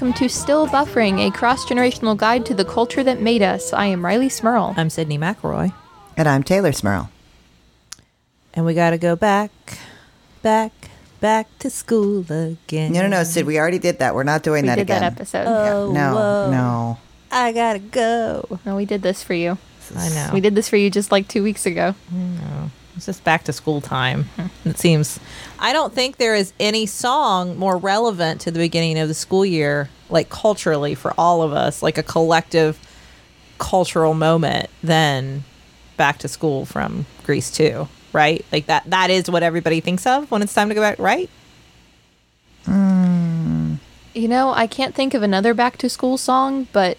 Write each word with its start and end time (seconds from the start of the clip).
Hello 0.00 0.08
and 0.08 0.14
welcome 0.16 0.28
to 0.28 0.34
Still 0.34 0.66
Buffering, 0.66 1.28
a 1.28 1.30
cross 1.30 1.66
generational 1.66 2.16
guide 2.16 2.46
to 2.46 2.54
the 2.54 2.64
culture 2.64 3.04
that 3.04 3.20
made 3.20 3.42
us. 3.42 3.74
I 3.74 3.84
am 3.84 4.00
Rileigh 4.00 4.32
Smirl. 4.32 4.72
I'm 4.78 4.88
Sydnee 4.88 5.18
McElroy. 5.18 5.74
And 6.16 6.26
I'm 6.26 6.42
Teylor 6.42 6.74
Smirl. 6.74 7.10
And 8.54 8.64
we 8.64 8.72
got 8.72 8.90
to 8.90 8.98
go 8.98 9.14
back, 9.14 9.50
back, 10.40 10.72
back 11.20 11.48
to 11.58 11.68
school 11.68 12.20
again. 12.32 12.92
No, 12.92 13.02
no, 13.02 13.08
no, 13.08 13.24
Sid, 13.24 13.44
we 13.44 13.58
already 13.58 13.78
did 13.78 13.98
that. 13.98 14.14
We're 14.14 14.22
not 14.22 14.42
doing 14.42 14.62
We 14.62 14.68
that 14.68 14.76
did 14.76 14.82
again. 14.84 15.02
that 15.02 15.12
episode. 15.12 15.46
Oh, 15.46 15.92
No, 15.92 16.14
whoa. 16.14 16.50
no. 16.50 16.98
I 17.30 17.52
got 17.52 17.74
to 17.74 17.78
go. 17.78 18.58
No, 18.64 18.76
we 18.76 18.86
did 18.86 19.02
this 19.02 19.22
for 19.22 19.34
you. 19.34 19.58
I 19.94 20.08
know. 20.08 20.30
We 20.32 20.40
did 20.40 20.54
this 20.54 20.70
for 20.70 20.76
you 20.78 20.88
just 20.88 21.12
like 21.12 21.28
two 21.28 21.42
weeks 21.42 21.66
ago. 21.66 21.94
It's 22.96 23.06
just 23.06 23.24
back 23.24 23.44
to 23.44 23.52
school 23.52 23.80
time. 23.80 24.28
It 24.64 24.78
seems. 24.78 25.20
I 25.58 25.72
don't 25.72 25.92
think 25.92 26.16
there 26.16 26.34
is 26.34 26.52
any 26.60 26.86
song 26.86 27.56
more 27.56 27.76
relevant 27.76 28.40
to 28.42 28.50
the 28.50 28.58
beginning 28.58 28.98
of 28.98 29.08
the 29.08 29.14
school 29.14 29.44
year, 29.44 29.88
like 30.08 30.28
culturally 30.28 30.94
for 30.94 31.14
all 31.16 31.42
of 31.42 31.52
us, 31.52 31.82
like 31.82 31.98
a 31.98 32.02
collective 32.02 32.78
cultural 33.58 34.14
moment 34.14 34.70
than 34.82 35.44
back 35.96 36.18
to 36.18 36.28
school 36.28 36.64
from 36.64 37.06
Grease 37.24 37.50
2, 37.50 37.86
right? 38.12 38.44
Like 38.50 38.66
that 38.66 38.88
that 38.90 39.10
is 39.10 39.30
what 39.30 39.42
everybody 39.42 39.80
thinks 39.80 40.06
of 40.06 40.30
when 40.30 40.42
it's 40.42 40.54
time 40.54 40.68
to 40.68 40.74
go 40.74 40.80
back, 40.80 40.98
right? 40.98 41.30
Hmm. 42.64 43.74
You 44.14 44.28
know, 44.28 44.52
I 44.52 44.66
can't 44.66 44.94
think 44.94 45.14
of 45.14 45.22
another 45.22 45.54
back 45.54 45.78
to 45.78 45.88
school 45.88 46.18
song, 46.18 46.66
but 46.72 46.98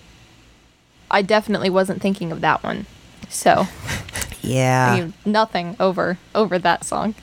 I 1.10 1.22
definitely 1.22 1.70
wasn't 1.70 2.02
thinking 2.02 2.32
of 2.32 2.42
that 2.42 2.64
one. 2.64 2.86
So, 3.28 3.68
Yeah. 4.42 4.94
I 4.94 5.00
mean, 5.02 5.14
nothing 5.26 5.76
over 5.80 6.18
over 6.36 6.58
that 6.60 6.84
song. 6.84 7.16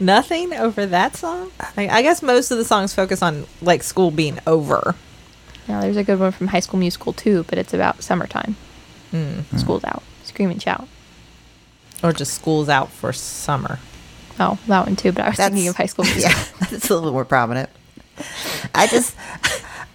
Nothing 0.00 0.52
over 0.52 0.84
that 0.86 1.16
song? 1.16 1.52
I, 1.76 1.88
I 1.88 2.02
guess 2.02 2.22
most 2.22 2.50
of 2.50 2.58
the 2.58 2.64
songs 2.64 2.92
focus 2.94 3.22
on 3.22 3.46
like 3.60 3.82
school 3.82 4.10
being 4.10 4.38
over. 4.46 4.94
Now, 5.68 5.80
there's 5.80 5.96
a 5.96 6.02
good 6.02 6.18
one 6.18 6.32
from 6.32 6.48
High 6.48 6.60
School 6.60 6.80
Musical 6.80 7.12
too, 7.12 7.44
but 7.48 7.56
it's 7.58 7.72
about 7.72 8.02
summertime. 8.02 8.56
Hmm. 9.12 9.40
School's 9.56 9.84
out. 9.84 10.02
Scream 10.24 10.50
and 10.50 10.60
shout. 10.60 10.88
Or 12.02 12.12
just 12.12 12.34
school's 12.34 12.68
out 12.68 12.90
for 12.90 13.12
summer. 13.12 13.78
Oh, 14.40 14.58
that 14.66 14.86
one 14.86 14.96
too, 14.96 15.12
but 15.12 15.24
I 15.24 15.28
was 15.28 15.36
thinking 15.36 15.68
of 15.68 15.76
High 15.76 15.86
School 15.86 16.04
Musical. 16.06 16.30
yeah, 16.30 16.44
that's 16.70 16.90
a 16.90 16.94
little 16.94 17.12
more 17.12 17.24
prominent. 17.24 17.70
I 18.74 18.86
just, 18.88 19.14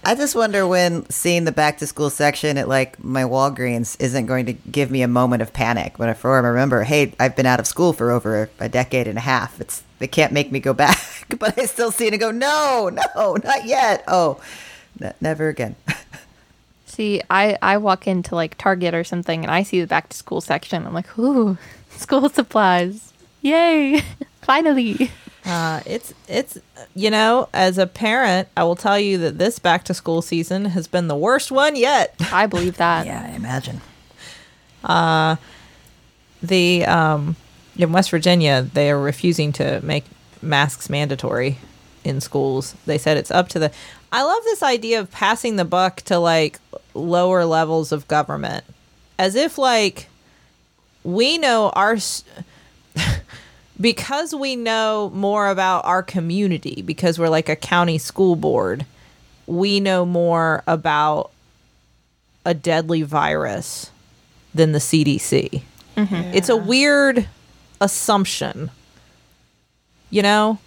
I 0.08 0.14
just 0.14 0.34
wonder 0.34 0.66
when 0.66 1.06
seeing 1.10 1.44
the 1.44 1.52
back 1.52 1.76
to 1.78 1.86
school 1.86 2.08
section 2.08 2.56
at 2.56 2.66
like 2.66 2.98
my 3.04 3.24
Walgreens 3.24 3.94
isn't 4.00 4.24
going 4.24 4.46
to 4.46 4.54
give 4.54 4.90
me 4.90 5.02
a 5.02 5.06
moment 5.06 5.42
of 5.42 5.52
panic. 5.52 5.98
When 5.98 6.08
I 6.08 6.14
remember, 6.24 6.82
hey, 6.84 7.12
I've 7.20 7.36
been 7.36 7.44
out 7.44 7.60
of 7.60 7.66
school 7.66 7.92
for 7.92 8.10
over 8.10 8.48
a 8.58 8.70
decade 8.70 9.06
and 9.06 9.18
a 9.18 9.20
half. 9.20 9.60
It's 9.60 9.82
they 9.98 10.06
can't 10.06 10.32
make 10.32 10.50
me 10.50 10.60
go 10.60 10.72
back, 10.86 10.98
but 11.38 11.58
I 11.58 11.66
still 11.66 11.90
see 11.90 12.06
it 12.06 12.14
and 12.14 12.20
go, 12.20 12.30
no, 12.30 12.88
no, 12.90 13.36
not 13.44 13.66
yet. 13.66 14.02
Oh, 14.08 14.40
n- 14.98 15.12
never 15.20 15.48
again. 15.48 15.76
See, 16.86 17.20
I, 17.28 17.58
I 17.60 17.76
walk 17.76 18.06
into 18.06 18.34
like 18.34 18.56
Target 18.56 18.94
or 18.94 19.04
something 19.04 19.44
and 19.44 19.50
I 19.52 19.62
see 19.62 19.78
the 19.82 19.86
back 19.86 20.08
to 20.08 20.16
school 20.16 20.40
section. 20.40 20.86
I'm 20.86 20.94
like, 20.94 21.18
ooh, 21.18 21.58
school 21.90 22.30
supplies. 22.30 23.12
Yay. 23.42 24.00
Finally. 24.40 25.10
Uh, 25.48 25.80
it's 25.86 26.12
it's 26.28 26.58
you 26.94 27.10
know, 27.10 27.48
as 27.54 27.78
a 27.78 27.86
parent, 27.86 28.48
I 28.56 28.64
will 28.64 28.76
tell 28.76 28.98
you 29.00 29.16
that 29.18 29.38
this 29.38 29.58
back 29.58 29.82
to 29.84 29.94
school 29.94 30.20
season 30.20 30.66
has 30.66 30.86
been 30.86 31.08
the 31.08 31.16
worst 31.16 31.50
one 31.50 31.74
yet. 31.74 32.14
I 32.32 32.46
believe 32.46 32.76
that. 32.76 33.06
yeah, 33.06 33.26
I 33.32 33.34
imagine. 33.34 33.80
Uh, 34.84 35.36
The 36.42 36.84
um, 36.84 37.34
in 37.76 37.92
West 37.92 38.10
Virginia, 38.10 38.62
they 38.62 38.90
are 38.90 39.00
refusing 39.00 39.52
to 39.54 39.80
make 39.82 40.04
masks 40.42 40.88
mandatory 40.90 41.58
in 42.04 42.20
schools. 42.20 42.74
They 42.86 42.98
said 42.98 43.16
it's 43.16 43.30
up 43.30 43.48
to 43.50 43.58
the. 43.58 43.72
I 44.12 44.22
love 44.22 44.42
this 44.44 44.62
idea 44.62 45.00
of 45.00 45.10
passing 45.10 45.56
the 45.56 45.64
buck 45.64 45.96
to 46.02 46.18
like 46.18 46.60
lower 46.94 47.44
levels 47.44 47.90
of 47.90 48.06
government, 48.06 48.64
as 49.18 49.34
if 49.34 49.56
like 49.58 50.08
we 51.04 51.38
know 51.38 51.70
our. 51.70 51.94
s- 51.94 52.22
because 53.80 54.34
we 54.34 54.56
know 54.56 55.10
more 55.14 55.48
about 55.48 55.84
our 55.84 56.02
community 56.02 56.82
because 56.82 57.18
we're 57.18 57.28
like 57.28 57.48
a 57.48 57.56
county 57.56 57.98
school 57.98 58.36
board 58.36 58.84
we 59.48 59.80
know 59.80 60.04
more 60.04 60.62
about 60.66 61.30
a 62.44 62.54
deadly 62.54 63.02
virus 63.02 63.90
than 64.54 64.72
the 64.72 64.78
CDC. 64.78 65.62
Mm-hmm. 65.96 66.14
It's 66.34 66.48
a 66.48 66.56
weird 66.56 67.26
assumption. 67.80 68.70
You 70.10 70.22
know, 70.22 70.58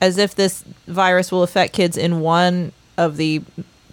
as 0.00 0.18
if 0.18 0.34
this 0.34 0.62
virus 0.86 1.30
will 1.30 1.42
affect 1.42 1.72
kids 1.72 1.96
in 1.96 2.20
one 2.20 2.72
of 2.98 3.16
the 3.16 3.42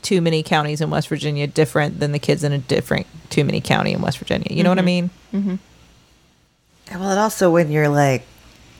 too 0.02 0.22
many 0.22 0.44
counties 0.44 0.82
in 0.82 0.90
West 0.90 1.08
Virginia 1.08 1.46
different 1.48 2.00
than 2.00 2.12
the 2.12 2.20
kids 2.20 2.44
in 2.44 2.52
a 2.52 2.58
different 2.58 3.06
too 3.30 3.44
many 3.44 3.62
county 3.62 3.94
in 3.94 4.02
West 4.02 4.18
Virginia. 4.18 4.48
You 4.50 4.64
know 4.64 4.70
what 4.70 4.80
I 4.80 4.82
mm-hmm. 4.82 4.86
mean? 4.86 5.10
Mm-hmm. 5.34 5.56
Well, 6.92 7.10
and 7.12 7.20
also 7.20 7.52
when 7.52 7.72
you're 7.72 7.90
like 7.90 8.24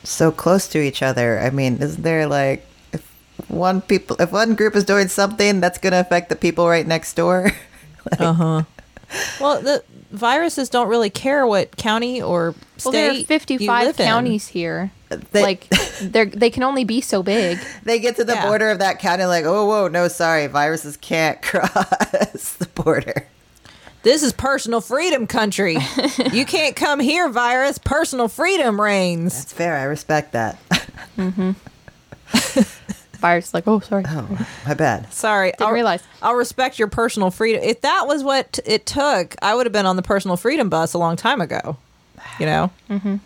so 0.04 0.30
close 0.32 0.66
to 0.68 0.78
each 0.80 1.02
other, 1.02 1.38
I 1.38 1.50
mean, 1.50 1.78
isn't 1.80 2.02
there 2.02 2.26
like 2.26 2.64
if 2.92 3.02
one 3.48 3.80
people 3.80 4.16
if 4.20 4.32
one 4.32 4.54
group 4.54 4.74
is 4.76 4.84
doing 4.84 5.08
something 5.08 5.60
that's 5.60 5.78
going 5.78 5.92
to 5.92 6.00
affect 6.00 6.28
the 6.28 6.36
people 6.36 6.68
right 6.68 6.86
next 6.86 7.14
door? 7.14 7.52
Uh 8.18 8.32
huh. 8.32 8.62
Well, 9.40 9.60
the 9.60 9.84
viruses 10.10 10.70
don't 10.70 10.88
really 10.88 11.10
care 11.10 11.46
what 11.46 11.76
county 11.76 12.22
or 12.22 12.54
state 12.78 12.84
Well, 12.84 12.92
there 12.92 13.10
are 13.10 13.24
55 13.24 13.86
live 13.86 14.00
in. 14.00 14.06
counties 14.06 14.46
here. 14.48 14.90
They- 15.32 15.42
like, 15.42 15.68
they're, 16.00 16.24
they 16.26 16.48
can 16.48 16.62
only 16.62 16.84
be 16.84 17.00
so 17.02 17.22
big. 17.22 17.58
they 17.82 17.98
get 17.98 18.16
to 18.16 18.24
the 18.24 18.32
Yeah. 18.34 18.46
border 18.46 18.70
of 18.70 18.78
that 18.78 19.00
county 19.00 19.24
like, 19.26 19.44
"Oh, 19.44 19.66
whoa, 19.66 19.88
no, 19.88 20.08
sorry, 20.08 20.46
viruses 20.46 20.96
can't 20.96 21.42
cross 21.42 22.54
the 22.54 22.68
border." 22.74 23.26
This 24.02 24.22
is 24.22 24.32
personal 24.32 24.80
freedom 24.80 25.26
country. 25.26 25.76
you 26.32 26.46
can't 26.46 26.74
come 26.74 27.00
here, 27.00 27.28
virus. 27.28 27.78
Personal 27.78 28.28
freedom 28.28 28.80
reigns. 28.80 29.34
That's 29.34 29.52
fair. 29.52 29.76
I 29.76 29.82
respect 29.84 30.32
that. 30.32 30.58
Virus, 33.20 33.52
like, 33.52 33.64
oh, 33.68 33.80
sorry. 33.80 34.04
oh, 34.08 34.46
my 34.66 34.72
bad. 34.72 35.12
Sorry, 35.12 35.50
Didn't 35.50 35.66
I'll, 35.66 35.74
realize. 35.74 36.02
I'll 36.22 36.36
respect 36.36 36.78
your 36.78 36.88
personal 36.88 37.30
freedom. 37.30 37.62
If 37.62 37.82
that 37.82 38.06
was 38.06 38.24
what 38.24 38.58
it 38.64 38.86
took, 38.86 39.36
I 39.42 39.54
would 39.54 39.66
have 39.66 39.74
been 39.74 39.84
on 39.84 39.96
the 39.96 40.02
personal 40.02 40.38
freedom 40.38 40.70
bus 40.70 40.94
a 40.94 40.98
long 40.98 41.16
time 41.16 41.42
ago. 41.42 41.76
You 42.38 42.46
know, 42.46 42.70
mm-hmm. 42.88 43.16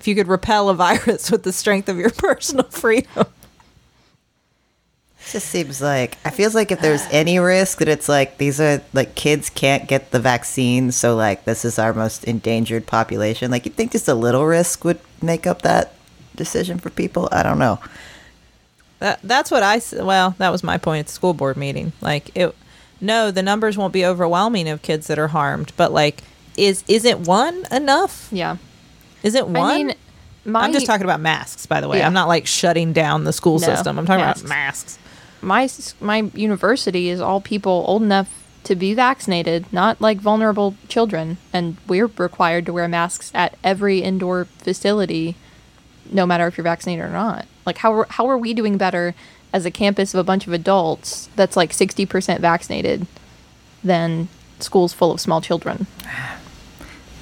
if 0.00 0.08
you 0.08 0.16
could 0.16 0.26
repel 0.26 0.68
a 0.70 0.74
virus 0.74 1.30
with 1.30 1.44
the 1.44 1.52
strength 1.52 1.88
of 1.88 1.98
your 1.98 2.10
personal 2.10 2.64
freedom. 2.64 3.26
It 5.26 5.30
just 5.32 5.48
seems 5.48 5.80
like 5.80 6.18
I 6.24 6.30
feels 6.30 6.54
like 6.54 6.70
if 6.70 6.80
there's 6.80 7.02
any 7.10 7.38
risk 7.38 7.78
that 7.78 7.88
it's 7.88 8.08
like 8.08 8.38
these 8.38 8.60
are 8.60 8.82
like 8.92 9.14
kids 9.14 9.50
can't 9.50 9.88
get 9.88 10.10
the 10.10 10.20
vaccine, 10.20 10.92
so 10.92 11.16
like 11.16 11.44
this 11.44 11.64
is 11.64 11.78
our 11.78 11.92
most 11.94 12.24
endangered 12.24 12.86
population. 12.86 13.50
Like 13.50 13.64
you 13.66 13.72
think 13.72 13.92
just 13.92 14.06
a 14.08 14.14
little 14.14 14.44
risk 14.44 14.84
would 14.84 15.00
make 15.22 15.46
up 15.46 15.62
that 15.62 15.94
decision 16.36 16.78
for 16.78 16.90
people? 16.90 17.28
I 17.32 17.42
don't 17.42 17.58
know. 17.58 17.80
That, 19.00 19.20
that's 19.22 19.50
what 19.50 19.62
I. 19.62 19.76
s- 19.76 19.92
Well, 19.94 20.34
that 20.38 20.50
was 20.50 20.62
my 20.62 20.78
point 20.78 21.00
at 21.00 21.06
the 21.06 21.12
school 21.12 21.34
board 21.34 21.56
meeting. 21.56 21.92
Like 22.00 22.30
it. 22.36 22.54
No, 23.00 23.30
the 23.30 23.42
numbers 23.42 23.76
won't 23.76 23.92
be 23.92 24.04
overwhelming 24.06 24.68
of 24.68 24.82
kids 24.82 25.08
that 25.08 25.18
are 25.18 25.28
harmed, 25.28 25.72
but 25.76 25.92
like, 25.92 26.22
is 26.56 26.84
isn't 26.86 27.26
one 27.26 27.64
enough? 27.72 28.28
Yeah. 28.30 28.56
Isn't 29.22 29.48
one? 29.48 29.56
I 29.56 29.76
mean, 29.78 29.94
my, 30.44 30.60
I'm 30.60 30.72
just 30.72 30.86
talking 30.86 31.04
about 31.04 31.20
masks, 31.20 31.66
by 31.66 31.80
the 31.80 31.88
way. 31.88 31.98
Yeah. 31.98 32.06
I'm 32.06 32.12
not 32.12 32.28
like 32.28 32.46
shutting 32.46 32.92
down 32.92 33.24
the 33.24 33.32
school 33.32 33.58
No, 33.58 33.66
system. 33.66 33.98
I'm 33.98 34.06
talking 34.06 34.24
masks. 34.24 34.40
about 34.42 34.48
masks. 34.50 34.98
My 35.44 35.68
my 36.00 36.30
university 36.34 37.08
is 37.08 37.20
all 37.20 37.40
people 37.40 37.84
old 37.86 38.02
enough 38.02 38.42
to 38.64 38.74
be 38.74 38.94
vaccinated, 38.94 39.70
not 39.72 40.00
like 40.00 40.18
vulnerable 40.18 40.74
children, 40.88 41.36
and 41.52 41.76
we're 41.86 42.06
required 42.06 42.66
to 42.66 42.72
wear 42.72 42.88
masks 42.88 43.30
at 43.34 43.56
every 43.62 43.98
indoor 44.00 44.46
facility, 44.58 45.36
no 46.10 46.26
matter 46.26 46.46
if 46.46 46.56
you're 46.56 46.64
vaccinated 46.64 47.04
or 47.04 47.10
not. 47.10 47.46
Like 47.66 47.78
how 47.78 48.04
how 48.08 48.26
are 48.28 48.38
we 48.38 48.54
doing 48.54 48.78
better 48.78 49.14
as 49.52 49.64
a 49.64 49.70
campus 49.70 50.14
of 50.14 50.20
a 50.20 50.24
bunch 50.24 50.46
of 50.46 50.52
adults 50.52 51.28
that's 51.36 51.56
like 51.56 51.72
sixty 51.72 52.06
percent 52.06 52.40
vaccinated 52.40 53.06
than 53.82 54.28
schools 54.58 54.92
full 54.92 55.12
of 55.12 55.20
small 55.20 55.40
children? 55.40 55.86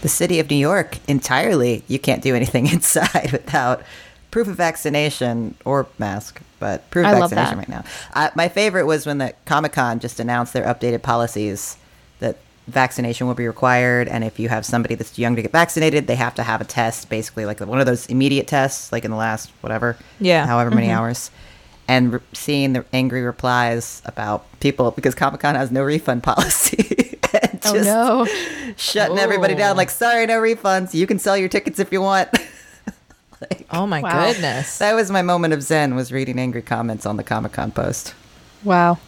The 0.01 0.09
city 0.09 0.41
of 0.41 0.51
New 0.51 0.57
York 0.57 0.99
entirely, 1.07 1.85
you 1.87 2.01
can't 2.01 2.25
do 2.25 2.35
anything 2.35 2.67
inside 2.73 3.31
without 3.31 3.85
proof 4.33 4.49
of 4.49 4.57
vaccination 4.57 5.55
or 5.65 5.87
mask, 5.99 6.41
but 6.59 6.91
proof 6.91 7.07
of 7.07 7.15
I 7.15 7.19
vaccination 7.21 7.59
right 7.59 7.69
now. 7.69 7.85
Uh, 8.15 8.31
my 8.35 8.49
favorite 8.49 8.87
was 8.87 9.07
when 9.07 9.19
the 9.19 9.33
Comic 9.45 9.73
Con 9.73 10.01
just 10.01 10.19
announced 10.19 10.53
their 10.53 10.65
updated 10.65 11.03
policies 11.03 11.77
that 12.19 12.39
vaccination 12.67 13.27
will 13.29 13.35
be 13.35 13.47
required, 13.47 14.09
and 14.09 14.25
if 14.25 14.41
you 14.41 14.49
have 14.49 14.65
somebody 14.67 14.95
that's 14.97 15.17
young 15.19 15.37
to 15.37 15.43
get 15.43 15.53
vaccinated, 15.53 16.07
they 16.09 16.17
have 16.17 16.35
to 16.35 16.43
have 16.43 16.61
a 16.61 16.65
test, 16.65 17.09
basically 17.09 17.45
like 17.47 17.61
one 17.61 17.79
of 17.79 17.87
those 17.87 18.07
immediate 18.07 18.49
tests, 18.49 18.91
like 18.91 19.05
in 19.05 19.11
the 19.13 19.17
last 19.17 19.51
whatever, 19.61 19.97
Yeah. 20.19 20.47
however 20.47 20.71
many 20.71 20.91
hours. 20.91 21.31
And 21.89 22.15
re- 22.15 22.21
seeing 22.33 22.73
the 22.73 22.85
angry 22.93 23.23
replies 23.23 24.01
about 24.07 24.47
people 24.61 24.93
because 24.93 25.15
Comic 25.15 25.41
Con 25.41 25.57
has 25.57 25.71
no 25.71 25.83
refund 25.83 26.23
policy. 26.33 27.19
Oh 27.65 27.75
no. 27.75 28.27
shutting 28.77 29.19
everybody 29.19 29.55
down. 29.55 29.75
Oh. 29.75 29.77
Like, 29.77 29.91
sorry, 29.91 30.27
no 30.27 30.41
refunds. 30.41 30.95
You 30.95 31.07
can 31.07 31.19
sell 31.19 31.37
your 31.37 31.49
tickets 31.49 31.79
if 31.79 31.93
you 31.93 32.01
want. 32.01 32.29
like, 33.51 33.67
Oh 33.71 33.87
my 33.87 34.01
Wow. 34.01 34.27
goodness. 34.33 34.79
that 34.79 34.95
was 34.95 35.11
my 35.11 35.23
moment 35.23 35.55
of 35.55 35.63
zen. 35.63 35.95
Was 35.95 36.13
reading 36.13 36.39
angry 36.39 36.63
comments 36.63 37.07
on 37.07 37.17
the 37.17 37.23
Comic 37.25 37.53
Con 37.53 37.71
post. 37.71 38.15
Wow. 38.65 38.99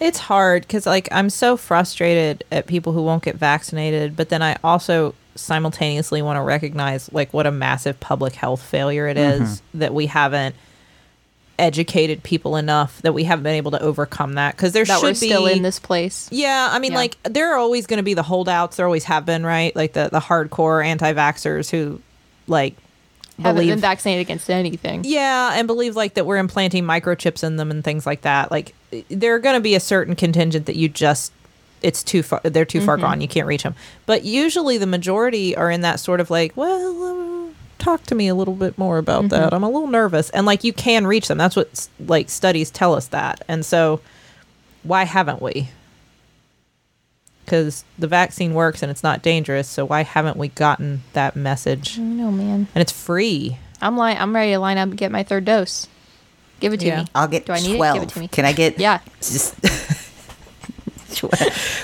It's 0.00 0.18
hard 0.18 0.62
because, 0.62 0.86
like, 0.86 1.08
I'm 1.12 1.28
so 1.28 1.56
frustrated 1.58 2.42
at 2.50 2.66
people 2.66 2.92
who 2.94 3.02
won't 3.02 3.22
get 3.22 3.36
vaccinated, 3.36 4.16
but 4.16 4.30
then 4.30 4.40
I 4.40 4.56
also 4.64 5.14
simultaneously 5.34 6.22
want 6.22 6.38
to 6.38 6.40
recognize, 6.42 7.12
like, 7.12 7.34
what 7.34 7.46
a 7.46 7.50
massive 7.50 8.00
public 8.00 8.34
health 8.34 8.62
failure 8.62 9.06
it 9.08 9.18
mm-hmm. 9.18 9.42
is 9.42 9.62
that 9.74 9.92
we 9.92 10.06
haven't 10.06 10.54
educated 11.58 12.22
people 12.22 12.56
enough 12.56 13.02
that 13.02 13.12
we 13.12 13.22
haven't 13.24 13.42
been 13.42 13.54
able 13.54 13.70
to 13.70 13.82
overcome 13.82 14.32
that 14.32 14.56
because 14.56 14.72
there 14.72 14.84
That 14.86 14.94
should 15.00 15.02
we're 15.02 15.10
be 15.10 15.14
still 15.28 15.46
in 15.46 15.60
this 15.62 15.78
place. 15.78 16.26
Yeah, 16.32 16.68
I 16.72 16.78
mean, 16.78 16.92
Yeah. 16.92 16.98
like 16.98 17.18
there 17.24 17.52
are 17.52 17.58
always 17.58 17.86
going 17.86 17.98
to 17.98 18.02
be 18.02 18.14
the 18.14 18.22
holdouts. 18.22 18.78
There 18.78 18.86
always 18.86 19.04
have 19.04 19.26
been, 19.26 19.44
right? 19.44 19.76
Like 19.76 19.92
the 19.92 20.08
the 20.10 20.20
hardcore 20.20 20.82
anti-vaxxers 20.84 21.70
who, 21.70 22.00
like, 22.46 22.74
Haven't 23.42 23.56
believe 23.56 23.72
been 23.72 23.80
vaccinated 23.80 24.22
against 24.26 24.50
anything. 24.50 25.02
yeah, 25.04 25.52
and 25.54 25.66
believe 25.66 25.96
like 25.96 26.14
that 26.14 26.26
we're 26.26 26.38
implanting 26.38 26.84
microchips 26.84 27.42
in 27.44 27.56
them 27.56 27.70
and 27.70 27.82
things 27.84 28.06
like 28.06 28.22
that. 28.22 28.50
Like 28.50 28.74
there 29.08 29.34
are 29.34 29.38
going 29.38 29.54
to 29.54 29.60
be 29.60 29.74
a 29.74 29.80
certain 29.80 30.16
contingent 30.16 30.66
that 30.66 30.76
you 30.76 30.88
just 30.88 31.32
it's 31.82 32.02
too 32.02 32.22
far 32.22 32.40
they're 32.42 32.64
too 32.64 32.80
far 32.80 32.96
gone. 32.96 33.20
You 33.20 33.28
can't 33.28 33.46
reach 33.46 33.62
them. 33.62 33.74
But 34.06 34.24
usually 34.24 34.76
the 34.78 34.86
majority 34.86 35.56
are 35.56 35.70
in 35.70 35.80
that 35.80 36.00
sort 36.00 36.20
of 36.20 36.30
like, 36.30 36.56
well, 36.56 37.48
uh, 37.48 37.52
talk 37.78 38.02
to 38.04 38.14
me 38.14 38.28
a 38.28 38.34
little 38.34 38.54
bit 38.54 38.76
more 38.76 38.98
about 38.98 39.30
that. 39.30 39.54
I'm 39.54 39.62
a 39.62 39.70
little 39.70 39.88
nervous. 39.88 40.28
And 40.30 40.44
like 40.44 40.62
you 40.64 40.72
can 40.74 41.06
reach 41.06 41.28
them. 41.28 41.38
That's 41.38 41.56
what 41.56 41.88
like 42.06 42.28
studies 42.28 42.70
tell 42.70 42.94
us 42.94 43.06
that. 43.08 43.42
And 43.48 43.64
so 43.64 44.00
why 44.82 45.04
haven't 45.04 45.40
we? 45.40 45.70
Cuz 47.50 47.82
the 47.98 48.06
vaccine 48.06 48.54
works 48.54 48.80
and 48.80 48.90
it's 48.92 49.02
not 49.02 49.22
dangerous, 49.22 49.66
so 49.66 49.84
why 49.84 50.04
haven't 50.04 50.36
we 50.36 50.48
gotten 50.48 51.02
that 51.14 51.34
message? 51.34 51.98
No, 51.98 52.30
man. 52.30 52.68
And 52.74 52.80
it's 52.82 52.92
free. 52.92 53.58
I'm 53.82 53.98
li- 53.98 54.14
I'm 54.16 54.32
ready 54.34 54.52
to 54.52 54.58
line 54.60 54.78
up 54.78 54.90
and 54.90 54.96
get 54.96 55.10
my 55.10 55.24
third 55.24 55.44
dose. 55.44 55.88
Give 56.60 56.72
it 56.72 56.78
to 56.80 56.86
Yeah. 56.86 57.00
me. 57.02 57.06
I'll 57.14 57.26
get 57.26 57.46
Do 57.46 57.52
I 57.52 57.58
need 57.60 57.74
it? 57.74 57.78
12. 57.78 57.94
Give 57.94 58.02
it 58.04 58.08
to 58.10 58.18
me. 58.20 58.28
Can 58.28 58.44
I 58.44 58.52
get 58.52 58.78
Yeah. 58.78 59.00
just 59.20 59.56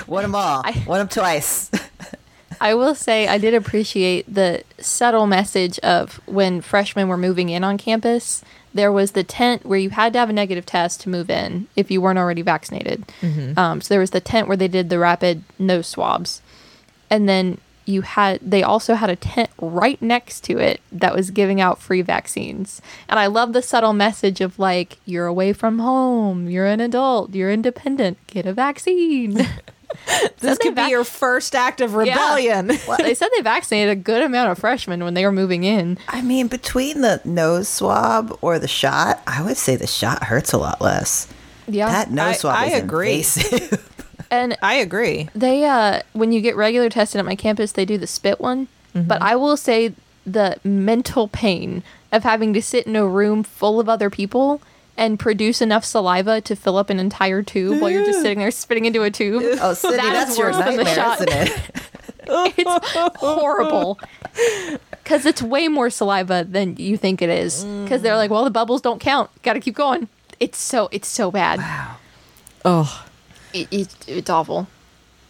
want 0.07 0.23
them 0.23 0.35
all. 0.35 0.61
I- 0.63 0.83
want 0.87 0.99
them 0.99 1.07
twice. 1.09 1.69
I 2.61 2.73
will 2.73 2.95
say 2.95 3.27
I 3.27 3.37
did 3.37 3.53
appreciate 3.53 4.31
the 4.33 4.63
subtle 4.79 5.27
message 5.27 5.77
of 5.79 6.19
when 6.25 6.61
freshmen 6.61 7.07
were 7.07 7.17
moving 7.17 7.49
in 7.49 7.63
on 7.63 7.77
campus. 7.77 8.41
There 8.77 8.91
was 8.91 9.11
the 9.11 9.23
tent 9.23 9.65
where 9.65 9.79
you 9.79 9.89
had 9.89 10.13
to 10.13 10.19
have 10.19 10.29
a 10.29 10.33
negative 10.33 10.65
test 10.65 11.01
to 11.01 11.09
move 11.09 11.29
in 11.29 11.67
if 11.75 11.91
you 11.91 11.99
weren't 12.01 12.19
already 12.19 12.43
vaccinated. 12.43 12.99
Um, 13.57 13.81
so 13.81 13.93
there 13.93 13.99
was 13.99 14.11
the 14.11 14.21
tent 14.21 14.47
where 14.47 14.57
they 14.57 14.67
did 14.69 14.89
the 14.89 14.99
rapid 14.99 15.43
nose 15.59 15.87
swabs, 15.87 16.41
and 17.09 17.27
then 17.27 17.57
you 17.85 18.01
had 18.01 18.39
they 18.41 18.63
also 18.63 18.95
had 18.95 19.09
a 19.09 19.15
tent 19.15 19.49
right 19.61 20.01
next 20.01 20.43
to 20.43 20.57
it 20.59 20.81
that 20.91 21.15
was 21.15 21.31
giving 21.31 21.59
out 21.61 21.81
free 21.81 22.01
vaccines. 22.01 22.81
And 23.09 23.17
I 23.17 23.27
love 23.27 23.53
the 23.53 23.61
subtle 23.61 23.93
message 23.93 24.41
of 24.41 24.59
like 24.59 24.97
you're 25.05 25.25
away 25.25 25.53
from 25.53 25.79
home, 25.79 26.49
you're 26.49 26.67
an 26.67 26.81
adult, 26.81 27.33
you're 27.33 27.51
independent, 27.51 28.17
get 28.27 28.45
a 28.45 28.53
vaccine. 28.53 29.47
This 30.39 30.57
they 30.57 30.63
could 30.63 30.75
be 30.75 30.89
your 30.89 31.03
first 31.03 31.55
act 31.55 31.81
of 31.81 31.95
rebellion. 31.95 32.67
they 32.99 33.15
said 33.15 33.29
they 33.35 33.41
vaccinated 33.41 33.91
a 33.91 33.95
good 33.95 34.21
amount 34.21 34.51
of 34.51 34.59
freshmen 34.59 35.03
when 35.03 35.13
they 35.15 35.25
were 35.25 35.31
moving 35.31 35.63
in. 35.63 35.97
I 36.07 36.21
mean, 36.21 36.47
between 36.47 37.01
the 37.01 37.21
nose 37.25 37.67
swab 37.67 38.37
or 38.41 38.59
the 38.59 38.67
shot, 38.67 39.21
I 39.25 39.41
would 39.41 39.57
say 39.57 39.75
the 39.75 39.87
shot 39.87 40.23
hurts 40.25 40.53
a 40.53 40.57
lot 40.57 40.79
less. 40.79 41.27
Yeah. 41.67 41.87
That 41.87 42.11
nose 42.11 42.39
swab 42.39 42.55
I 42.55 42.65
is 42.67 42.83
agree. 42.83 43.17
invasive. 43.17 44.07
and 44.31 44.57
I 44.61 44.75
agree. 44.75 45.29
they 45.33 45.65
uh 45.65 46.01
when 46.13 46.31
you 46.31 46.41
get 46.41 46.55
regular 46.55 46.89
tested 46.89 47.19
at 47.19 47.25
my 47.25 47.35
campus, 47.35 47.71
they 47.71 47.85
do 47.85 47.97
the 47.97 48.07
spit 48.07 48.39
one. 48.39 48.67
But 48.93 49.21
I 49.21 49.35
will 49.35 49.57
say 49.57 49.93
the 50.25 50.57
mental 50.63 51.27
pain 51.27 51.83
of 52.11 52.23
having 52.23 52.53
to 52.53 52.61
sit 52.61 52.87
in 52.87 52.95
a 52.95 53.05
room 53.05 53.43
full 53.43 53.79
of 53.79 53.87
other 53.87 54.09
people 54.09 54.59
and 54.97 55.19
produce 55.19 55.61
enough 55.61 55.85
saliva 55.85 56.41
to 56.41 56.55
fill 56.55 56.77
up 56.77 56.89
an 56.89 56.99
entire 56.99 57.43
tube 57.43 57.79
while 57.81 57.89
you're 57.91 58.05
just 58.05 58.21
sitting 58.21 58.39
there 58.39 58.51
spitting 58.51 58.85
into 58.85 59.03
a 59.03 59.11
tube. 59.11 59.43
oh, 59.61 59.73
Sydnee, 59.73 59.97
That 59.97 60.13
that's 60.13 60.37
your 60.37 60.47
worse 60.47 60.57
than 60.57 60.75
the 60.77 60.83
nightmare, 60.83 60.95
shot. 60.95 61.21
isn't 61.21 61.47
it? 61.47 61.71
it's 62.57 63.17
horrible 63.19 63.97
because 64.91 65.25
it's 65.25 65.41
way 65.41 65.69
more 65.69 65.89
saliva 65.89 66.45
than 66.49 66.75
you 66.75 66.97
think 66.97 67.21
it 67.21 67.29
is 67.29 67.63
because 67.63 68.01
they're 68.01 68.17
like 68.17 68.29
well 68.29 68.43
the 68.43 68.49
bubbles 68.51 68.81
don't 68.81 68.99
count 68.99 69.29
gotta 69.43 69.61
keep 69.61 69.75
going 69.75 70.09
it's 70.37 70.57
so 70.57 70.89
it's 70.91 71.07
so 71.07 71.31
bad 71.31 71.59
Wow. 71.59 71.95
Oh, 72.65 73.05
it, 73.53 73.69
it, 73.71 73.95
it's 74.07 74.29
awful 74.29 74.67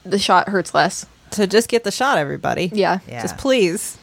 the 0.04 0.18
shot 0.18 0.50
hurts 0.50 0.74
less 0.74 1.06
so 1.30 1.46
just 1.46 1.70
get 1.70 1.84
the 1.84 1.92
shot, 1.92 2.18
everybody. 2.18 2.72
yeah 2.74 3.00
Yeah. 3.08 3.22
Just 3.22 3.38
please, 3.38 3.98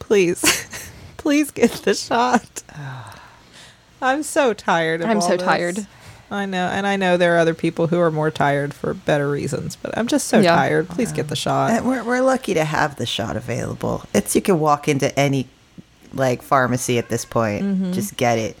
please, 0.00 0.90
please 1.16 1.50
get 1.52 1.70
the 1.70 1.94
shot. 1.94 2.62
I'm 4.02 4.22
so 4.22 4.52
tired. 4.52 5.00
Of 5.00 5.08
I'm 5.08 5.16
all 5.16 5.22
so 5.22 5.36
this. 5.36 5.42
tired. 5.46 5.86
I 6.30 6.46
know, 6.46 6.66
and 6.68 6.86
I 6.86 6.96
know 6.96 7.16
there 7.18 7.34
are 7.36 7.38
other 7.38 7.52
people 7.54 7.88
who 7.88 8.00
are 8.00 8.10
more 8.10 8.30
tired 8.30 8.72
for 8.72 8.94
better 8.94 9.30
reasons, 9.30 9.76
but 9.76 9.96
I'm 9.98 10.06
just 10.06 10.28
so 10.28 10.40
Yeah. 10.40 10.54
tired. 10.56 10.88
Please 10.88 11.12
get 11.12 11.28
the 11.28 11.36
shot. 11.36 11.70
And 11.72 11.86
we're, 11.86 12.02
we're 12.02 12.22
lucky 12.22 12.54
to 12.54 12.64
have 12.64 12.96
the 12.96 13.04
shot 13.04 13.36
available. 13.36 14.04
It's 14.14 14.34
you 14.34 14.40
can 14.40 14.58
walk 14.58 14.88
into 14.88 15.16
any 15.18 15.46
like 16.14 16.40
pharmacy 16.42 16.96
at 16.98 17.08
this 17.10 17.24
point, 17.26 17.62
Mm-hmm. 17.64 17.92
just 17.92 18.16
get 18.16 18.38
it. 18.38 18.56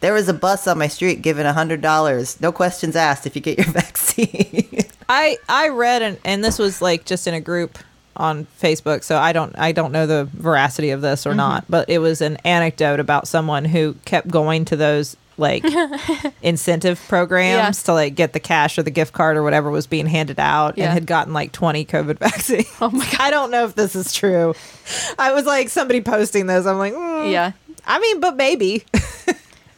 There 0.00 0.12
was 0.12 0.28
a 0.28 0.34
bus 0.34 0.66
on 0.68 0.78
my 0.78 0.86
street 0.88 1.22
giving 1.22 1.46
a 1.46 1.52
hundred 1.52 1.80
dollars, 1.80 2.40
no 2.40 2.50
questions 2.52 2.94
asked, 2.96 3.26
if 3.26 3.34
you 3.36 3.42
get 3.42 3.58
your 3.58 3.66
vaccine. 3.72 4.80
I 5.08 5.38
I 5.48 5.68
read 5.68 6.02
and 6.02 6.18
and 6.24 6.44
this 6.44 6.58
was 6.58 6.82
like 6.82 7.04
just 7.04 7.26
in 7.26 7.34
a 7.34 7.40
group 7.40 7.78
on 8.18 8.46
Facebook, 8.60 9.02
so 9.04 9.16
I 9.16 9.32
don't 9.32 9.56
I 9.58 9.72
don't 9.72 9.92
know 9.92 10.06
the 10.06 10.28
veracity 10.32 10.90
of 10.90 11.00
this 11.00 11.26
or 11.26 11.34
not, 11.34 11.64
but 11.68 11.88
it 11.88 11.98
was 12.00 12.20
an 12.20 12.36
anecdote 12.44 13.00
about 13.00 13.28
someone 13.28 13.64
who 13.64 13.94
kept 14.04 14.28
going 14.28 14.64
to 14.66 14.76
those 14.76 15.16
like 15.36 15.64
incentive 16.42 17.00
programs 17.08 17.78
Yeah. 17.78 17.84
to 17.84 17.92
like 17.94 18.14
get 18.16 18.32
the 18.32 18.40
cash 18.40 18.76
or 18.76 18.82
the 18.82 18.90
gift 18.90 19.12
card 19.12 19.36
or 19.36 19.44
whatever 19.44 19.70
was 19.70 19.86
being 19.86 20.06
handed 20.06 20.40
out 20.40 20.76
Yeah. 20.76 20.86
and 20.86 20.92
had 20.94 21.06
gotten 21.06 21.32
like 21.32 21.52
20 21.52 21.84
covid 21.84 22.18
vaccines. 22.18 22.66
Oh 22.80 22.90
my 22.90 23.04
God. 23.04 23.16
I 23.20 23.30
don't 23.30 23.50
know 23.52 23.64
if 23.64 23.74
this 23.76 23.94
is 23.94 24.12
true. 24.12 24.54
I 25.18 25.32
was 25.32 25.46
like 25.46 25.68
somebody 25.68 26.00
posting 26.00 26.46
this. 26.48 26.66
I'm 26.66 26.78
like, 26.78 26.92
mm, 26.94 27.30
yeah 27.30 27.52
I 27.86 28.00
mean, 28.00 28.18
but 28.20 28.34
maybe. 28.36 28.84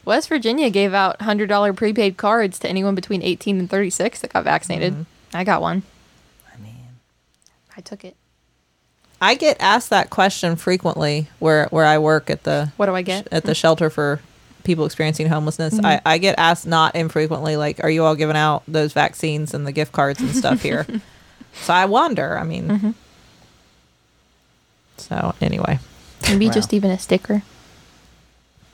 west 0.06 0.30
virginia 0.30 0.70
gave 0.70 0.94
out 0.94 1.18
$100 1.18 1.76
prepaid 1.76 2.16
cards 2.16 2.59
to 2.61 2.68
anyone 2.68 2.94
between 2.94 3.20
18 3.23 3.59
and 3.59 3.68
36 3.68 4.20
that 4.23 4.32
got 4.32 4.44
vaccinated 4.44 4.92
Mm-hmm. 4.94 5.37
i 5.37 5.44
got 5.44 5.61
one 5.61 5.82
I 6.54 6.56
mean, 6.59 6.75
i 7.76 7.80
took 7.82 8.02
it 8.04 8.16
I 9.20 9.34
get 9.34 9.56
asked 9.60 9.90
that 9.90 10.10
question 10.10 10.56
frequently 10.56 11.28
where 11.38 11.66
where 11.66 11.84
I 11.84 11.98
work 11.98 12.30
at 12.30 12.44
the 12.44 12.72
what 12.76 12.86
do 12.86 12.94
i 12.94 13.02
get 13.02 13.28
at 13.30 13.44
the 13.44 13.54
shelter 13.54 13.90
for 13.90 14.20
people 14.64 14.84
experiencing 14.86 15.26
homelessness. 15.28 15.78
I, 15.82 16.00
I 16.04 16.18
get 16.18 16.38
asked 16.38 16.66
not 16.66 16.94
infrequently, 16.94 17.56
like, 17.56 17.82
are 17.82 17.88
you 17.90 18.04
all 18.04 18.14
giving 18.14 18.36
out 18.36 18.62
those 18.68 18.92
vaccines 18.92 19.54
and 19.54 19.66
the 19.66 19.72
gift 19.72 19.92
cards 19.92 20.20
and 20.20 20.34
stuff 20.36 20.62
here? 20.62 20.86
so 21.54 21.72
I 21.72 21.86
wonder. 21.86 22.38
I 22.38 22.44
mean, 22.44 22.94
so 24.98 25.34
anyway, 25.40 25.78
maybe 26.28 26.46
Wow. 26.46 26.52
just 26.52 26.72
even 26.74 26.90
a 26.90 26.98
sticker 26.98 27.42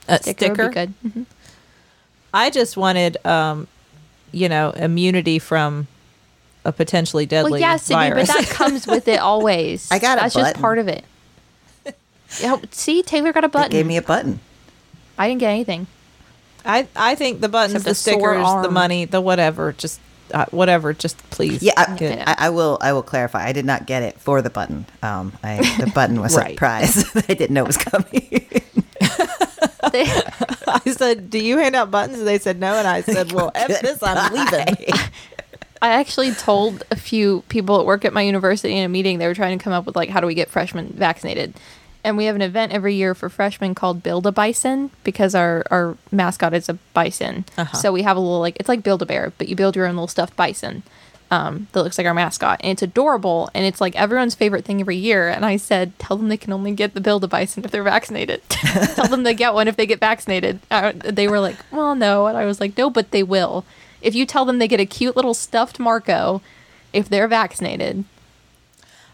a 0.08 0.18
sticker, 0.18 0.38
sticker. 0.54 0.62
would 0.64 0.70
be 0.70 0.74
good 0.74 0.94
Mhm. 1.06 1.26
I 2.34 2.50
just 2.50 2.76
wanted, 2.76 3.16
um, 3.24 3.66
you 4.32 4.48
know, 4.48 4.70
immunity 4.70 5.38
from 5.38 5.86
a 6.66 6.72
potentially 6.72 7.26
deadly 7.26 7.52
Well, 7.52 7.60
yeah, 7.60 7.76
Sydnee, 7.76 8.10
virus. 8.10 8.28
but 8.28 8.36
that 8.46 8.48
comes 8.50 8.86
with 8.86 9.08
it 9.08 9.20
always. 9.30 9.90
I 9.90 9.98
got 9.98 10.18
a 10.18 10.22
That's 10.22 10.34
just 10.34 10.56
part 10.60 10.78
of 10.78 10.88
it. 10.88 11.04
Yeah, 12.40 12.56
see, 12.72 13.02
Teylor 13.02 13.32
got 13.32 13.44
a 13.44 13.48
they 13.48 13.52
button. 13.52 13.70
gave 13.70 13.86
me 13.86 13.96
a 13.96 14.02
button. 14.02 14.40
I 15.16 15.28
didn't 15.28 15.40
get 15.40 15.50
anything. 15.50 15.86
I 16.64 16.88
I 16.96 17.14
think 17.14 17.40
the 17.40 17.48
buttons, 17.48 17.86
Except 17.86 18.04
the 18.04 18.10
a 18.12 18.18
sore 18.18 18.34
stickers, 18.34 18.62
the 18.66 18.70
money, 18.70 19.04
the 19.04 19.20
whatever, 19.20 19.72
just 19.72 20.00
uh, 20.34 20.46
whatever, 20.50 20.92
just 20.92 21.16
please. 21.30 21.62
Yeah, 21.62 21.72
I, 21.76 21.94
get- 21.96 22.26
I, 22.28 22.34
I 22.46 22.50
will. 22.50 22.78
I 22.80 22.92
will 22.92 23.04
clarify. 23.04 23.46
I 23.46 23.52
did 23.52 23.64
not 23.64 23.86
get 23.86 24.02
it 24.02 24.18
for 24.18 24.42
the 24.42 24.50
button. 24.50 24.84
Um, 25.02 25.32
I, 25.44 25.58
the 25.78 25.90
button 25.94 26.20
was 26.20 26.36
Right. 26.36 26.54
a 26.54 26.58
prize. 26.58 27.04
I 27.28 27.34
didn't 27.34 27.52
know 27.52 27.62
it 27.62 27.68
was 27.68 27.78
coming. 27.78 28.44
They, 29.92 30.02
I 30.66 30.80
said, 30.86 31.30
"Do 31.30 31.38
you 31.38 31.58
hand 31.58 31.76
out 31.76 31.92
buttons?" 31.92 32.18
And 32.18 32.26
they 32.26 32.40
said 32.40 32.58
no, 32.58 32.74
and 32.74 32.88
I 32.88 33.02
said, 33.02 33.30
"Well, 33.30 33.52
F 33.54 33.68
this, 33.80 34.02
I'm 34.02 34.32
leaving." 34.34 34.76
I 35.82 35.90
actually 35.90 36.32
told 36.32 36.82
a 36.90 36.96
few 36.96 37.42
people 37.48 37.80
at 37.80 37.86
work 37.86 38.04
at 38.04 38.12
my 38.12 38.22
university 38.22 38.76
in 38.76 38.84
a 38.84 38.88
meeting 38.88 39.18
they 39.18 39.26
were 39.26 39.34
trying 39.34 39.58
to 39.58 39.62
come 39.62 39.72
up 39.72 39.86
with 39.86 39.96
like 39.96 40.08
how 40.08 40.20
do 40.20 40.26
we 40.26 40.34
get 40.34 40.50
freshmen 40.50 40.88
vaccinated. 40.88 41.54
And 42.04 42.16
we 42.16 42.26
have 42.26 42.36
an 42.36 42.42
event 42.42 42.72
every 42.72 42.94
year 42.94 43.16
for 43.16 43.28
freshmen 43.28 43.74
called 43.74 44.02
Build 44.02 44.28
a 44.28 44.32
Bison 44.32 44.90
because 45.02 45.34
our, 45.34 45.64
our 45.72 45.96
mascot 46.12 46.54
is 46.54 46.68
a 46.68 46.74
bison. 46.94 47.44
Uh-huh. 47.58 47.76
So 47.76 47.92
we 47.92 48.02
have 48.02 48.16
a 48.16 48.20
little 48.20 48.40
like 48.40 48.56
it's 48.60 48.68
like 48.68 48.82
Build 48.82 49.02
a 49.02 49.06
Bear, 49.06 49.32
but 49.38 49.48
you 49.48 49.56
build 49.56 49.74
your 49.74 49.86
own 49.86 49.96
little 49.96 50.08
stuffed 50.08 50.36
bison 50.36 50.82
um, 51.30 51.66
that 51.72 51.82
looks 51.82 51.98
like 51.98 52.06
our 52.06 52.14
mascot, 52.14 52.60
and 52.62 52.72
it's 52.72 52.82
adorable, 52.82 53.50
and 53.54 53.64
it's 53.64 53.80
like 53.80 53.96
everyone's 53.96 54.34
favorite 54.34 54.64
thing 54.64 54.80
every 54.80 54.96
year. 54.96 55.28
And 55.28 55.44
I 55.44 55.56
said, 55.56 55.98
tell 55.98 56.16
them 56.16 56.28
they 56.28 56.36
can 56.36 56.52
only 56.52 56.72
get 56.72 56.94
the 56.94 57.00
Build 57.00 57.24
a 57.24 57.28
Bison 57.28 57.64
if 57.64 57.70
they're 57.70 57.82
vaccinated. 57.82 58.42
tell 58.48 59.08
them 59.08 59.24
they 59.24 59.34
get 59.34 59.54
one 59.54 59.68
if 59.68 59.76
they 59.76 59.86
get 59.86 59.98
vaccinated. 59.98 60.60
Uh, 60.70 60.92
they 60.94 61.26
were 61.26 61.40
like, 61.40 61.56
well, 61.72 61.94
no, 61.94 62.26
and 62.26 62.38
I 62.38 62.44
was 62.44 62.60
like, 62.60 62.78
no, 62.78 62.90
but 62.90 63.10
they 63.10 63.22
will. 63.22 63.64
If 64.06 64.14
you 64.14 64.24
tell 64.24 64.44
them 64.44 64.58
they 64.58 64.68
get 64.68 64.78
a 64.80 64.86
cute 64.86 65.16
little 65.16 65.34
stuffed 65.34 65.78
Marco 65.80 66.40
if 66.92 67.08
they're 67.08 67.28
vaccinated, 67.28 68.04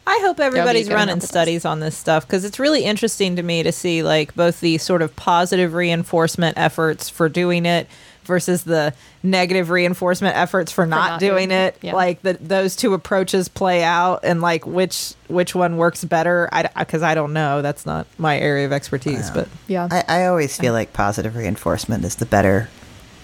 I 0.06 0.18
hope 0.22 0.38
everybody's 0.38 0.90
running 0.90 1.20
studies 1.20 1.64
on 1.64 1.80
this 1.80 1.96
stuff 1.96 2.26
because 2.26 2.44
it's 2.44 2.58
really 2.58 2.84
interesting 2.84 3.36
to 3.36 3.42
me 3.42 3.62
to 3.62 3.72
see 3.72 4.02
like 4.02 4.34
both 4.34 4.60
the 4.60 4.78
sort 4.78 5.00
of 5.00 5.14
positive 5.16 5.74
reinforcement 5.74 6.58
efforts 6.58 7.08
for 7.08 7.28
doing 7.28 7.66
it 7.66 7.86
versus 8.24 8.64
the 8.64 8.94
negative 9.22 9.70
reinforcement 9.70 10.36
efforts 10.36 10.70
for 10.72 10.86
not, 10.86 11.10
not 11.12 11.20
doing, 11.20 11.48
doing 11.48 11.50
it. 11.50 11.74
it, 11.76 11.84
yeah. 11.84 11.94
Like 11.94 12.22
that 12.22 12.46
those 12.46 12.76
two 12.76 12.94
approaches 12.94 13.48
play 13.48 13.82
out 13.82 14.20
and 14.24 14.40
like 14.40 14.66
which 14.66 15.14
which 15.28 15.54
one 15.54 15.76
works 15.76 16.04
better. 16.04 16.48
I 16.52 16.68
because 16.78 17.02
I 17.02 17.14
don't 17.14 17.32
know. 17.32 17.62
That's 17.62 17.86
not 17.86 18.06
my 18.18 18.38
area 18.38 18.66
of 18.66 18.72
expertise. 18.72 19.30
But 19.30 19.48
Yeah. 19.68 19.88
I, 19.90 20.04
I 20.08 20.26
always 20.26 20.56
feel 20.56 20.72
like 20.72 20.92
positive 20.92 21.36
reinforcement 21.36 22.04
is 22.04 22.16
the 22.16 22.26
better 22.26 22.68
r- 22.70 22.81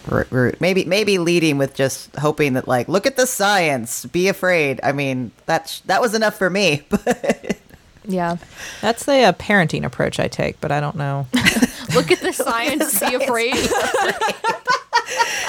route. 0.09 0.61
Maybe 0.61 0.85
maybe 0.85 1.19
leading 1.19 1.59
with 1.59 1.75
just 1.75 2.15
hoping 2.17 2.55
that 2.55 2.69
like 2.69 2.89
look 2.89 3.07
at 3.07 3.17
the 3.17 3.27
science, 3.27 4.05
be 4.07 4.29
afraid. 4.29 4.81
I 4.83 4.93
mean 4.93 5.33
that's 5.47 5.81
that 5.81 6.01
was 6.01 6.15
enough 6.15 6.37
for 6.37 6.51
me. 6.51 6.83
But 8.09 8.15
yeah. 8.15 8.37
that's 8.81 9.05
the 9.05 9.25
uh, 9.25 9.33
parenting 9.33 9.85
approach 9.85 10.19
I 10.19 10.29
take. 10.29 10.59
But 10.63 10.73
I 10.73 10.81
don't 10.81 10.97
know. 10.97 11.27
Look 11.95 12.11
at 12.11 12.21
the 12.21 12.33
science. 12.33 12.99
Be 13.01 13.15
afraid. 13.15 13.55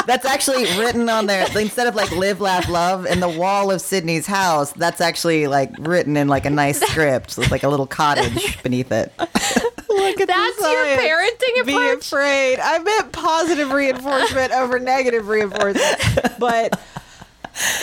that's 0.06 0.26
actually 0.26 0.66
written 0.78 1.08
on 1.10 1.26
there 1.26 1.48
instead 1.58 1.88
of 1.88 1.96
like 1.96 2.12
live, 2.12 2.42
laugh, 2.42 2.68
love 2.68 3.06
in 3.06 3.20
the 3.22 3.30
wall 3.30 3.72
of 3.72 3.82
Sydnee's 3.82 4.28
house. 4.28 4.74
That's 4.74 5.00
actually 5.00 5.48
like 5.48 5.72
written 5.80 6.18
in 6.18 6.28
like 6.28 6.46
a 6.46 6.50
nice 6.50 6.82
script 6.82 7.38
with 7.38 7.52
like 7.52 7.64
a 7.64 7.70
little 7.70 7.88
cottage 7.88 8.62
beneath 8.64 8.92
it. 8.92 9.14
Look 10.00 10.22
at 10.22 10.28
the 10.28 10.34
That's 10.34 10.60
your 10.60 10.86
science. 10.86 11.02
parenting 11.02 11.66
Be 11.66 11.72
approach? 11.74 12.08
afraid. 12.08 12.60
I 12.60 12.80
meant 12.80 13.12
positive 13.12 13.72
reinforcement 13.72 14.52
over 14.54 14.80
negative 14.80 15.28
reinforcement. 15.28 16.40
But 16.40 16.80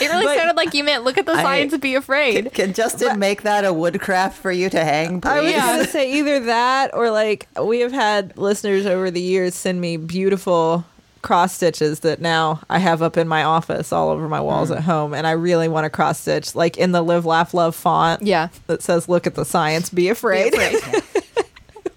It 0.00 0.08
really 0.10 0.24
But- 0.24 0.38
sounded 0.38 0.56
like 0.56 0.72
you 0.72 0.84
meant 0.84 1.04
look 1.04 1.18
at 1.18 1.26
the 1.26 1.32
I- 1.32 1.42
science 1.42 1.72
and 1.74 1.82
be 1.82 1.94
afraid. 1.96 2.52
Can 2.54 2.72
Justin 2.72 3.18
make 3.18 3.42
that 3.42 3.64
a 3.66 3.72
woodcraft 3.74 4.38
for 4.38 4.50
you 4.50 4.70
to 4.70 4.82
hang, 4.82 5.20
I 5.24 5.40
was 5.40 5.52
please? 5.52 5.60
going 5.62 5.84
to 5.84 5.90
say 5.90 6.12
either 6.18 6.40
that 6.40 6.90
or 6.94 7.10
like 7.10 7.46
we 7.60 7.80
have 7.80 7.92
had 7.92 8.36
listeners 8.38 8.86
over 8.86 9.10
the 9.10 9.20
years 9.20 9.54
send 9.54 9.80
me 9.80 9.96
beautiful 9.98 10.84
cross 11.20 11.52
stitches 11.54 12.00
that 12.00 12.20
now 12.20 12.60
I 12.70 12.78
have 12.78 13.02
up 13.02 13.16
in 13.18 13.26
my 13.28 13.42
office 13.42 13.92
all 13.92 14.10
over 14.10 14.28
my 14.28 14.40
walls 14.40 14.70
Mm. 14.70 14.76
at 14.76 14.82
home 14.84 15.12
and 15.12 15.26
I 15.26 15.32
really 15.32 15.66
want 15.68 15.84
to 15.84 15.90
cross 15.90 16.20
stitch 16.20 16.54
like 16.54 16.76
in 16.78 16.92
the 16.92 17.02
live 17.02 17.26
laugh 17.26 17.52
love 17.52 17.74
font 17.74 18.22
Yeah. 18.22 18.48
that 18.68 18.80
says 18.82 19.08
look 19.08 19.26
at 19.26 19.34
the 19.34 19.44
science 19.44 19.90
be 19.90 20.08
afraid, 20.08 20.54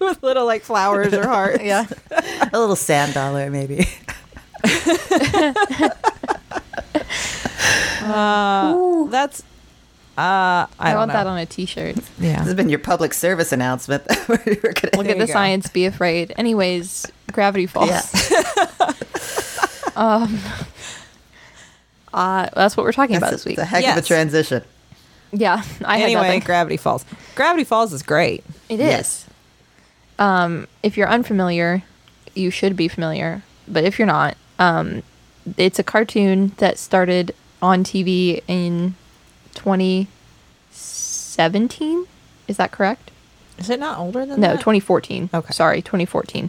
with 0.00 0.22
little 0.22 0.46
like 0.46 0.62
flowers 0.62 1.12
or 1.12 1.26
hearts 1.26 1.62
Yeah. 1.62 1.86
a 2.52 2.58
little 2.58 2.76
sand 2.76 3.14
dollar, 3.14 3.50
maybe. 3.50 3.86
that's 9.10 9.42
uh 10.18 10.18
I, 10.18 10.66
I, 10.78 10.94
want 10.96 11.08
know. 11.08 11.14
that 11.14 11.26
on 11.26 11.38
a 11.38 11.46
t-shirt. 11.46 11.96
Yeah, 12.18 12.36
this 12.38 12.46
has 12.46 12.54
been 12.54 12.68
your 12.68 12.78
public 12.78 13.14
service 13.14 13.52
announcement. 13.52 14.02
We're 14.28 14.36
gonna- 14.36 14.96
Look 14.96 15.08
at 15.08 15.18
the 15.18 15.26
go. 15.26 15.32
science, 15.32 15.68
be 15.68 15.86
afraid. 15.86 16.32
Anyways, 16.36 17.06
Gravity 17.32 17.66
Falls. 17.66 17.88
Yeah. 17.90 18.02
Uh, 22.12 22.48
that's 22.54 22.76
what 22.76 22.84
we're 22.84 22.92
talking 22.92 23.16
about 23.16 23.30
That's 23.30 23.44
this 23.44 23.50
week. 23.50 23.58
a 23.58 23.64
heck 23.64 23.86
of 23.86 23.96
a 24.02 24.06
transition. 24.06 24.62
Yeah, 25.32 25.62
I 25.84 25.98
had 25.98 26.06
anyway 26.06 26.22
nothing. 26.22 26.40
Gravity 26.40 26.76
Falls 26.76 27.04
Gravity 27.36 27.62
Falls 27.64 27.92
is 27.92 28.02
great 28.02 28.42
It 28.68 28.80
is. 28.80 28.82
Yes. 28.86 29.26
Um, 30.20 30.68
if 30.84 30.96
you're 30.96 31.08
unfamiliar, 31.08 31.82
you 32.34 32.50
should 32.52 32.76
be 32.76 32.86
familiar. 32.86 33.42
But 33.66 33.82
if 33.84 33.98
you're 33.98 34.06
not, 34.06 34.36
um, 34.58 35.02
it's 35.56 35.78
a 35.78 35.82
cartoon 35.82 36.52
that 36.58 36.76
started 36.78 37.34
on 37.62 37.82
TV 37.82 38.42
in 38.46 38.94
2017. 39.54 42.06
Is 42.46 42.58
that 42.58 42.70
correct? 42.70 43.10
is 43.58 43.68
it 43.68 43.78
not 43.78 43.98
older 43.98 44.20
than 44.20 44.40
that? 44.40 44.46
No, 44.46 44.52
that 44.54 44.60
2014. 44.60 45.28
Okay. 45.34 45.52
Sorry, 45.52 45.82
2014. 45.82 46.48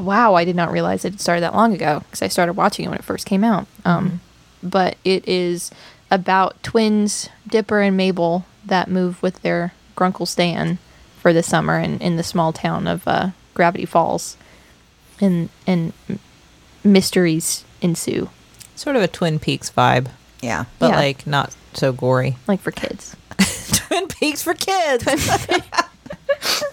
Wow, 0.00 0.34
I 0.34 0.44
did 0.44 0.56
not 0.56 0.72
realize 0.72 1.04
it 1.04 1.20
started 1.20 1.42
that 1.42 1.54
long 1.54 1.74
ago 1.74 2.00
because 2.00 2.22
I 2.22 2.28
started 2.28 2.54
watching 2.54 2.84
it 2.84 2.88
when 2.88 2.98
it 2.98 3.04
first 3.04 3.26
came 3.26 3.44
out. 3.44 3.66
Um, 3.84 4.20
But 4.62 4.96
it 5.04 5.26
is 5.28 5.70
about 6.10 6.60
twins 6.62 7.28
Dipper 7.46 7.80
and 7.80 7.96
Mabel 7.96 8.46
that 8.66 8.88
move 8.88 9.22
with 9.22 9.42
their 9.42 9.72
grunkle 9.96 10.26
Stan 10.26 10.78
for 11.20 11.32
the 11.32 11.42
summer 11.42 11.78
in, 11.78 11.98
in 12.00 12.16
the 12.16 12.22
small 12.22 12.52
town 12.52 12.86
of 12.86 13.06
uh, 13.06 13.30
Gravity 13.54 13.84
Falls, 13.86 14.36
and 15.20 15.48
and 15.66 15.92
mysteries 16.84 17.64
ensue, 17.82 18.30
sort 18.74 18.96
of 18.96 19.02
a 19.02 19.08
Twin 19.08 19.38
Peaks 19.38 19.70
vibe 19.70 20.08
Yeah. 20.40 20.64
but 20.78 20.90
Yeah. 20.90 20.96
like 20.96 21.26
not 21.26 21.54
so 21.74 21.92
gory 21.92 22.36
like 22.48 22.60
for 22.60 22.70
kids. 22.70 23.16
Twin 23.72 24.08
Peaks 24.08 24.42
for 24.42 24.54
kids. 24.54 25.04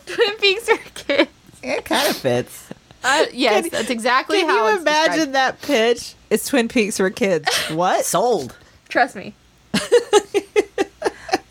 Twin 0.05 0.35
Peaks 0.39 0.69
for 0.69 0.77
kids. 0.95 1.29
It 1.63 1.85
kind 1.85 2.09
of 2.09 2.15
fits. 2.15 2.69
Uh, 3.03 3.25
yes, 3.33 3.63
Can- 3.63 3.71
that's 3.71 3.89
exactly 3.89 4.39
Can 4.39 4.49
how. 4.49 4.69
you 4.69 4.77
imagine 4.79 5.31
described. 5.31 5.33
that 5.33 5.61
pitch? 5.61 6.13
It's 6.29 6.47
Twin 6.47 6.67
Peaks 6.67 6.97
for 6.97 7.09
kids. 7.09 7.47
What? 7.71 8.05
Sold. 8.05 8.55
Trust 8.89 9.15
me. 9.15 9.33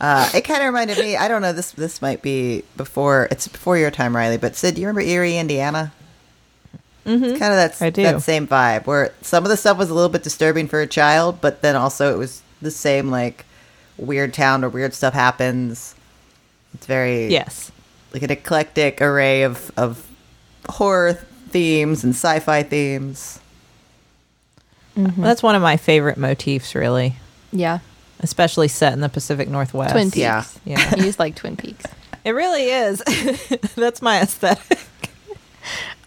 Uh, 0.06 0.30
it 0.34 0.42
kind 0.42 0.60
of 0.60 0.66
reminded 0.66 0.98
me. 0.98 1.16
I 1.16 1.26
don't 1.26 1.42
know. 1.42 1.52
This 1.52 1.72
this 1.72 2.00
might 2.00 2.22
be 2.22 2.62
before. 2.76 3.26
It's 3.30 3.48
before 3.48 3.76
your 3.76 3.90
time, 3.90 4.14
Rileigh. 4.14 4.40
But 4.40 4.54
Sid, 4.54 4.74
do 4.76 4.80
you 4.80 4.86
remember 4.86 5.00
Erie, 5.08 5.36
Indiana? 5.36 5.92
Mm-hmm. 7.04 7.24
It's 7.24 7.38
kind 7.38 7.52
of 7.52 7.56
that 7.56 7.82
I 7.82 7.90
do. 7.90 8.02
that 8.02 8.22
same 8.22 8.46
vibe 8.46 8.86
where 8.86 9.12
some 9.22 9.44
of 9.44 9.50
the 9.50 9.56
stuff 9.56 9.78
was 9.78 9.90
a 9.90 9.94
little 9.94 10.08
bit 10.08 10.22
disturbing 10.22 10.68
for 10.68 10.80
a 10.80 10.86
child, 10.86 11.40
but 11.40 11.62
then 11.62 11.74
also 11.76 12.12
it 12.14 12.18
was 12.18 12.42
the 12.62 12.70
same 12.70 13.10
like 13.10 13.44
weird 13.96 14.32
town 14.34 14.60
where 14.60 14.70
weird 14.70 14.92
stuff 14.94 15.14
happens. 15.14 15.94
It's 16.74 16.86
very 16.86 17.26
Yes. 17.28 17.72
like 18.12 18.22
an 18.22 18.30
eclectic 18.30 19.00
array 19.00 19.42
of 19.42 19.70
of 19.76 20.06
horror 20.68 21.14
themes 21.50 22.04
and 22.04 22.12
sci-fi 22.14 22.62
themes. 22.62 23.40
Well, 24.96 25.12
that's 25.16 25.42
one 25.42 25.54
of 25.54 25.62
my 25.62 25.76
favorite 25.76 26.16
motifs, 26.16 26.74
really, 26.74 27.16
Yeah, 27.52 27.80
especially 28.20 28.68
set 28.68 28.92
in 28.92 29.00
the 29.00 29.08
Pacific 29.08 29.48
Northwest. 29.48 29.92
Twin 29.92 30.06
Peaks. 30.06 30.16
yeah. 30.16 30.44
Yeah. 30.64 30.90
you 30.96 31.02
just 31.02 31.18
like 31.18 31.34
Twin 31.34 31.56
Peaks. 31.56 31.84
It 32.24 32.30
really 32.32 32.64
is. 32.70 32.98
That's 33.76 34.02
my 34.02 34.20
aesthetic. 34.20 34.78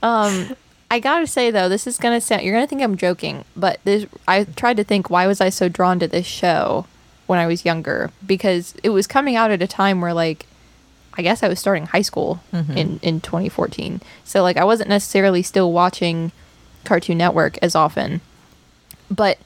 Um, 0.02 0.56
I 0.92 1.00
gotta 1.00 1.28
say 1.28 1.52
though, 1.52 1.70
this 1.70 1.86
is 1.86 1.98
gonna 1.98 2.22
sound 2.22 2.42
you're 2.44 2.54
gonna 2.54 2.68
think 2.68 2.82
I'm 2.82 2.98
joking, 2.98 3.46
but 3.56 3.80
this 3.84 4.06
I 4.28 4.44
tried 4.46 4.78
to 4.78 4.84
think 4.84 5.10
why 5.10 5.28
was 5.28 5.40
I 5.42 5.50
so 5.50 5.70
drawn 5.70 6.00
to 6.00 6.08
this 6.08 6.26
show 6.26 6.86
when 7.28 7.38
I 7.38 7.46
was 7.46 7.64
younger 7.64 8.12
because 8.26 8.74
it 8.82 8.90
was 8.90 9.06
coming 9.06 9.36
out 9.36 9.52
at 9.52 9.62
a 9.62 9.68
time 9.68 10.02
where 10.02 10.14
like 10.14 10.46
I 11.14 11.22
guess 11.22 11.44
I 11.44 11.48
was 11.48 11.60
starting 11.60 11.86
high 11.88 12.02
school 12.02 12.42
in 12.54 13.00
in 13.04 13.20
2014, 13.22 14.02
so 14.24 14.42
like 14.42 14.58
I 14.58 14.64
wasn't 14.64 14.90
necessarily 14.90 15.44
still 15.44 15.72
watching 15.72 16.32
Cartoon 16.86 17.18
Network 17.18 17.58
as 17.62 17.76
often, 17.76 18.22
but 19.12 19.38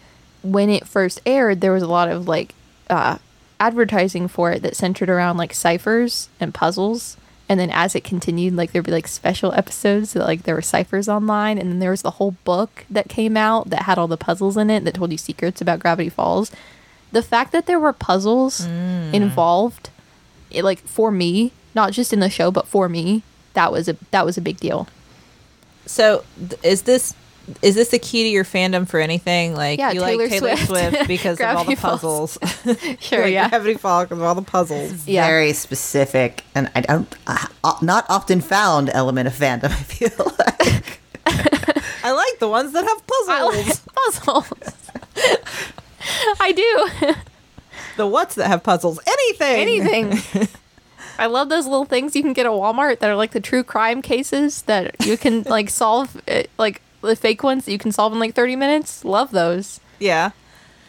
when 0.43 0.69
it 0.69 0.87
first 0.87 1.21
aired, 1.25 1.61
there 1.61 1.71
was 1.71 1.83
a 1.83 1.87
lot 1.87 2.09
of 2.09 2.27
like 2.27 2.53
uh, 2.89 3.17
advertising 3.59 4.27
for 4.27 4.51
it 4.51 4.61
that 4.61 4.75
centered 4.75 5.09
around 5.09 5.37
like 5.37 5.53
ciphers 5.53 6.29
and 6.39 6.53
puzzles. 6.53 7.17
And 7.49 7.59
then 7.59 7.69
as 7.71 7.95
it 7.95 8.03
continued, 8.03 8.55
like 8.55 8.71
there'd 8.71 8.85
be 8.85 8.91
like 8.91 9.07
special 9.07 9.53
episodes 9.53 10.13
that 10.13 10.23
like 10.23 10.43
there 10.43 10.55
were 10.55 10.61
ciphers 10.61 11.09
online, 11.09 11.57
and 11.57 11.69
then 11.69 11.79
there 11.79 11.91
was 11.91 12.01
the 12.01 12.11
whole 12.11 12.31
book 12.43 12.85
that 12.89 13.09
came 13.09 13.35
out 13.35 13.69
that 13.69 13.83
had 13.83 13.97
all 13.97 14.07
the 14.07 14.17
puzzles 14.17 14.57
in 14.57 14.69
it 14.69 14.83
that 14.85 14.95
told 14.95 15.11
you 15.11 15.17
secrets 15.17 15.61
about 15.61 15.79
Gravity 15.79 16.09
Falls. 16.09 16.51
The 17.11 17.21
fact 17.21 17.51
that 17.51 17.65
there 17.65 17.79
were 17.79 17.93
puzzles 17.93 18.65
involved, 19.13 19.89
it, 20.49 20.63
like 20.63 20.79
for 20.79 21.11
me, 21.11 21.51
not 21.75 21.91
just 21.91 22.13
in 22.13 22.19
the 22.21 22.29
show, 22.29 22.49
but 22.49 22.67
for 22.67 22.89
me, 22.89 23.23
that 23.53 23.71
was 23.71 23.87
a 23.87 23.97
that 24.11 24.25
was 24.25 24.37
a 24.37 24.41
big 24.41 24.57
deal. 24.57 24.87
So, 25.85 26.23
th- 26.37 26.59
is 26.63 26.83
this 26.83 27.13
is 27.61 27.75
this 27.75 27.89
the 27.89 27.99
key 27.99 28.23
to 28.23 28.29
your 28.29 28.43
fandom 28.45 28.87
for 28.87 28.99
anything? 28.99 29.55
Like, 29.55 29.79
Yeah, 29.79 29.91
you 29.91 29.99
Taylor 29.99 30.17
like 30.23 30.29
Taylor 30.29 30.55
Swift. 30.57 30.67
Swift, 30.67 31.07
because 31.07 31.39
of 31.39 31.57
all 31.57 31.63
the 31.63 31.75
puzzles. 31.75 32.37
Sure, 32.99 33.23
like 33.23 33.33
yeah. 33.33 33.49
Gravity 33.49 33.75
Falls 33.75 34.05
because 34.05 34.19
of 34.19 34.23
all 34.23 34.35
the 34.35 34.41
puzzles. 34.41 35.07
Yeah. 35.07 35.25
Very 35.27 35.53
specific, 35.53 36.43
and 36.55 36.71
I 36.75 36.81
don't 36.81 37.13
uh, 37.27 37.47
not 37.81 38.05
often 38.09 38.41
found 38.41 38.89
element 38.89 39.27
of 39.27 39.33
fandom. 39.33 39.65
I 39.65 39.73
feel 39.73 40.33
like. 40.39 40.99
I 42.05 42.11
like 42.11 42.39
the 42.39 42.49
ones 42.49 42.73
that 42.73 42.83
have 42.83 43.01
I 43.29 43.39
puzzles. 43.39 43.67
like 43.67 44.53
puzzles. 44.55 44.73
I 46.39 46.51
do. 46.51 47.15
the 47.97 48.07
what's 48.07 48.35
that 48.35 48.47
have 48.47 48.63
puzzles? 48.63 48.99
Anything. 49.05 49.83
Anything. 49.91 50.47
I 51.17 51.27
love 51.27 51.49
those 51.49 51.65
little 51.65 51.85
things 51.85 52.15
you 52.15 52.21
can 52.23 52.33
get 52.33 52.45
at 52.45 52.51
Walmart 52.51 52.99
that 52.99 53.09
are 53.09 53.15
like 53.15 53.31
the 53.31 53.39
true 53.39 53.63
crime 53.63 54.01
cases 54.01 54.63
that 54.63 54.95
you 55.05 55.17
can 55.17 55.43
like 55.43 55.69
solve, 55.69 56.19
uh, 56.27 56.43
like 56.57 56.81
the 57.07 57.15
fake 57.15 57.43
ones 57.43 57.65
that 57.65 57.71
you 57.71 57.77
can 57.77 57.91
solve 57.91 58.13
in 58.13 58.19
like 58.19 58.35
30 58.35 58.55
minutes. 58.55 59.05
Love 59.05 59.31
those. 59.31 59.79
Yeah. 59.99 60.31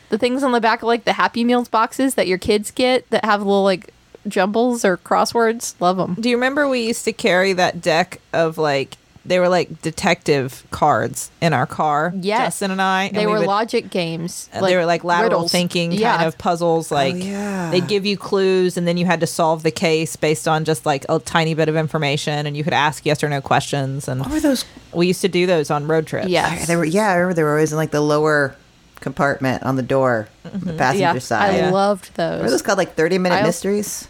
The 0.08 0.18
things 0.18 0.42
on 0.42 0.52
the 0.52 0.60
back 0.60 0.82
of 0.82 0.86
like 0.86 1.04
the 1.04 1.14
Happy 1.14 1.44
Meals 1.44 1.68
boxes 1.68 2.14
that 2.14 2.26
your 2.26 2.38
kids 2.38 2.70
get 2.70 3.08
that 3.10 3.24
have 3.24 3.40
little 3.42 3.64
like 3.64 3.92
jumbles 4.28 4.84
or 4.84 4.96
crosswords. 4.96 5.74
Love 5.80 5.96
them. 5.96 6.14
Do 6.18 6.28
you 6.28 6.36
remember 6.36 6.68
we 6.68 6.86
used 6.86 7.04
to 7.04 7.12
carry 7.12 7.52
that 7.54 7.80
deck 7.80 8.20
of 8.32 8.58
like 8.58 8.96
they 9.26 9.38
were 9.38 9.48
like 9.48 9.80
detective 9.82 10.64
cards 10.70 11.30
in 11.40 11.52
our 11.52 11.66
car. 11.66 12.12
Yes. 12.20 12.46
Justin 12.54 12.70
and 12.72 12.82
I. 12.82 13.04
and 13.04 13.16
They 13.16 13.26
we 13.26 13.32
were 13.32 13.38
would- 13.38 13.46
logic 13.46 13.90
games. 13.90 14.48
uh, 14.52 14.60
they 14.60 14.76
were 14.76 14.84
like 14.84 15.02
lateral 15.04 15.30
riddles. 15.40 15.52
thinking 15.52 15.92
yeah. 15.92 16.16
kind 16.16 16.28
of 16.28 16.36
puzzles. 16.38 16.90
Like 16.90 17.16
yeah. 17.16 17.70
they'd 17.70 17.88
give 17.88 18.04
you 18.04 18.16
clues, 18.16 18.76
and 18.76 18.86
then 18.86 18.96
you 18.96 19.06
had 19.06 19.20
to 19.20 19.26
solve 19.26 19.62
the 19.62 19.70
case 19.70 20.16
based 20.16 20.46
on 20.46 20.64
just 20.64 20.84
like 20.84 21.06
a 21.08 21.18
tiny 21.18 21.54
bit 21.54 21.68
of 21.68 21.76
information, 21.76 22.46
and 22.46 22.56
you 22.56 22.64
could 22.64 22.72
ask 22.74 23.06
yes 23.06 23.24
or 23.24 23.28
no 23.28 23.40
questions. 23.40 24.08
And 24.08 24.20
What 24.20 24.30
were 24.30 24.40
those? 24.40 24.64
we 24.92 25.06
used 25.06 25.22
to 25.22 25.28
do 25.28 25.46
those 25.46 25.70
on 25.70 25.86
road 25.86 26.06
trips. 26.06 26.28
Yeah. 26.28 26.64
They 26.66 26.76
were 26.76 26.84
yeah. 26.84 27.08
I 27.08 27.14
remember 27.14 27.34
they 27.34 27.42
were 27.44 27.52
always 27.52 27.72
in 27.72 27.78
like 27.78 27.90
the 27.92 28.00
lower 28.02 28.54
compartment 29.00 29.62
on 29.62 29.76
the 29.76 29.82
door, 29.82 30.28
the 30.44 30.72
passenger 30.74 31.00
Yeah, 31.00 31.18
side. 31.18 31.54
I 31.54 31.56
Yeah. 31.58 31.70
loved 31.70 32.10
What 32.16 32.30
were 32.36 32.42
those. 32.42 32.50
those 32.52 32.62
called? 32.62 32.78
Like 32.78 32.94
thirty 32.94 33.18
minute 33.18 33.36
I- 33.36 33.42
mysteries. 33.42 34.08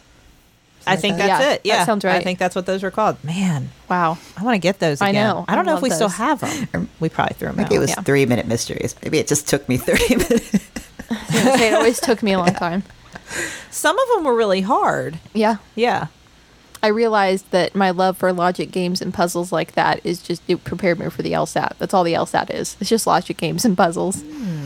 I 0.86 0.96
think 0.96 1.16
that? 1.18 1.26
that's 1.26 1.44
Yeah, 1.44 1.52
it. 1.52 1.60
Yeah, 1.64 1.76
that 1.78 1.86
sounds 1.86 2.04
I 2.04 2.20
think 2.20 2.38
that's 2.38 2.54
what 2.54 2.66
those 2.66 2.82
were 2.82 2.90
called. 2.90 3.22
Man, 3.24 3.70
Wow. 3.88 4.18
I 4.36 4.42
want 4.44 4.54
to 4.54 4.58
get 4.58 4.78
those. 4.80 5.00
I 5.00 5.12
know. 5.12 5.44
I 5.48 5.54
don't 5.54 5.66
I 5.68 5.70
know 5.72 5.76
if 5.76 5.82
we 5.82 5.90
love 5.90 5.96
still 5.96 6.08
have 6.08 6.40
them. 6.72 6.88
We 7.00 7.08
probably 7.08 7.34
threw 7.34 7.48
them 7.48 7.56
Maybe 7.56 7.66
out. 7.66 7.72
it 7.76 7.78
was 7.80 7.90
yeah. 7.90 8.02
three 8.02 8.26
minute 8.26 8.46
mysteries. 8.46 8.94
Maybe 9.02 9.18
it 9.18 9.26
just 9.26 9.48
took 9.48 9.68
me 9.68 9.76
thirty 9.88 10.16
minutes. 10.16 10.54
it 11.10 11.74
always 11.74 12.00
took 12.00 12.22
me 12.22 12.32
a 12.32 12.38
long 12.38 12.54
time. 12.54 12.82
Some 13.70 13.98
of 13.98 14.08
them 14.14 14.24
were 14.24 14.34
really 14.34 14.60
hard. 14.62 15.18
Yeah. 15.32 15.56
Yeah. 15.74 16.06
I 16.82 16.88
realized 16.88 17.50
that 17.50 17.74
my 17.74 17.90
love 17.90 18.18
for 18.18 18.30
logic 18.32 18.70
games 18.70 19.00
and 19.00 19.12
puzzles 19.14 19.50
like 19.50 19.72
that 19.72 20.04
is 20.04 20.20
just 20.20 20.42
it 20.48 20.64
prepared 20.64 20.98
me 20.98 21.08
for 21.08 21.22
the 21.22 21.32
LSAT. 21.32 21.78
That's 21.78 21.94
all 21.94 22.04
the 22.04 22.12
LSAT 22.12 22.50
is. 22.50 22.76
It's 22.78 22.90
just 22.90 23.06
logic 23.06 23.38
games 23.38 23.64
and 23.64 23.74
puzzles. 23.76 24.20
Hmm. 24.22 24.63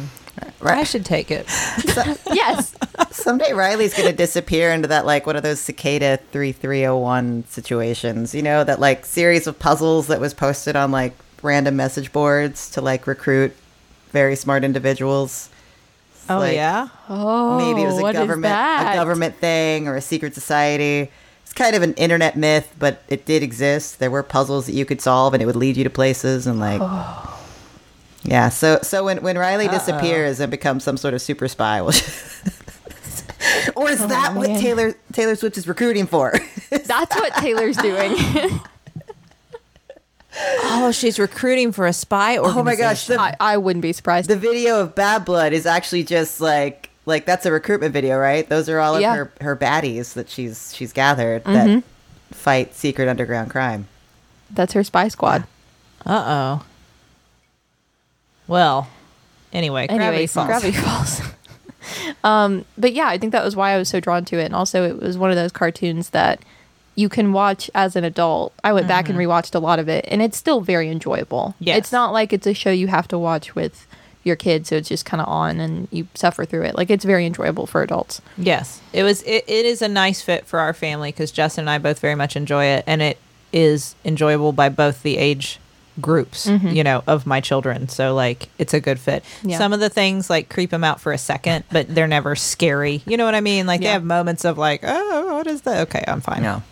I 0.61 0.85
should 0.85 1.05
take 1.05 1.31
it. 1.31 1.47
yes. 2.33 2.75
Someday 3.11 3.53
Rileigh's 3.53 3.97
gonna 3.97 4.13
disappear 4.13 4.71
into 4.71 4.89
that 4.89 5.07
like 5.07 5.27
one 5.27 5.37
of 5.37 5.43
those 5.43 5.61
cicada 5.61 6.19
three 6.33 6.53
three 6.53 6.85
oh 6.87 6.97
one 6.97 7.45
situations. 7.49 8.35
You 8.35 8.43
know 8.43 8.65
that 8.65 8.81
like 8.81 9.05
series 9.07 9.47
of 9.47 9.59
puzzles 9.59 10.09
that 10.09 10.21
was 10.21 10.35
posted 10.35 10.77
on 10.77 10.91
like 10.91 11.15
random 11.43 11.77
message 11.77 12.13
boards 12.13 12.71
to 12.71 12.81
like 12.81 13.07
recruit 13.07 13.55
very 14.11 14.37
smart 14.37 14.65
individuals. 14.65 15.51
Oh 16.29 16.39
Like, 16.39 16.57
yeah. 16.57 16.89
Oh, 17.09 17.57
Maybe 17.59 17.83
it 17.83 17.87
was 17.87 17.99
a 17.99 18.03
what 18.03 18.15
is 18.15 18.21
government 18.21 18.53
a 18.53 18.95
government 18.95 19.37
thing 19.37 19.89
or 19.89 19.97
a 19.97 20.01
secret 20.01 20.35
society. 20.35 21.11
It's 21.43 21.53
kind 21.55 21.75
of 21.75 21.83
an 21.83 21.95
internet 21.95 22.37
myth, 22.37 22.75
but 22.79 23.03
it 23.09 23.25
did 23.25 23.43
exist. 23.43 23.99
There 23.99 24.11
were 24.11 24.23
puzzles 24.23 24.67
that 24.67 24.73
you 24.73 24.85
could 24.85 25.01
solve, 25.01 25.33
and 25.33 25.43
it 25.43 25.47
would 25.47 25.57
lead 25.57 25.79
you 25.79 25.85
to 25.85 25.91
places 25.91 26.47
and 26.47 26.61
like. 26.61 26.81
Oh. 26.83 27.35
Yeah, 28.25 28.49
so 28.49 28.81
so 28.83 29.05
when 29.05 29.23
when 29.23 29.37
Rileigh 29.37 29.71
disappears 29.71 30.41
and 30.41 30.51
becomes 30.51 30.85
some 30.85 30.97
sort 30.97 31.15
of 31.15 31.23
super 31.23 31.49
spy, 31.49 31.81
well, 31.81 31.91
or 33.77 33.89
is 33.91 34.05
that 34.07 34.35
what 34.35 34.51
Oh. 34.51 34.61
Taylor 34.61 34.95
Taylor 35.13 35.37
Swift 35.37 35.57
is 35.57 35.67
recruiting 35.69 36.07
for? 36.07 36.35
That's 36.71 37.15
what 37.17 37.33
Taylor's 37.35 37.77
doing. 37.77 38.15
Oh, 40.41 40.93
she's 40.93 41.19
recruiting 41.19 41.73
for 41.73 41.87
a 41.87 41.93
spy 41.93 42.37
oh 42.37 42.63
my 42.63 42.77
gosh, 42.77 43.07
the, 43.09 43.21
I, 43.21 43.35
I 43.41 43.57
wouldn't 43.57 43.83
be 43.83 43.93
surprised. 43.93 44.31
the 44.31 44.37
video 44.37 44.81
of 44.81 44.95
Bad 44.95 45.25
Blood 45.25 45.53
is 45.53 45.67
actually 45.67 46.05
just 46.05 46.41
like 46.41 46.91
like 47.07 47.27
that's 47.27 47.45
a 47.45 47.51
recruitment 47.51 47.93
video, 47.93 48.17
right? 48.19 48.49
Those 48.49 48.69
are 48.69 48.79
all 48.79 48.95
of 48.95 49.01
Yeah. 49.01 49.17
her 49.17 49.33
her 49.41 49.57
baddies 49.57 50.13
that 50.13 50.29
she's 50.29 50.73
she's 50.77 50.93
gathered 50.93 51.43
that 51.45 51.83
fight 52.31 52.75
secret 52.75 53.09
underground 53.09 53.51
crime. 53.51 53.89
That's 54.51 54.75
her 54.75 54.85
spy 54.85 55.09
squad. 55.09 55.45
Uh 56.07 56.61
oh. 56.61 56.67
Well, 58.49 58.89
anyway, 59.53 59.87
Gravity 59.87 60.05
Anyways, 60.07 60.33
Falls. 60.33 60.47
Gravity 60.47 60.73
Falls. 60.73 61.21
um, 62.25 62.65
but 62.77 62.93
yeah, 62.93 63.07
I 63.07 63.19
think 63.19 63.33
that 63.33 63.45
was 63.45 63.55
why 63.55 63.73
I 63.73 63.79
was 63.79 63.89
so 63.89 64.01
drawn 64.01 64.25
to 64.27 64.39
it, 64.39 64.47
and 64.47 64.55
also 64.55 64.85
it 64.85 65.01
was 65.01 65.17
one 65.17 65.31
of 65.31 65.37
those 65.37 65.53
cartoons 65.53 66.11
that 66.11 66.41
you 66.95 67.09
can 67.09 67.33
watch 67.33 67.71
as 67.75 67.95
an 67.95 68.03
adult. 68.03 68.53
I 68.65 68.73
went 68.73 68.89
back 68.89 69.09
and 69.09 69.17
rewatched 69.17 69.55
a 69.55 69.61
lot 69.61 69.79
of 69.79 69.89
it, 69.89 70.05
and 70.09 70.21
it's 70.21 70.37
still 70.37 70.61
very 70.61 70.91
enjoyable. 70.91 71.55
Yes. 71.61 71.79
it's 71.79 71.93
not 71.93 72.13
like 72.13 72.33
it's 72.33 72.47
a 72.47 72.55
show 72.55 72.71
you 72.71 72.89
have 72.89 73.07
to 73.09 73.19
watch 73.19 73.55
with 73.55 73.87
your 74.25 74.35
kids, 74.35 74.71
so 74.71 74.77
it's 74.77 74.89
just 74.89 75.05
kind 75.05 75.21
of 75.21 75.29
on 75.29 75.61
and 75.61 75.87
you 75.93 76.09
suffer 76.15 76.45
through 76.45 76.65
it. 76.65 76.77
Like 76.77 76.91
it's 76.91 77.05
very 77.05 77.25
enjoyable 77.25 77.67
for 77.67 77.83
adults. 77.83 78.21
Yes, 78.37 78.81
it 78.93 79.05
was. 79.05 79.23
It, 79.23 79.45
it 79.47 79.65
is 79.65 79.81
a 79.81 79.89
nice 79.89 80.23
fit 80.23 80.47
for 80.47 80.59
our 80.59 80.75
family 80.75 81.13
because 81.13 81.31
Justin 81.31 81.63
and 81.63 81.71
I 81.71 81.79
both 81.79 82.01
very 82.01 82.17
much 82.17 82.35
enjoy 82.35 82.65
it, 82.65 82.85
and 82.87 83.01
it 83.01 83.19
is 83.53 83.95
enjoyable 84.05 84.53
by 84.53 84.69
both 84.69 85.03
the 85.03 85.19
age 85.19 85.61
groups, 86.01 86.47
mm-hmm. 86.47 86.69
you 86.69 86.85
know, 86.85 87.03
of 87.07 87.27
my 87.27 87.41
children. 87.41 87.89
So 87.89 88.15
like, 88.15 88.49
it's 88.59 88.75
a 88.75 88.81
good 88.81 88.99
fit. 88.99 89.25
Yeah. 89.43 89.59
Some 89.59 89.73
of 89.73 89.81
the 89.81 89.89
things 89.89 90.31
like 90.31 90.49
creep 90.49 90.71
them 90.71 90.85
out 90.85 91.01
for 91.01 91.13
a 91.13 91.19
second, 91.19 91.65
but 91.71 91.93
they're 91.93 92.07
never 92.07 92.37
scary. 92.37 93.03
You 93.07 93.17
know 93.17 93.25
what 93.25 93.35
I 93.35 93.41
mean? 93.41 93.67
Like 93.67 93.81
they 93.81 93.87
have 93.87 94.05
moments 94.05 94.45
of 94.45 94.59
like, 94.59 94.81
oh, 94.83 95.35
what 95.35 95.47
is 95.47 95.63
that? 95.63 95.89
Okay, 95.89 96.05
I'm 96.07 96.21
fine. 96.21 96.43
No. 96.43 96.63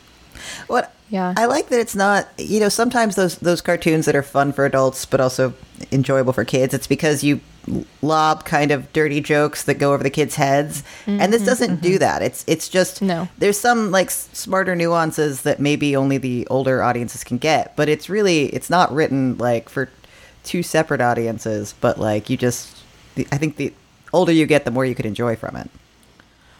What 0.67 0.93
Yeah. 1.09 1.35
I 1.37 1.47
like 1.47 1.69
that 1.69 1.81
it's 1.81 1.95
not 1.95 2.29
you 2.39 2.61
know 2.61 2.69
sometimes 2.69 3.15
those 3.15 3.37
those 3.39 3.61
cartoons 3.61 4.07
that 4.07 4.17
are 4.17 4.23
fun 4.23 4.53
for 4.53 4.65
adults 4.65 5.05
but 5.07 5.21
also 5.21 5.55
enjoyable 5.93 6.33
for 6.33 6.45
kids 6.45 6.75
it's 6.75 6.87
because 6.87 7.23
you 7.23 7.41
lob 8.03 8.45
kind 8.45 8.71
of 8.71 8.93
dirty 8.93 9.21
jokes 9.21 9.65
that 9.65 9.75
go 9.75 9.93
over 9.93 10.03
the 10.03 10.11
kids 10.11 10.37
heads. 10.37 10.85
And 11.07 11.33
this 11.33 11.43
mm-hmm. 11.43 11.47
doesn't 11.47 11.83
do 11.83 11.91
mm-hmm. 11.91 11.99
that. 11.99 12.23
It's 12.23 12.45
it's 12.47 12.69
just 12.69 13.03
No. 13.03 13.29
there's 13.39 13.59
some 13.59 13.91
like 13.91 14.07
s- 14.09 14.29
smarter 14.33 14.77
nuances 14.77 15.43
that 15.43 15.61
maybe 15.61 15.97
only 15.97 16.19
the 16.19 16.47
older 16.49 16.83
audiences 16.83 17.25
can 17.25 17.39
get 17.39 17.75
but 17.77 17.89
it's 17.89 18.09
really 18.09 18.47
it's 18.47 18.71
not 18.71 18.93
written 18.93 19.37
like 19.39 19.69
for 19.69 19.91
two 20.45 20.63
separate 20.63 21.01
audiences 21.01 21.75
but 21.81 21.99
like 21.99 22.31
you 22.31 22.37
just 22.37 22.77
the, 23.17 23.27
I 23.33 23.39
think 23.39 23.57
the 23.57 23.73
older 24.13 24.33
you 24.33 24.47
get 24.47 24.65
the 24.65 24.71
more 24.71 24.85
you 24.85 24.95
could 24.95 25.07
enjoy 25.07 25.37
from 25.37 25.57
it. 25.57 25.71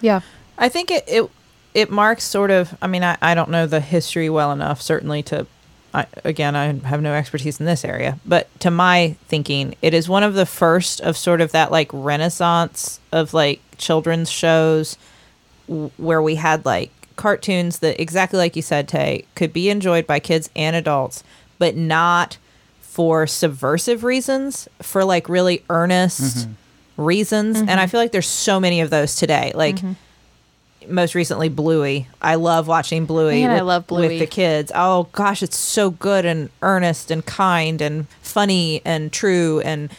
Yeah, 0.01 0.21
I 0.59 0.69
think 0.69 0.91
it 0.91 1.05
it, 1.07 1.31
it 1.77 1.91
marks 1.91 2.25
sort 2.25 2.51
of. 2.51 2.75
I 2.81 2.87
mean, 2.87 3.05
I, 3.05 3.19
I 3.21 3.35
don't 3.35 3.51
know 3.51 3.67
the 3.67 3.81
history 3.81 4.31
well 4.31 4.51
enough, 4.51 4.81
certainly 4.81 5.23
to. 5.25 5.47
I, 5.93 6.07
again, 6.25 6.57
I 6.57 6.73
have 6.89 7.03
no 7.03 7.13
expertise 7.13 7.61
in 7.61 7.67
this 7.67 7.85
area, 7.85 8.19
but 8.27 8.49
to 8.61 8.71
my 8.71 9.17
thinking, 9.29 9.77
it 9.83 9.95
is 9.95 10.09
one 10.09 10.23
of 10.23 10.35
the 10.35 10.47
first 10.47 11.01
of 11.03 11.17
sort 11.17 11.41
of 11.41 11.53
that 11.53 11.71
like 11.71 11.91
renaissance 11.93 12.99
of 13.13 13.33
like 13.35 13.61
children's 13.79 14.31
shows 14.31 14.97
where 15.97 16.21
we 16.23 16.35
had 16.37 16.65
like 16.65 16.91
cartoons 17.17 17.79
that 17.81 18.01
exactly 18.01 18.39
like 18.39 18.57
you 18.57 18.63
said, 18.63 18.89
Tay, 18.89 19.27
could 19.35 19.53
be 19.53 19.69
enjoyed 19.69 20.07
by 20.07 20.19
kids 20.19 20.49
and 20.57 20.77
adults, 20.77 21.23
but 21.59 21.77
not 21.77 22.39
for 22.81 23.27
subversive 23.27 24.03
reasons, 24.03 24.67
for 24.81 25.05
like 25.05 25.29
really 25.29 25.63
earnest 25.69 26.39
mm-hmm. 26.39 27.03
reasons. 27.03 27.59
And 27.59 27.71
I 27.71 27.75
mm-hmm. 27.75 27.91
feel 27.91 28.01
like 28.01 28.13
there's 28.13 28.27
so 28.27 28.61
many 28.61 28.81
of 28.81 28.89
those 28.89 29.17
today. 29.17 29.53
Like 29.55 29.77
mm-hmm. 29.77 29.93
Most 30.89 31.15
recently 31.15 31.49
Bluey. 31.49 32.09
I 32.23 32.35
love 32.37 32.67
watching 32.69 33.07
Bluey. 33.07 33.43
Man, 33.43 33.51
I 33.51 33.61
love 33.61 33.87
Bluey. 33.87 34.09
with 34.09 34.19
the 34.21 34.27
kids. 34.27 34.71
Oh 34.75 35.09
gosh, 35.13 35.43
it's 35.43 35.57
so 35.57 35.91
good 35.91 36.25
and 36.25 36.51
earnest 36.63 37.11
and 37.11 37.25
kind 37.25 37.81
and 37.81 38.09
funny 38.23 38.83
and 38.85 39.13
true 39.13 39.61
and 39.65 39.91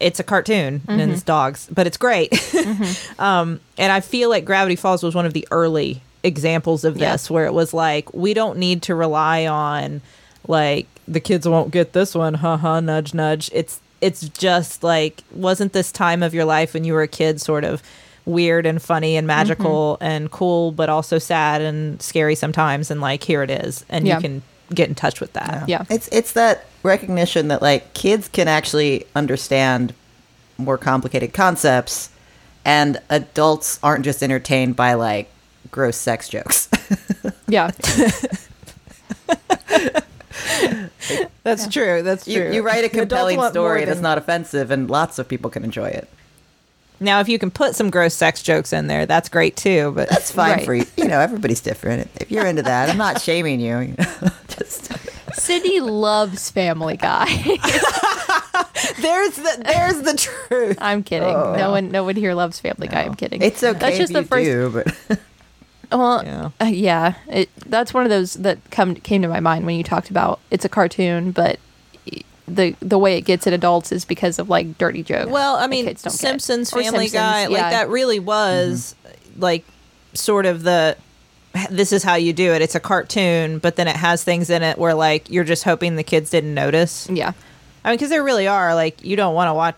it's 0.00 0.18
a 0.18 0.24
cartoon 0.24 0.82
and 0.88 1.00
Mm-hmm. 1.00 1.10
it's 1.12 1.22
dogs, 1.22 1.68
but 1.72 1.86
it's 1.86 1.96
great. 1.96 2.32
um, 3.18 3.60
and 3.78 3.92
I 3.92 4.00
feel 4.00 4.30
like 4.30 4.44
Gravity 4.44 4.74
Falls 4.76 5.02
was 5.02 5.14
one 5.14 5.26
of 5.26 5.32
the 5.32 5.46
early 5.50 6.02
examples 6.24 6.84
of 6.84 6.96
Yeah. 6.96 7.12
this 7.12 7.30
where 7.30 7.46
it 7.46 7.52
was 7.54 7.72
like 7.74 8.12
we 8.14 8.34
don't 8.34 8.58
need 8.58 8.82
to 8.82 8.94
rely 8.94 9.46
on 9.46 10.00
like 10.48 10.86
the 11.06 11.20
kids 11.20 11.48
won't 11.48 11.70
get 11.70 11.92
this 11.92 12.14
one, 12.14 12.34
haha, 12.34 12.80
nudge 12.80 13.14
nudge. 13.14 13.50
It's 13.52 13.80
it's 14.00 14.28
just 14.30 14.82
like 14.82 15.22
wasn't 15.32 15.72
this 15.72 15.92
time 15.92 16.22
of 16.24 16.34
your 16.34 16.44
life 16.44 16.74
when 16.74 16.82
you 16.84 16.92
were 16.92 17.02
a 17.02 17.08
kid 17.08 17.40
sort 17.40 17.62
of 17.64 17.82
weird 18.24 18.66
and 18.66 18.80
funny 18.80 19.16
and 19.16 19.26
magical 19.26 19.94
Mm-hmm. 20.00 20.04
and 20.04 20.30
cool 20.30 20.70
but 20.72 20.88
also 20.88 21.18
sad 21.18 21.60
and 21.60 22.00
scary 22.00 22.34
sometimes 22.34 22.90
and 22.90 23.00
like 23.00 23.24
here 23.24 23.42
it 23.42 23.50
is 23.50 23.84
and 23.88 24.06
Yeah. 24.06 24.16
you 24.16 24.20
can 24.20 24.42
get 24.74 24.88
in 24.88 24.94
touch 24.94 25.20
with 25.20 25.32
that. 25.34 25.68
Yeah. 25.68 25.84
It's 25.90 26.08
it's 26.12 26.32
that 26.32 26.64
recognition 26.82 27.48
that 27.48 27.60
like 27.62 27.92
kids 27.94 28.28
can 28.28 28.48
actually 28.48 29.06
understand 29.14 29.92
more 30.58 30.78
complicated 30.78 31.32
concepts 31.34 32.10
and 32.64 32.98
adults 33.10 33.78
aren't 33.82 34.04
just 34.04 34.22
entertained 34.22 34.76
by 34.76 34.94
like 34.94 35.28
gross 35.70 35.96
sex 35.96 36.28
jokes. 36.28 36.68
yeah. 37.48 37.70
That's 41.44 41.66
true. 41.68 42.02
That's 42.02 42.24
true. 42.24 42.52
you 42.52 42.62
write 42.62 42.84
a 42.84 42.88
compelling 42.88 43.42
story 43.50 43.84
that's 43.84 44.00
not 44.00 44.16
offensive 44.18 44.70
and 44.70 44.88
lots 44.88 45.18
of 45.18 45.28
people 45.28 45.50
can 45.50 45.64
enjoy 45.64 45.88
it. 45.88 46.08
Now, 47.02 47.20
if 47.20 47.28
you 47.28 47.38
can 47.38 47.50
put 47.50 47.74
some 47.74 47.90
gross 47.90 48.14
sex 48.14 48.42
jokes 48.42 48.72
in 48.72 48.86
there, 48.86 49.04
that's 49.06 49.28
great 49.28 49.56
too. 49.56 49.92
But 49.94 50.08
That's 50.08 50.30
fine 50.30 50.52
Right. 50.58 50.64
for 50.64 50.74
you. 50.74 50.86
You 50.96 51.08
know, 51.08 51.20
everybody's 51.20 51.60
different. 51.60 52.08
If 52.20 52.30
you're 52.30 52.46
into 52.46 52.62
that, 52.62 52.88
I'm 52.90 52.96
not 52.96 53.20
shaming 53.20 53.60
you. 53.60 53.78
you 53.80 53.94
know, 53.98 54.04
just 54.48 54.90
Sydnee 55.32 55.80
loves 55.80 56.50
Family 56.50 56.96
Guy. 56.96 57.26
there's 59.00 59.36
the 59.36 59.62
there's 59.64 60.02
the 60.02 60.14
truth. 60.16 60.78
I'm 60.80 61.02
kidding. 61.02 61.28
No 61.32 61.70
one, 61.70 61.90
no 61.90 62.04
one 62.04 62.16
here 62.16 62.34
loves 62.34 62.58
Family 62.60 62.88
Guy. 62.88 63.02
I'm 63.02 63.14
kidding. 63.14 63.42
it's 63.42 63.62
okay 63.62 63.78
That's 63.78 63.98
just 63.98 64.12
if 64.14 64.24
the 64.24 64.24
first. 64.28 64.44
do, 64.44 64.70
but 65.08 65.20
Well, 65.92 66.24
Yeah. 66.24 66.50
yeah, 66.60 66.66
uh, 66.66 66.70
yeah 66.70 67.14
it, 67.28 67.50
that's 67.66 67.92
one 67.92 68.04
of 68.04 68.10
those 68.10 68.34
that 68.34 68.58
come 68.70 68.94
came 68.94 69.20
to 69.22 69.28
my 69.28 69.40
mind 69.40 69.66
when 69.66 69.76
you 69.76 69.82
talked 69.84 70.10
about 70.10 70.40
it's 70.50 70.64
a 70.64 70.68
cartoon, 70.68 71.32
but 71.32 71.58
the 72.48 72.74
the 72.80 72.98
way 72.98 73.16
it 73.16 73.22
gets 73.22 73.46
at 73.46 73.52
adults 73.52 73.92
is 73.92 74.04
because 74.04 74.38
of 74.38 74.48
like 74.48 74.78
dirty 74.78 75.02
jokes. 75.02 75.30
Well, 75.30 75.56
I 75.56 75.66
mean. 75.66 75.94
Simpsons, 75.96 76.70
Family 76.70 77.08
Simpsons, 77.08 77.12
Guy, 77.12 77.46
like 77.46 77.70
that 77.70 77.88
really 77.88 78.18
was 78.18 78.94
like 79.36 79.64
sort 80.14 80.46
of 80.46 80.62
the 80.62 80.96
this 81.70 81.92
is 81.92 82.02
how 82.02 82.14
you 82.14 82.32
do 82.32 82.52
it. 82.52 82.62
It's 82.62 82.74
a 82.74 82.80
cartoon, 82.80 83.58
but 83.58 83.76
then 83.76 83.86
it 83.86 83.96
has 83.96 84.24
things 84.24 84.50
in 84.50 84.62
it 84.62 84.78
where 84.78 84.94
like 84.94 85.30
you're 85.30 85.44
just 85.44 85.64
hoping 85.64 85.96
the 85.96 86.02
kids 86.02 86.30
didn't 86.30 86.54
notice. 86.54 87.08
Yeah. 87.10 87.32
I 87.84 87.90
mean, 87.90 87.96
because 87.96 88.10
there 88.10 88.22
really 88.24 88.46
are 88.46 88.74
like 88.74 89.04
you 89.04 89.16
don't 89.16 89.34
want 89.34 89.48
to 89.48 89.54
watch 89.54 89.74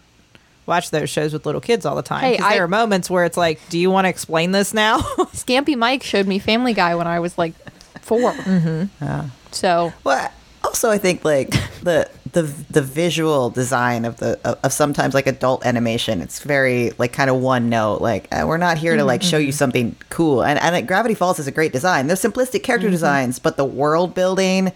watch 0.67 0.91
those 0.91 1.11
shows 1.11 1.33
with 1.33 1.45
little 1.47 1.61
kids 1.61 1.85
all 1.85 1.95
the 1.97 2.03
time. 2.03 2.21
Hey, 2.23 2.39
I- 2.39 2.55
there 2.55 2.65
are 2.65 2.69
moments 2.69 3.11
where 3.11 3.25
it's 3.25 3.37
like, 3.37 3.61
do 3.69 3.79
you 3.79 3.91
want 3.91 4.07
to 4.07 4.09
explain 4.09 4.53
this 4.53 4.73
now? 4.73 4.99
Scampy 5.35 5.77
Mike 5.77 6.03
showed 6.03 6.27
me 6.27 6.39
Family 6.39 6.73
Guy 6.73 6.95
when 6.95 7.07
I 7.07 7.21
was 7.21 7.37
like 7.37 7.53
4 8.01 8.33
Mm-hmm. 8.33 9.27
So 9.53 9.93
Well, 10.05 10.31
also 10.65 10.91
I 10.91 10.99
think 10.99 11.25
like 11.25 11.51
the 11.83 12.09
the 12.33 12.43
the 12.71 12.83
visual 12.83 13.51
design 13.51 14.05
of 14.05 14.17
the 14.17 14.39
of, 14.45 14.59
of 14.65 14.73
sometimes 14.73 15.15
like 15.15 15.27
adult 15.27 15.65
animation, 15.65 16.21
it's 16.21 16.41
very 16.41 16.91
like 16.99 17.13
kind 17.13 17.31
of 17.31 17.37
one 17.37 17.69
note. 17.69 18.01
Like 18.01 18.27
uh, 18.33 18.45
we're 18.47 18.57
not 18.59 18.79
here 18.79 18.97
to 18.97 19.05
like 19.05 19.23
show 19.23 19.39
you 19.39 19.53
something 19.53 19.95
cool. 20.11 20.43
And 20.43 20.59
and 20.59 20.75
like, 20.75 20.87
Gravity 20.87 21.15
Falls 21.15 21.39
is 21.39 21.47
a 21.47 21.53
great 21.53 21.73
design. 21.73 22.07
They're 22.07 22.17
simplistic 22.17 22.63
character 22.65 22.91
designs, 22.91 23.39
but 23.39 23.57
the 23.57 23.65
world 23.65 24.15
building, 24.15 24.73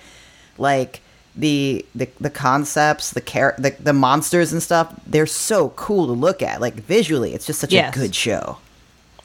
like 0.57 1.01
the 1.35 1.85
the 1.95 2.09
the 2.21 2.31
concepts, 2.31 3.11
the 3.13 3.21
char- 3.21 3.57
the 3.59 3.75
the 3.81 3.93
monsters 3.93 4.53
and 4.53 4.63
stuff, 4.63 4.93
they're 5.07 5.27
so 5.27 5.71
cool 5.71 6.07
to 6.07 6.13
look 6.13 6.43
at. 6.43 6.61
Like 6.61 6.75
visually, 6.75 7.35
it's 7.35 7.47
just 7.47 7.61
such 7.61 7.73
Yes. 7.73 7.95
a 7.95 7.99
good 7.99 8.15
show. 8.15 8.59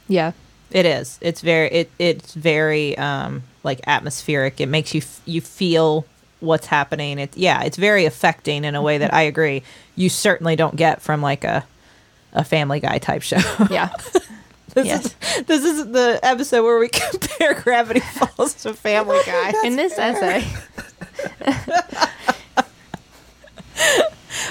yeah. 0.08 0.32
It 0.70 0.86
is. 0.86 1.18
It's 1.20 1.40
very. 1.40 1.68
It. 1.70 1.90
It's 2.00 2.34
very 2.34 2.98
um 2.98 3.44
like 3.62 3.80
atmospheric. 3.86 4.60
It 4.60 4.66
makes 4.66 4.92
you 4.92 5.02
f- 5.02 5.20
you 5.24 5.40
feel 5.40 6.04
what's 6.44 6.66
happening. 6.66 7.18
It. 7.18 7.36
Yeah. 7.36 7.62
It's 7.62 7.76
very 7.76 8.04
affecting 8.04 8.64
in 8.64 8.74
a 8.74 8.82
way 8.82 8.98
that 8.98 9.12
I 9.12 9.22
mm-hmm. 9.24 9.28
agree. 9.28 9.62
You 9.96 10.08
certainly 10.08 10.56
don't 10.56 10.76
get 10.76 11.02
from 11.02 11.22
like 11.22 11.44
a 11.44 11.64
a 12.32 12.44
Family 12.44 12.80
Guy 12.80 12.98
type 12.98 13.22
show. 13.22 13.38
Yeah. 13.70 13.90
this 14.74 14.86
Yes. 14.86 15.04
is 15.06 15.44
this 15.44 15.64
is 15.64 15.86
the 15.92 16.18
episode 16.22 16.64
where 16.64 16.78
we 16.78 16.88
compare 16.92 17.54
Gravity 17.54 18.00
Falls 18.00 18.54
to 18.62 18.74
Family 18.74 19.20
Guy. 19.26 19.52
In 19.64 19.76
this 19.76 19.98
essay. 19.98 20.44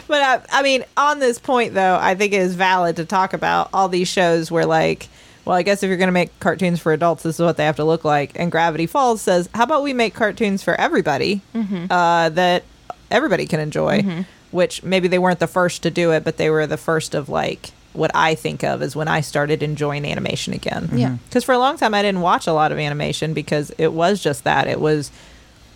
But 0.08 0.22
I, 0.22 0.60
I 0.60 0.64
mean, 0.64 0.86
on 0.98 1.20
this 1.20 1.40
point 1.40 1.74
though, 1.74 1.98
I 2.00 2.16
think 2.16 2.34
it 2.34 2.42
is 2.42 2.56
valid 2.56 2.96
to 2.98 3.06
talk 3.06 3.34
about 3.34 3.70
all 3.74 3.90
these 3.90 4.08
shows 4.08 4.50
where 4.52 4.66
like. 4.66 5.08
Well, 5.46 5.56
I 5.56 5.64
guess 5.64 5.84
if 5.84 5.90
you're 5.90 5.98
going 5.98 6.08
to 6.08 6.14
make 6.14 6.40
cartoons 6.40 6.80
for 6.80 6.94
adults, 6.94 7.24
this 7.24 7.36
is 7.36 7.42
what 7.42 7.58
they 7.58 7.66
have 7.66 7.76
to 7.76 7.84
look 7.84 8.06
like. 8.06 8.32
And 8.36 8.52
Gravity 8.52 8.88
Falls 8.88 9.22
says, 9.22 9.50
"How 9.54 9.64
about 9.64 9.84
we 9.84 9.94
make 9.94 10.14
cartoons 10.14 10.64
for 10.64 10.76
everybody 10.76 11.42
mm-hmm. 11.54 11.92
uh, 11.92 12.30
that 12.30 12.64
everybody 13.12 13.46
can 13.46 13.60
enjoy?" 13.60 14.00
Mm-hmm. 14.00 14.22
Which 14.52 14.84
maybe 14.84 15.08
they 15.08 15.20
weren't 15.20 15.40
the 15.40 15.48
first 15.48 15.84
to 15.84 15.92
do 15.92 16.12
it, 16.12 16.24
but 16.24 16.38
they 16.38 16.50
were 16.50 16.68
the 16.68 16.78
first 16.78 17.16
of 17.16 17.28
like 17.28 17.72
what 17.94 18.12
I 18.14 18.36
think 18.36 18.64
of 18.64 18.82
as 18.82 18.96
when 18.96 19.08
I 19.08 19.22
started 19.22 19.64
enjoying 19.64 20.06
animation 20.06 20.54
again. 20.54 20.90
Yeah. 20.94 21.08
Mm-hmm. 21.08 21.16
because 21.26 21.44
for 21.44 21.54
a 21.54 21.60
long 21.60 21.78
time 21.78 21.94
I 21.94 22.02
didn't 22.02 22.22
watch 22.22 22.48
a 22.48 22.54
lot 22.54 22.72
of 22.72 22.80
animation 22.80 23.34
because 23.34 23.72
it 23.78 23.94
was 23.94 24.22
just 24.22 24.44
that 24.44 24.68
it 24.68 24.80
was 24.80 25.12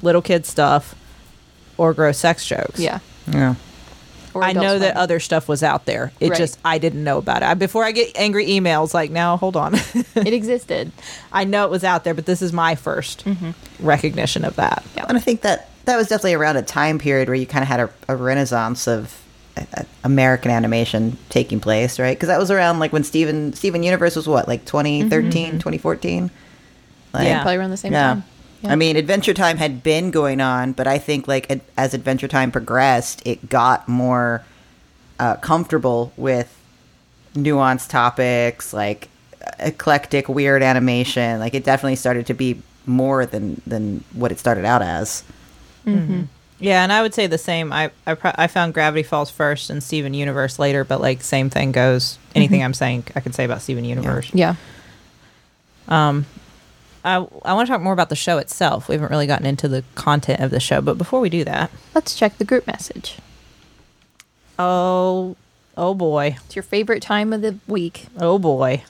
little 0.01 0.21
kid 0.21 0.45
stuff 0.45 0.95
or 1.77 1.93
gross 1.93 2.17
sex 2.17 2.45
jokes. 2.45 2.79
Yeah. 2.79 2.99
Yeah. 3.31 3.55
Or 4.37 4.43
I 4.43 4.51
Adult 4.51 4.63
know 4.65 4.79
that 4.79 4.95
other 4.95 5.19
stuff 5.19 5.47
was 5.47 5.63
out 5.63 5.85
there. 5.85 6.11
It 6.19 6.29
Right. 6.29 6.37
just 6.37 6.57
I 6.63 6.77
didn't 6.77 7.03
know 7.03 7.17
about 7.17 7.41
it. 7.41 7.45
I, 7.45 7.53
before 7.53 7.83
I 7.83 7.91
get 7.91 8.11
angry 8.15 8.45
emails 8.47 8.93
like, 8.93 9.11
now 9.11 9.37
hold 9.37 9.55
on. 9.55 9.75
it 9.75 10.15
existed. 10.33 10.91
I 11.31 11.43
know 11.43 11.65
it 11.65 11.71
was 11.71 11.83
out 11.83 12.03
there, 12.03 12.13
but 12.13 12.25
this 12.25 12.41
is 12.41 12.53
my 12.53 12.75
1st 12.75 13.53
recognition 13.79 14.45
of 14.45 14.55
that. 14.57 14.83
Yeah. 14.95 15.05
And 15.09 15.17
I 15.17 15.21
think 15.21 15.41
that 15.41 15.69
that 15.85 15.97
was 15.97 16.07
definitely 16.07 16.33
around 16.35 16.57
a 16.57 16.61
time 16.61 16.99
period 16.99 17.27
where 17.29 17.35
you 17.35 17.45
kind 17.45 17.63
of 17.63 17.67
had 17.69 17.79
a, 17.79 17.89
a 18.07 18.15
renaissance 18.15 18.87
of 18.87 19.21
uh, 19.55 19.63
uh, 19.75 19.83
American 20.03 20.51
animation 20.51 21.17
taking 21.29 21.59
place, 21.59 21.97
right? 21.99 22.15
Because 22.17 22.27
that 22.27 22.39
was 22.39 22.51
around 22.51 22.79
like 22.79 22.91
when 22.93 23.03
Steven 23.03 23.53
Steven 23.53 23.83
Universe 23.83 24.15
was 24.15 24.27
what, 24.27 24.47
like 24.47 24.65
2013, 24.65 25.53
2014? 25.53 26.29
Like, 27.13 27.25
Yeah. 27.25 27.41
Probably 27.41 27.55
around 27.57 27.71
the 27.71 27.77
same 27.77 27.93
yeah. 27.93 28.01
time. 28.15 28.23
Yeah. 28.67 28.73
I 28.73 28.75
mean, 28.75 28.95
Adventure 28.95 29.33
Time 29.33 29.57
had 29.57 29.81
been 29.81 30.11
going 30.11 30.41
on, 30.41 30.73
but 30.73 30.87
I 30.87 30.97
think 30.97 31.27
like 31.27 31.49
ad- 31.49 31.61
as 31.77 31.93
Adventure 31.93 32.27
Time 32.27 32.51
progressed, 32.51 33.21
it 33.25 33.49
got 33.49 33.87
more 33.87 34.43
uh, 35.19 35.37
comfortable 35.37 36.11
with 36.17 36.53
nuanced 37.33 37.89
topics, 37.89 38.73
like 38.73 39.09
eclectic, 39.59 40.27
weird 40.29 40.61
animation. 40.61 41.39
Like 41.39 41.53
it 41.53 41.63
definitely 41.63 41.95
started 41.95 42.25
to 42.27 42.33
be 42.33 42.61
more 42.85 43.25
than 43.25 43.61
than 43.65 44.03
what 44.13 44.31
it 44.31 44.39
started 44.39 44.65
out 44.65 44.81
as. 44.81 45.23
Mm-hmm. 45.85 46.23
Yeah, 46.59 46.81
and 46.83 46.91
I 46.91 47.01
would 47.01 47.13
say 47.13 47.27
the 47.27 47.37
same. 47.37 47.71
I 47.71 47.91
I, 48.05 48.15
pro- 48.15 48.33
I 48.35 48.47
found 48.47 48.73
Gravity 48.73 49.03
Falls 49.03 49.29
first 49.29 49.69
and 49.69 49.81
Steven 49.81 50.13
Universe 50.13 50.59
later, 50.59 50.83
but 50.83 50.99
like 50.99 51.21
same 51.21 51.49
thing 51.49 51.71
goes. 51.71 52.17
Anything 52.35 52.59
mm-hmm. 52.59 52.65
I'm 52.65 52.73
saying, 52.73 53.03
I 53.15 53.19
can 53.21 53.33
say 53.33 53.45
about 53.45 53.61
Steven 53.61 53.85
Universe. 53.85 54.29
Yeah. 54.33 54.55
Um, 55.87 56.25
I 57.07 57.27
I 57.45 57.53
want 57.53 57.67
to 57.67 57.71
talk 57.73 57.81
more 57.81 57.93
about 57.93 58.09
the 58.09 58.15
show 58.15 58.37
itself. 58.37 58.87
We 58.89 58.95
haven't 58.95 59.09
really 59.11 59.27
gotten 59.27 59.45
into 59.45 59.67
the 59.67 59.83
content 59.95 60.39
of 60.41 60.51
the 60.51 60.59
show, 60.59 60.81
but 60.81 60.97
before 60.97 61.19
we 61.21 61.29
do 61.29 61.43
that, 61.45 61.71
Let's 61.95 62.15
check 62.15 62.37
the 62.37 62.45
group 62.45 62.67
message. 62.67 63.17
oh 64.59 65.35
oh 65.75 65.93
boy, 65.93 66.37
It's 66.45 66.55
your 66.55 66.63
favorite 66.63 67.01
time 67.01 67.33
of 67.33 67.41
the 67.41 67.57
week. 67.67 68.07
oh 68.19 68.39
boy. 68.39 68.83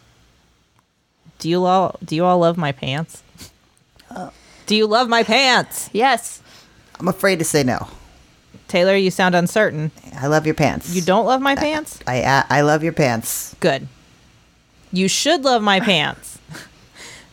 Do 1.40 1.50
you 1.50 1.66
all 1.66 1.98
do 2.04 2.16
you 2.16 2.26
all 2.26 2.40
love 2.40 2.58
my 2.58 2.72
pants? 2.72 3.24
Oh. 4.12 4.32
Do 4.66 4.76
you 4.76 4.88
love 4.88 5.08
my 5.08 5.24
pants? 5.24 5.90
Yes. 5.94 6.42
I'm 7.00 7.08
afraid 7.08 7.40
to 7.40 7.46
say 7.46 7.64
no. 7.64 7.88
Teylor, 8.68 9.02
you 9.02 9.12
sound 9.12 9.36
uncertain. 9.36 9.92
I 10.20 10.28
love 10.28 10.46
your 10.46 10.56
pants. 10.56 10.94
You 10.94 11.02
don't 11.02 11.26
love 11.26 11.42
my 11.42 11.56
pants? 11.56 12.00
I 12.08 12.24
I, 12.24 12.46
I 12.50 12.62
love 12.62 12.84
your 12.84 12.94
pants. 12.94 13.56
Good. 13.60 13.88
You 14.92 15.08
should 15.08 15.44
love 15.44 15.62
my 15.62 15.80
pants 15.80 16.37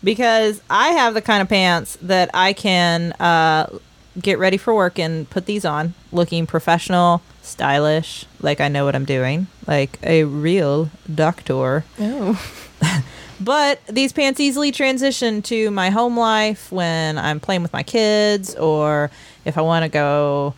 because 0.04 0.60
I 0.70 0.90
have 0.90 1.14
the 1.14 1.22
kind 1.22 1.42
of 1.42 1.48
pants 1.48 1.98
that 2.02 2.30
I 2.32 2.52
can 2.52 3.12
uh, 3.12 3.78
get 4.20 4.38
ready 4.38 4.56
for 4.56 4.74
work 4.74 4.98
and 4.98 5.28
put 5.28 5.46
these 5.46 5.64
on, 5.64 5.94
looking 6.12 6.46
professional, 6.46 7.22
stylish, 7.42 8.26
like 8.40 8.60
I 8.60 8.68
know 8.68 8.84
what 8.84 8.94
I'm 8.94 9.04
doing, 9.04 9.48
like 9.66 9.98
a 10.02 10.24
real 10.24 10.90
doctor. 11.12 11.84
Oh. 11.98 12.40
But 13.40 13.84
these 13.86 14.12
pants 14.12 14.40
easily 14.40 14.72
transition 14.72 15.42
to 15.42 15.70
my 15.70 15.90
home 15.90 16.16
life 16.16 16.70
when 16.70 17.18
I'm 17.18 17.40
playing 17.40 17.62
with 17.62 17.72
my 17.72 17.82
kids 17.82 18.54
or 18.54 19.10
if 19.44 19.58
I 19.58 19.60
want 19.60 19.82
to 19.82 19.88
go. 19.88 20.54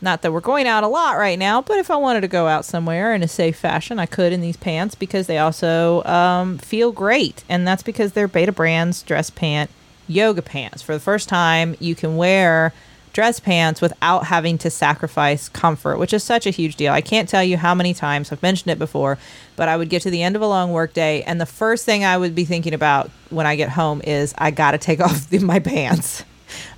Not 0.00 0.22
that 0.22 0.32
we're 0.32 0.40
going 0.40 0.68
out 0.68 0.84
a 0.84 0.88
lot 0.88 1.16
right 1.16 1.38
now, 1.38 1.60
but 1.60 1.78
if 1.78 1.90
I 1.90 1.96
wanted 1.96 2.20
to 2.20 2.28
go 2.28 2.46
out 2.46 2.64
somewhere 2.64 3.14
in 3.14 3.22
a 3.22 3.28
safe 3.28 3.56
fashion, 3.56 3.98
I 3.98 4.06
could 4.06 4.32
in 4.32 4.40
these 4.40 4.56
pants 4.56 4.94
because 4.94 5.26
they 5.26 5.38
also 5.38 6.04
um, 6.04 6.58
feel 6.58 6.92
great. 6.92 7.42
And 7.48 7.66
that's 7.66 7.82
because 7.82 8.12
they're 8.12 8.28
Betabrand's 8.28 9.02
dress 9.02 9.28
pant 9.30 9.70
yoga 10.06 10.42
pants. 10.42 10.82
For 10.82 10.94
the 10.94 11.00
first 11.00 11.28
time, 11.28 11.76
you 11.80 11.96
can 11.96 12.16
wear 12.16 12.72
dress 13.12 13.40
pants 13.40 13.80
without 13.80 14.26
having 14.26 14.56
to 14.58 14.70
sacrifice 14.70 15.48
comfort, 15.48 15.98
which 15.98 16.12
is 16.12 16.22
such 16.22 16.46
a 16.46 16.50
huge 16.50 16.76
deal. 16.76 16.92
I 16.92 17.00
can't 17.00 17.28
tell 17.28 17.42
you 17.42 17.56
how 17.56 17.74
many 17.74 17.92
times 17.92 18.30
I've 18.30 18.42
mentioned 18.42 18.70
it 18.70 18.78
before, 18.78 19.18
but 19.56 19.68
I 19.68 19.76
would 19.76 19.88
get 19.88 20.02
to 20.02 20.10
the 20.10 20.22
end 20.22 20.36
of 20.36 20.42
a 20.42 20.46
long 20.46 20.70
work 20.70 20.92
day, 20.92 21.24
and 21.24 21.40
the 21.40 21.46
first 21.46 21.84
thing 21.84 22.04
I 22.04 22.16
would 22.16 22.36
be 22.36 22.44
thinking 22.44 22.74
about 22.74 23.10
when 23.30 23.46
I 23.46 23.56
get 23.56 23.70
home 23.70 24.00
is 24.04 24.34
I 24.38 24.52
got 24.52 24.72
to 24.72 24.78
take 24.78 25.00
off 25.04 25.28
the, 25.28 25.40
my 25.40 25.58
pants. 25.58 26.22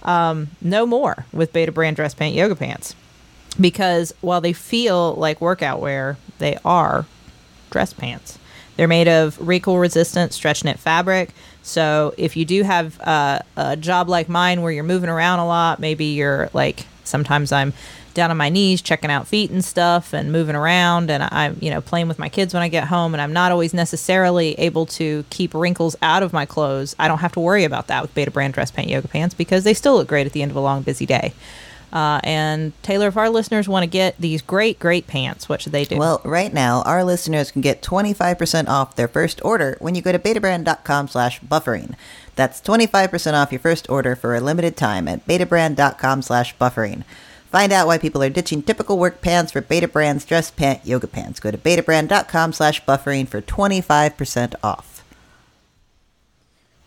Um, 0.02 0.48
no 0.62 0.86
more 0.86 1.26
with 1.32 1.52
Betabrand 1.52 1.96
dress 1.96 2.14
pant 2.14 2.34
yoga 2.34 2.56
pants 2.56 2.94
because 3.58 4.12
while 4.20 4.40
they 4.40 4.52
feel 4.52 5.14
like 5.14 5.40
workout 5.40 5.80
wear, 5.80 6.16
they 6.38 6.58
are 6.64 7.06
dress 7.70 7.92
pants. 7.92 8.38
They're 8.76 8.88
made 8.88 9.08
of 9.08 9.38
wrinkle 9.46 9.78
resistant 9.78 10.32
stretch 10.32 10.64
knit 10.64 10.78
fabric. 10.78 11.30
So 11.62 12.14
if 12.16 12.36
you 12.36 12.44
do 12.44 12.62
have 12.62 13.00
uh, 13.00 13.40
a 13.56 13.76
job 13.76 14.08
like 14.08 14.28
mine 14.28 14.62
where 14.62 14.72
you're 14.72 14.84
moving 14.84 15.10
around 15.10 15.40
a 15.40 15.46
lot, 15.46 15.80
maybe 15.80 16.06
you're 16.06 16.48
like 16.52 16.86
sometimes 17.04 17.52
I'm 17.52 17.72
down 18.14 18.30
on 18.30 18.36
my 18.36 18.48
knees 18.48 18.82
checking 18.82 19.10
out 19.10 19.26
feet 19.26 19.50
and 19.50 19.64
stuff 19.64 20.12
and 20.12 20.32
moving 20.32 20.56
around 20.56 21.10
and 21.10 21.22
I'm 21.22 21.56
you 21.60 21.70
know 21.70 21.80
playing 21.80 22.08
with 22.08 22.18
my 22.18 22.28
kids 22.28 22.52
when 22.54 22.62
I 22.62 22.68
get 22.68 22.84
home 22.84 23.14
and 23.14 23.20
I'm 23.20 23.32
not 23.32 23.52
always 23.52 23.72
necessarily 23.72 24.54
able 24.54 24.86
to 24.86 25.24
keep 25.30 25.54
wrinkles 25.54 25.94
out 26.02 26.22
of 26.22 26.32
my 26.32 26.46
clothes. 26.46 26.96
I 26.98 27.08
don't 27.08 27.18
have 27.18 27.32
to 27.32 27.40
worry 27.40 27.64
about 27.64 27.86
that 27.88 28.02
with 28.02 28.14
Betabrand 28.14 28.52
dress 28.52 28.70
pant 28.70 28.88
yoga 28.88 29.08
pants 29.08 29.34
because 29.34 29.64
they 29.64 29.74
still 29.74 29.96
look 29.96 30.08
great 30.08 30.26
at 30.26 30.32
the 30.32 30.42
end 30.42 30.50
of 30.50 30.56
a 30.56 30.60
long 30.60 30.82
busy 30.82 31.06
day. 31.06 31.32
Uh, 31.92 32.20
and 32.22 32.72
Teylor, 32.82 33.08
if 33.08 33.16
our 33.16 33.28
listeners 33.28 33.68
want 33.68 33.82
to 33.82 33.88
get 33.88 34.16
these 34.18 34.42
great, 34.42 34.78
great 34.78 35.06
pants, 35.06 35.48
what 35.48 35.60
should 35.60 35.72
they 35.72 35.84
do? 35.84 35.96
Well, 35.96 36.20
right 36.24 36.52
now, 36.52 36.82
our 36.82 37.02
listeners 37.04 37.50
can 37.50 37.60
get 37.60 37.82
25% 37.82 38.68
off 38.68 38.96
their 38.96 39.08
first 39.08 39.44
order 39.44 39.76
when 39.80 39.94
you 39.94 40.02
go 40.02 40.12
to 40.12 40.18
betabrand.com 40.18 41.08
slash 41.08 41.40
buffering. 41.40 41.94
That's 42.36 42.60
25% 42.60 43.34
off 43.34 43.52
your 43.52 43.58
first 43.58 43.90
order 43.90 44.14
for 44.14 44.34
a 44.34 44.40
limited 44.40 44.76
time 44.76 45.08
at 45.08 45.26
betabrand.com 45.26 46.22
slash 46.22 46.56
buffering. 46.56 47.04
Find 47.50 47.72
out 47.72 47.88
why 47.88 47.98
people 47.98 48.22
are 48.22 48.30
ditching 48.30 48.62
typical 48.62 48.96
work 48.96 49.20
pants 49.20 49.50
for 49.50 49.60
Betabrand's 49.60 50.24
dress 50.24 50.52
pant 50.52 50.86
yoga 50.86 51.08
pants. 51.08 51.40
Go 51.40 51.50
to 51.50 51.58
betabrand.com 51.58 52.52
slash 52.52 52.84
buffering 52.84 53.26
for 53.26 53.42
25% 53.42 54.54
off. 54.62 55.02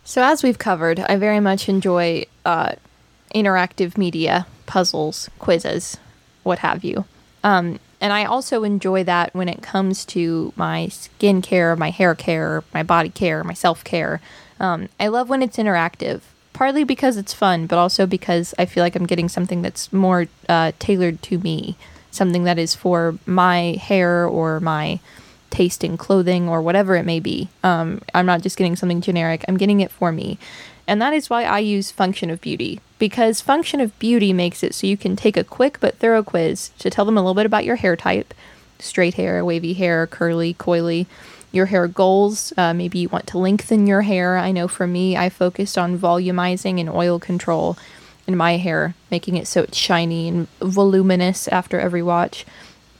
So, 0.04 0.22
as 0.22 0.42
we've 0.42 0.58
covered, 0.58 1.00
I 1.00 1.16
very 1.16 1.40
much 1.40 1.68
enjoy 1.68 2.24
uh, 2.44 2.72
interactive 3.34 3.98
media, 3.98 4.46
puzzles, 4.66 5.28
quizzes, 5.38 5.98
what 6.42 6.60
have 6.60 6.84
you. 6.84 7.04
Um, 7.42 7.78
and 8.00 8.12
I 8.12 8.24
also 8.24 8.64
enjoy 8.64 9.04
that 9.04 9.34
when 9.34 9.48
it 9.48 9.62
comes 9.62 10.04
to 10.06 10.52
my 10.56 10.88
skin 10.88 11.42
care, 11.42 11.74
my 11.76 11.90
hair 11.90 12.14
care, 12.14 12.62
my 12.72 12.82
body 12.82 13.10
care, 13.10 13.42
my 13.44 13.54
self 13.54 13.82
care. 13.84 14.20
Um, 14.60 14.88
I 15.00 15.08
love 15.08 15.28
when 15.28 15.42
it's 15.42 15.56
interactive, 15.56 16.20
partly 16.52 16.84
because 16.84 17.16
it's 17.16 17.34
fun, 17.34 17.66
but 17.66 17.78
also 17.78 18.06
because 18.06 18.54
I 18.58 18.66
feel 18.66 18.82
like 18.82 18.94
I'm 18.94 19.06
getting 19.06 19.28
something 19.28 19.62
that's 19.62 19.92
more 19.92 20.26
uh, 20.48 20.72
tailored 20.78 21.22
to 21.22 21.38
me, 21.38 21.76
something 22.10 22.44
that 22.44 22.58
is 22.58 22.74
for 22.74 23.18
my 23.26 23.78
hair 23.80 24.26
or 24.26 24.60
my 24.60 25.00
taste 25.50 25.84
in 25.84 25.96
clothing 25.96 26.48
or 26.48 26.60
whatever 26.60 26.96
it 26.96 27.04
may 27.04 27.20
be. 27.20 27.48
Um, 27.62 28.02
I'm 28.12 28.26
not 28.26 28.42
just 28.42 28.56
getting 28.56 28.76
something 28.76 29.00
generic, 29.00 29.44
I'm 29.48 29.56
getting 29.56 29.80
it 29.80 29.90
for 29.90 30.12
me. 30.12 30.38
And 30.86 31.00
that 31.00 31.14
is 31.14 31.30
why 31.30 31.44
I 31.44 31.60
use 31.60 31.90
Function 31.90 32.28
of 32.30 32.40
Beauty, 32.40 32.80
because 32.98 33.40
Function 33.40 33.80
of 33.80 33.98
Beauty 33.98 34.32
makes 34.32 34.62
it 34.62 34.74
so 34.74 34.86
you 34.86 34.96
can 34.96 35.16
take 35.16 35.36
a 35.36 35.44
quick 35.44 35.78
but 35.80 35.96
thorough 35.98 36.22
quiz 36.22 36.70
to 36.78 36.90
tell 36.90 37.04
them 37.04 37.16
a 37.16 37.20
little 37.20 37.34
bit 37.34 37.46
about 37.46 37.64
your 37.64 37.76
hair 37.76 37.96
type 37.96 38.34
straight 38.78 39.14
hair, 39.14 39.44
wavy 39.44 39.74
hair, 39.74 40.06
curly, 40.06 40.54
coily, 40.54 41.06
your 41.52 41.66
hair 41.66 41.88
goals. 41.88 42.52
Uh, 42.56 42.74
maybe 42.74 42.98
you 42.98 43.08
want 43.08 43.26
to 43.28 43.38
lengthen 43.38 43.86
your 43.86 44.02
hair. 44.02 44.36
I 44.36 44.52
know 44.52 44.68
for 44.68 44.86
me, 44.86 45.16
I 45.16 45.28
focused 45.28 45.78
on 45.78 45.98
volumizing 45.98 46.80
and 46.80 46.90
oil 46.90 47.18
control 47.18 47.76
in 48.26 48.36
my 48.36 48.56
hair, 48.56 48.94
making 49.10 49.36
it 49.36 49.46
so 49.46 49.62
it's 49.62 49.76
shiny 49.76 50.28
and 50.28 50.48
voluminous 50.60 51.48
after 51.48 51.78
every 51.78 52.02
watch. 52.02 52.44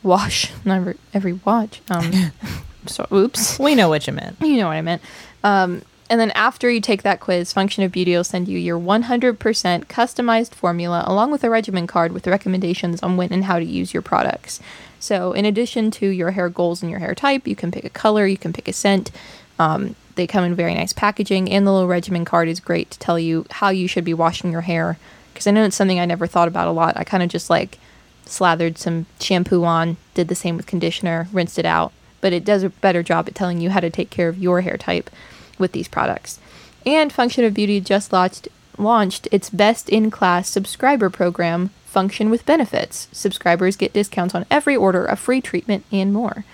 Wash, 0.03 0.53
not 0.65 0.97
every, 1.13 1.33
watch. 1.45 1.81
Um, 1.91 2.13
so, 2.87 3.07
oops. 3.13 3.59
We 3.59 3.75
know 3.75 3.89
what 3.89 4.07
you 4.07 4.13
meant. 4.13 4.37
You 4.41 4.59
know 4.59 4.69
what 4.69 4.77
I 4.77 4.83
meant. 4.83 5.03
Um, 5.43 5.83
and 6.11 6.21
then 6.21 6.31
after 6.33 6.71
you 6.71 6.81
take 6.81 7.03
that 7.03 7.21
quiz, 7.21 7.53
Function 7.53 7.83
of 7.83 7.93
Beauty 7.93 8.15
will 8.15 8.25
send 8.25 8.47
you 8.47 8.59
your 8.59 8.79
100% 8.79 9.39
customized 9.87 10.53
formula 10.53 11.03
along 11.07 11.31
with 11.31 11.43
a 11.45 11.51
regimen 11.51 11.87
card 11.87 12.13
with 12.13 12.27
recommendations 12.27 13.03
on 13.03 13.17
when 13.17 13.33
and 13.33 13.45
how 13.45 13.59
to 13.59 13.65
use 13.65 13.95
your 13.95 14.03
products. 14.03 14.61
So, 15.01 15.33
in 15.33 15.45
addition 15.45 15.91
to 15.93 16.09
your 16.09 16.33
hair 16.33 16.49
goals 16.49 16.83
and 16.83 16.91
your 16.91 17.01
hair 17.01 17.15
type, 17.15 17.47
you 17.47 17.57
can 17.57 17.71
pick 17.71 17.85
a 17.85 17.91
color, 17.91 18.27
you 18.27 18.37
can 18.37 18.53
pick 18.53 18.69
a 18.69 18.73
scent. 18.73 19.11
Um, 19.59 19.97
they 20.15 20.27
come 20.27 20.45
in 20.45 20.55
very 20.55 20.75
nice 20.75 20.93
packaging, 20.93 21.51
and 21.51 21.67
the 21.67 21.73
little 21.73 21.89
regimen 21.89 22.25
card 22.25 22.49
is 22.49 22.61
great 22.61 22.91
to 22.91 22.99
tell 22.99 23.19
you 23.19 23.47
how 23.51 23.71
you 23.71 23.89
should 23.89 24.05
be 24.05 24.15
washing 24.15 24.53
your 24.53 24.63
hair. 24.63 24.99
Because 25.33 25.47
I 25.47 25.51
know 25.51 25.65
it's 25.65 25.77
something 25.77 25.99
I 25.99 26.07
never 26.07 26.27
thought 26.27 26.49
about 26.49 26.69
a 26.69 26.73
lot. 26.73 26.97
I 26.97 27.05
kind 27.05 27.23
of 27.23 27.29
just 27.29 27.51
like 27.51 27.79
slathered 28.27 28.79
some 28.79 29.07
shampoo 29.21 29.65
on, 29.65 29.97
did 30.15 30.29
the 30.29 30.35
same 30.35 30.57
with 30.57 30.67
conditioner, 30.67 31.29
rinsed 31.33 31.59
it 31.59 31.67
out. 31.67 31.93
But 32.21 32.33
it 32.33 32.45
does 32.45 32.63
a 32.63 32.71
better 32.71 33.03
job 33.03 33.27
at 33.27 33.35
telling 33.35 33.61
you 33.61 33.71
how 33.71 33.81
to 33.81 33.91
take 33.91 34.11
care 34.11 34.29
of 34.29 34.39
your 34.39 34.61
hair 34.61 34.77
type 34.77 35.11
with 35.59 35.73
these 35.73 35.89
products. 35.89 36.39
And 36.87 37.13
Function 37.13 37.45
of 37.45 37.55
Beauty 37.55 37.81
just 37.81 38.13
launched 38.13 38.49
launched 38.79 39.29
its 39.31 39.51
best 39.51 39.89
in 39.89 40.11
class 40.11 40.49
subscriber 40.49 41.09
program, 41.09 41.71
Function 41.85 42.29
with 42.29 42.45
Benefits. 42.45 43.09
Subscribers 43.13 43.77
get 43.77 43.93
discounts 43.93 44.35
on 44.35 44.47
every 44.51 44.75
order, 44.75 45.07
a 45.07 45.17
free 45.17 45.41
treatment, 45.41 45.85
and 45.93 46.13
more. 46.13 46.45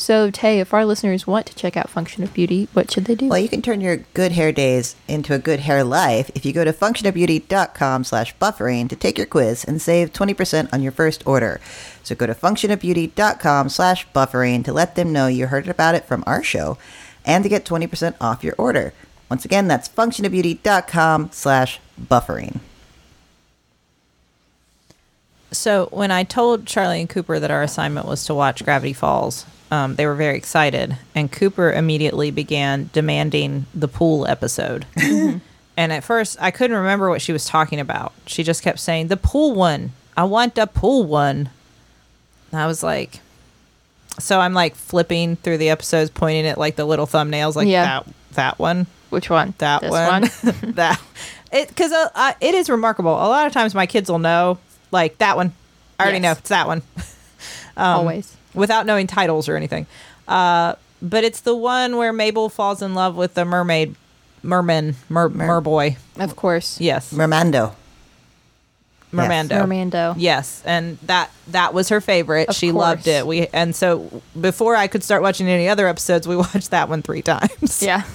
So, 0.00 0.30
Tay, 0.30 0.60
if 0.60 0.72
our 0.72 0.86
listeners 0.86 1.26
want 1.26 1.44
to 1.44 1.54
check 1.54 1.76
out 1.76 1.90
Function 1.90 2.22
of 2.22 2.32
Beauty, 2.32 2.68
what 2.72 2.90
should 2.90 3.04
they 3.04 3.14
do? 3.14 3.28
Well, 3.28 3.38
you 3.38 3.50
can 3.50 3.60
turn 3.60 3.82
your 3.82 3.98
good 4.14 4.32
hair 4.32 4.50
days 4.50 4.96
into 5.06 5.34
a 5.34 5.38
good 5.38 5.60
hair 5.60 5.84
life 5.84 6.30
if 6.34 6.46
you 6.46 6.54
go 6.54 6.64
to 6.64 6.72
functionofbeauty.com 6.72 8.04
slash 8.04 8.34
buffering 8.36 8.88
to 8.88 8.96
take 8.96 9.18
your 9.18 9.26
quiz 9.26 9.62
and 9.62 9.82
save 9.82 10.14
20% 10.14 10.72
on 10.72 10.80
your 10.80 10.92
first 10.92 11.26
order. 11.26 11.60
So 12.02 12.14
go 12.14 12.26
to 12.26 12.34
functionofbeauty.com 12.34 13.68
slash 13.68 14.08
buffering 14.14 14.64
to 14.64 14.72
let 14.72 14.94
them 14.94 15.12
know 15.12 15.26
you 15.26 15.48
heard 15.48 15.68
about 15.68 15.94
it 15.94 16.06
from 16.06 16.24
our 16.26 16.42
show 16.42 16.78
and 17.30 17.44
to 17.44 17.48
get 17.48 17.64
20% 17.64 18.16
off 18.20 18.42
your 18.42 18.54
order. 18.58 18.92
Once 19.30 19.44
again, 19.44 19.68
that's 19.68 19.88
functionofbeauty.com 19.88 21.30
slash 21.32 21.78
buffering. 22.00 22.58
So 25.52 25.88
when 25.92 26.10
I 26.10 26.24
told 26.24 26.66
Charlie 26.66 27.00
and 27.00 27.08
Cooper 27.08 27.38
that 27.38 27.50
our 27.50 27.62
assignment 27.62 28.06
was 28.06 28.24
to 28.24 28.34
watch 28.34 28.64
Gravity 28.64 28.92
Falls, 28.92 29.46
um, 29.70 29.94
they 29.94 30.06
were 30.06 30.16
very 30.16 30.36
excited, 30.36 30.96
and 31.14 31.30
Cooper 31.30 31.72
immediately 31.72 32.32
began 32.32 32.90
demanding 32.92 33.66
the 33.72 33.86
pool 33.88 34.26
episode. 34.26 34.84
and 34.96 35.40
at 35.76 36.02
first, 36.02 36.36
I 36.40 36.50
couldn't 36.50 36.76
remember 36.76 37.08
what 37.08 37.22
she 37.22 37.32
was 37.32 37.44
talking 37.44 37.78
about. 37.78 38.12
She 38.26 38.42
just 38.42 38.62
kept 38.64 38.80
saying, 38.80 39.06
"The 39.08 39.16
pool 39.16 39.54
one. 39.54 39.92
I 40.16 40.24
want 40.24 40.56
the 40.56 40.66
pool 40.66 41.04
one." 41.04 41.50
And 42.50 42.60
I 42.60 42.66
was 42.66 42.82
like, 42.82 43.20
so 44.20 44.38
I'm 44.40 44.54
like 44.54 44.74
flipping 44.74 45.36
through 45.36 45.58
the 45.58 45.70
episodes, 45.70 46.10
pointing 46.10 46.46
at 46.46 46.58
like 46.58 46.76
the 46.76 46.84
little 46.84 47.06
thumbnails, 47.06 47.54
like 47.56 47.68
Yeah. 47.68 47.84
that 47.84 48.06
that 48.34 48.58
one, 48.58 48.86
Which 49.10 49.28
one? 49.30 49.54
that 49.58 49.80
This 49.82 49.90
one, 49.90 50.22
that 50.74 51.00
it 51.52 51.68
because 51.68 51.92
uh, 51.92 52.08
uh, 52.14 52.32
it 52.40 52.54
is 52.54 52.70
remarkable. 52.70 53.12
A 53.12 53.28
lot 53.28 53.46
of 53.46 53.52
times 53.52 53.74
my 53.74 53.86
kids 53.86 54.10
will 54.10 54.18
know 54.20 54.58
like 54.92 55.18
that 55.18 55.36
one. 55.36 55.52
I 55.98 56.04
already 56.04 56.18
Yes. 56.18 56.22
know 56.22 56.38
it's 56.38 56.48
that 56.50 56.66
one. 56.66 56.82
Um, 57.76 58.00
Always. 58.00 58.36
without 58.52 58.84
knowing 58.84 59.06
titles 59.06 59.48
or 59.48 59.56
anything. 59.56 59.86
Uh, 60.28 60.74
but 61.00 61.24
it's 61.24 61.40
the 61.40 61.54
one 61.56 61.96
where 61.96 62.12
Mabel 62.12 62.50
falls 62.50 62.82
in 62.82 62.94
love 62.94 63.16
with 63.16 63.32
the 63.34 63.46
mermaid, 63.46 63.94
merman, 64.42 64.96
mer, 65.08 65.30
merboy. 65.30 65.96
Of 66.18 66.36
course. 66.36 66.78
Yes, 66.78 67.10
Mermando. 67.14 67.72
Mermando. 69.12 69.66
Mermando. 69.66 70.14
Yes, 70.16 70.62
and 70.64 70.98
that 71.02 71.30
that 71.48 71.74
was 71.74 71.88
her 71.88 72.00
favorite. 72.00 72.48
Of 72.48 72.56
she 72.56 72.72
loved 72.72 73.06
it. 73.06 73.26
We 73.26 73.48
and 73.48 73.74
so 73.74 74.22
before 74.40 74.76
I 74.76 74.86
could 74.86 75.02
start 75.02 75.22
watching 75.22 75.48
any 75.48 75.68
other 75.68 75.88
episodes, 75.88 76.26
we 76.28 76.36
watched 76.44 76.70
that 76.70 76.88
one 76.88 77.02
three 77.02 77.22
times. 77.22 77.82
Yeah. 77.82 78.04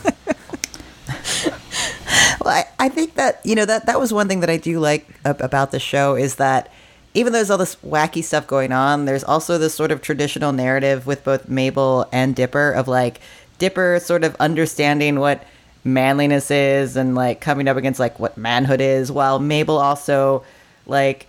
Well, 2.42 2.54
I, 2.54 2.86
I 2.86 2.90
think 2.90 3.16
that 3.16 3.42
you 3.44 3.56
know 3.56 3.66
that 3.66 3.88
that 3.88 4.00
was 4.00 4.14
one 4.14 4.28
thing 4.28 4.42
that 4.42 4.50
I 4.50 4.58
do 4.58 4.80
like 4.80 5.08
about 5.26 5.72
the 5.72 5.80
show 5.80 6.16
is 6.16 6.36
that 6.36 6.72
even 7.16 7.34
though 7.34 7.40
there's 7.40 7.50
all 7.50 7.58
this 7.58 7.76
wacky 7.78 8.24
stuff 8.24 8.46
going 8.46 8.72
on, 8.72 9.06
there's 9.06 9.24
also 9.24 9.58
this 9.58 9.74
sort 9.74 9.92
of 9.92 10.02
traditional 10.02 10.52
narrative 10.52 11.08
with 11.08 11.24
both 11.24 11.50
Mabel 11.50 12.08
and 12.12 12.36
Dipper 12.36 12.72
of 12.72 12.88
like 12.88 13.20
Dipper 13.58 14.00
sort 14.00 14.24
of 14.24 14.36
understanding 14.36 15.20
what 15.20 15.44
manliness 15.84 16.52
is 16.52 16.96
and 16.96 17.16
like 17.16 17.42
coming 17.42 17.68
up 17.68 17.78
against 17.78 18.00
like 18.00 18.20
what 18.20 18.38
manhood 18.38 18.82
is, 18.82 19.12
while 19.12 19.40
Mabel 19.40 19.78
also 19.78 20.44
like 20.88 21.28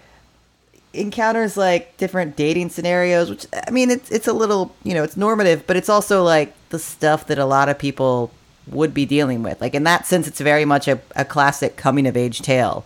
encounters 0.93 1.57
like 1.57 1.95
different 1.99 2.37
dating 2.37 2.71
scenarios 2.71 3.29
which 3.29 3.47
i 3.67 3.71
mean 3.71 3.91
it's 3.91 4.11
it's 4.11 4.27
a 4.27 4.33
little 4.33 4.75
you 4.83 4.95
know 4.95 5.03
it's 5.03 5.15
normative 5.15 5.67
but 5.67 5.77
it's 5.77 5.91
also 5.91 6.23
like 6.23 6.55
the 6.71 6.79
stuff 6.79 7.27
that 7.27 7.39
a 7.39 7.45
lot 7.45 7.69
of 7.69 7.79
people 7.79 8.33
would 8.67 8.93
be 8.93 9.07
dealing 9.07 9.43
with. 9.43 9.61
Like 9.61 9.75
in 9.75 9.85
that 9.85 10.07
sense 10.07 10.27
it's 10.27 10.41
very 10.41 10.65
much 10.65 10.89
a, 10.89 11.01
a 11.15 11.25
classic 11.25 11.77
coming 11.77 12.07
of 12.07 12.17
age 12.17 12.43
tale. 12.43 12.85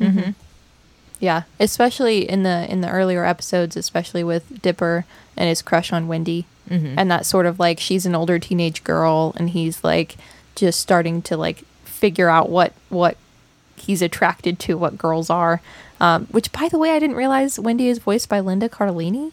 Mm-hmm. 0.00 0.18
Mm-hmm. 0.18 0.30
Yeah, 1.20 1.42
especially 1.58 2.28
in 2.28 2.42
the 2.42 2.70
in 2.70 2.80
the 2.80 2.90
earlier 2.90 3.24
episodes, 3.24 3.76
especially 3.76 4.24
with 4.24 4.60
Dipper 4.60 5.06
and 5.36 5.48
his 5.48 5.62
crush 5.62 5.92
on 5.92 6.08
Wendy, 6.08 6.44
mm-hmm. 6.68 6.98
and 6.98 7.10
that 7.10 7.24
sort 7.24 7.46
of 7.46 7.58
like 7.58 7.80
she's 7.80 8.04
an 8.04 8.14
older 8.14 8.38
teenage 8.38 8.84
girl, 8.84 9.32
and 9.36 9.50
he's 9.50 9.82
like 9.82 10.16
just 10.54 10.80
starting 10.80 11.22
to 11.22 11.36
like 11.36 11.58
figure 11.84 12.28
out 12.28 12.50
what 12.50 12.72
what 12.90 13.16
he's 13.86 14.02
attracted 14.02 14.58
to, 14.60 14.76
what 14.78 14.98
girls 14.98 15.30
are. 15.30 15.60
Um, 16.00 16.26
which, 16.26 16.50
by 16.52 16.68
the 16.68 16.78
way, 16.78 16.90
I 16.90 16.98
didn't 16.98 17.16
realize 17.16 17.58
Wendy 17.58 17.88
is 17.88 17.98
voiced 17.98 18.28
by 18.28 18.40
Linda 18.40 18.68
Cardellini. 18.68 19.32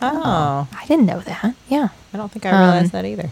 Oh, 0.00 0.68
I 0.76 0.86
didn't 0.86 1.06
know 1.06 1.20
that. 1.20 1.54
Yeah, 1.68 1.88
I 2.12 2.16
don't 2.16 2.30
think 2.30 2.46
I 2.46 2.50
realized 2.50 2.94
Um, 2.94 3.02
that 3.02 3.04
either. 3.08 3.30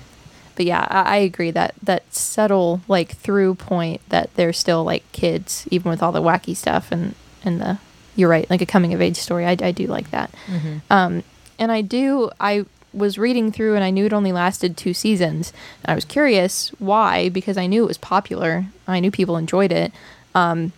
but 0.56 0.66
yeah, 0.66 0.86
I, 0.88 1.02
I 1.02 1.16
agree 1.16 1.50
that 1.52 1.74
that 1.82 2.12
subtle 2.14 2.80
like 2.86 3.16
through 3.16 3.54
point 3.56 4.00
that 4.08 4.32
they're 4.34 4.52
still 4.52 4.84
like 4.84 5.10
kids, 5.12 5.66
even 5.70 5.90
with 5.90 6.02
all 6.02 6.12
the 6.12 6.22
wacky 6.22 6.54
stuff 6.56 6.92
and 6.92 7.14
and 7.44 7.60
the 7.60 7.78
you're 8.16 8.28
right, 8.28 8.48
like 8.50 8.60
a 8.60 8.66
coming 8.66 8.92
of 8.92 9.00
age 9.00 9.16
story. 9.16 9.46
I, 9.46 9.56
I 9.60 9.72
do 9.72 9.86
like 9.86 10.10
that. 10.10 10.30
Um, 10.90 11.22
and 11.58 11.72
I 11.72 11.80
do. 11.80 12.30
I 12.38 12.66
was 12.92 13.16
reading 13.18 13.50
through 13.52 13.76
and 13.76 13.84
I 13.84 13.90
knew 13.90 14.04
it 14.04 14.12
only 14.12 14.32
lasted 14.32 14.76
two 14.76 14.92
seasons. 14.92 15.52
And 15.82 15.92
I 15.92 15.94
was 15.94 16.04
curious 16.04 16.70
why 16.78 17.28
because 17.30 17.56
I 17.56 17.66
knew 17.66 17.84
it 17.84 17.88
was 17.88 17.98
popular. 17.98 18.66
I 18.86 18.98
knew 19.00 19.10
people 19.12 19.36
enjoyed 19.36 19.72
it. 19.72 19.92
Um, 20.34 20.72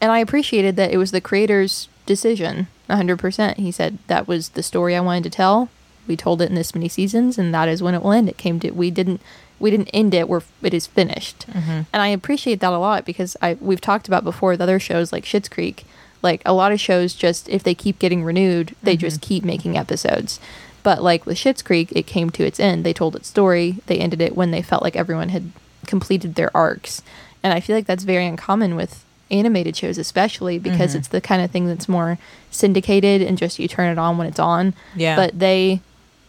and 0.00 0.10
I 0.10 0.18
appreciated 0.18 0.76
that 0.76 0.90
it 0.90 0.96
was 0.96 1.12
the 1.12 1.20
creator's 1.20 1.88
decision 2.06 2.66
100%. 2.90 3.56
He 3.56 3.70
said 3.70 3.98
that 4.08 4.28
was 4.28 4.50
the 4.50 4.62
story 4.62 4.96
I 4.96 5.00
wanted 5.00 5.24
to 5.24 5.30
tell. 5.30 5.68
We 6.06 6.16
told 6.16 6.42
it 6.42 6.48
in 6.48 6.56
this 6.56 6.74
many 6.74 6.88
seasons 6.88 7.38
and 7.38 7.54
that 7.54 7.68
is 7.68 7.82
when 7.82 7.94
it 7.94 8.02
will 8.02 8.12
end. 8.12 8.28
It 8.28 8.36
came 8.36 8.58
to 8.60 8.70
we 8.72 8.90
didn't 8.90 9.20
we 9.60 9.70
didn't 9.70 9.90
end 9.94 10.12
it 10.12 10.28
where 10.28 10.42
it 10.62 10.74
is 10.74 10.88
finished. 10.88 11.46
And 11.92 12.02
I 12.02 12.08
appreciate 12.08 12.58
that 12.60 12.72
a 12.72 12.78
lot 12.78 13.04
because 13.04 13.36
I 13.40 13.56
we've 13.60 13.80
talked 13.80 14.08
about 14.08 14.24
before 14.24 14.50
with 14.50 14.60
other 14.60 14.80
shows 14.80 15.12
like 15.12 15.24
Schitt's 15.24 15.48
Creek. 15.48 15.84
Like 16.20 16.42
a 16.44 16.52
lot 16.52 16.72
of 16.72 16.80
shows 16.80 17.14
just 17.14 17.48
if 17.48 17.62
they 17.62 17.74
keep 17.74 17.98
getting 18.00 18.24
renewed, 18.24 18.74
they 18.82 18.96
just 18.96 19.20
keep 19.20 19.44
making 19.44 19.76
episodes. 19.76 20.40
But 20.82 21.02
like 21.02 21.24
with 21.26 21.36
Schitt's 21.38 21.62
Creek, 21.62 21.92
it 21.92 22.06
came 22.08 22.30
to 22.30 22.44
its 22.44 22.58
end. 22.58 22.84
They 22.84 22.92
told 22.92 23.14
its 23.14 23.28
story. 23.28 23.76
They 23.86 23.98
ended 23.98 24.20
it 24.20 24.36
when 24.36 24.50
they 24.50 24.62
felt 24.62 24.82
like 24.82 24.96
everyone 24.96 25.28
had 25.28 25.52
completed 25.86 26.34
their 26.34 26.54
arcs. 26.56 27.02
And 27.42 27.52
I 27.52 27.60
feel 27.60 27.76
like 27.76 27.86
that's 27.86 28.04
very 28.04 28.26
uncommon 28.26 28.76
with 28.76 29.04
animated 29.30 29.76
shows, 29.76 29.98
especially 29.98 30.58
because 30.58 30.90
mm-hmm. 30.90 30.98
it's 30.98 31.08
the 31.08 31.20
kind 31.20 31.42
of 31.42 31.50
thing 31.50 31.66
that's 31.66 31.88
more 31.88 32.18
syndicated 32.50 33.22
and 33.22 33.38
just 33.38 33.58
you 33.58 33.66
turn 33.66 33.90
it 33.90 33.98
on 33.98 34.18
when 34.18 34.26
it's 34.26 34.38
on. 34.38 34.74
Yeah. 34.94 35.16
But 35.16 35.38
they 35.38 35.80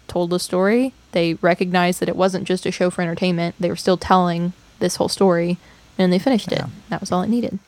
told 0.07 0.33
a 0.33 0.39
story. 0.39 0.93
They 1.11 1.35
recognized 1.35 1.99
that 1.99 2.09
it 2.09 2.15
wasn't 2.15 2.45
just 2.45 2.65
a 2.65 2.71
show 2.71 2.89
for 2.89 3.01
entertainment. 3.01 3.55
They 3.59 3.69
were 3.69 3.75
still 3.75 3.97
telling 3.97 4.53
this 4.79 4.95
whole 4.95 5.09
story, 5.09 5.57
and 5.97 6.11
they 6.11 6.19
finished 6.19 6.51
it. 6.51 6.63
That 6.89 7.01
was 7.01 7.11
all 7.11 7.21
it 7.21 7.29
needed. 7.29 7.59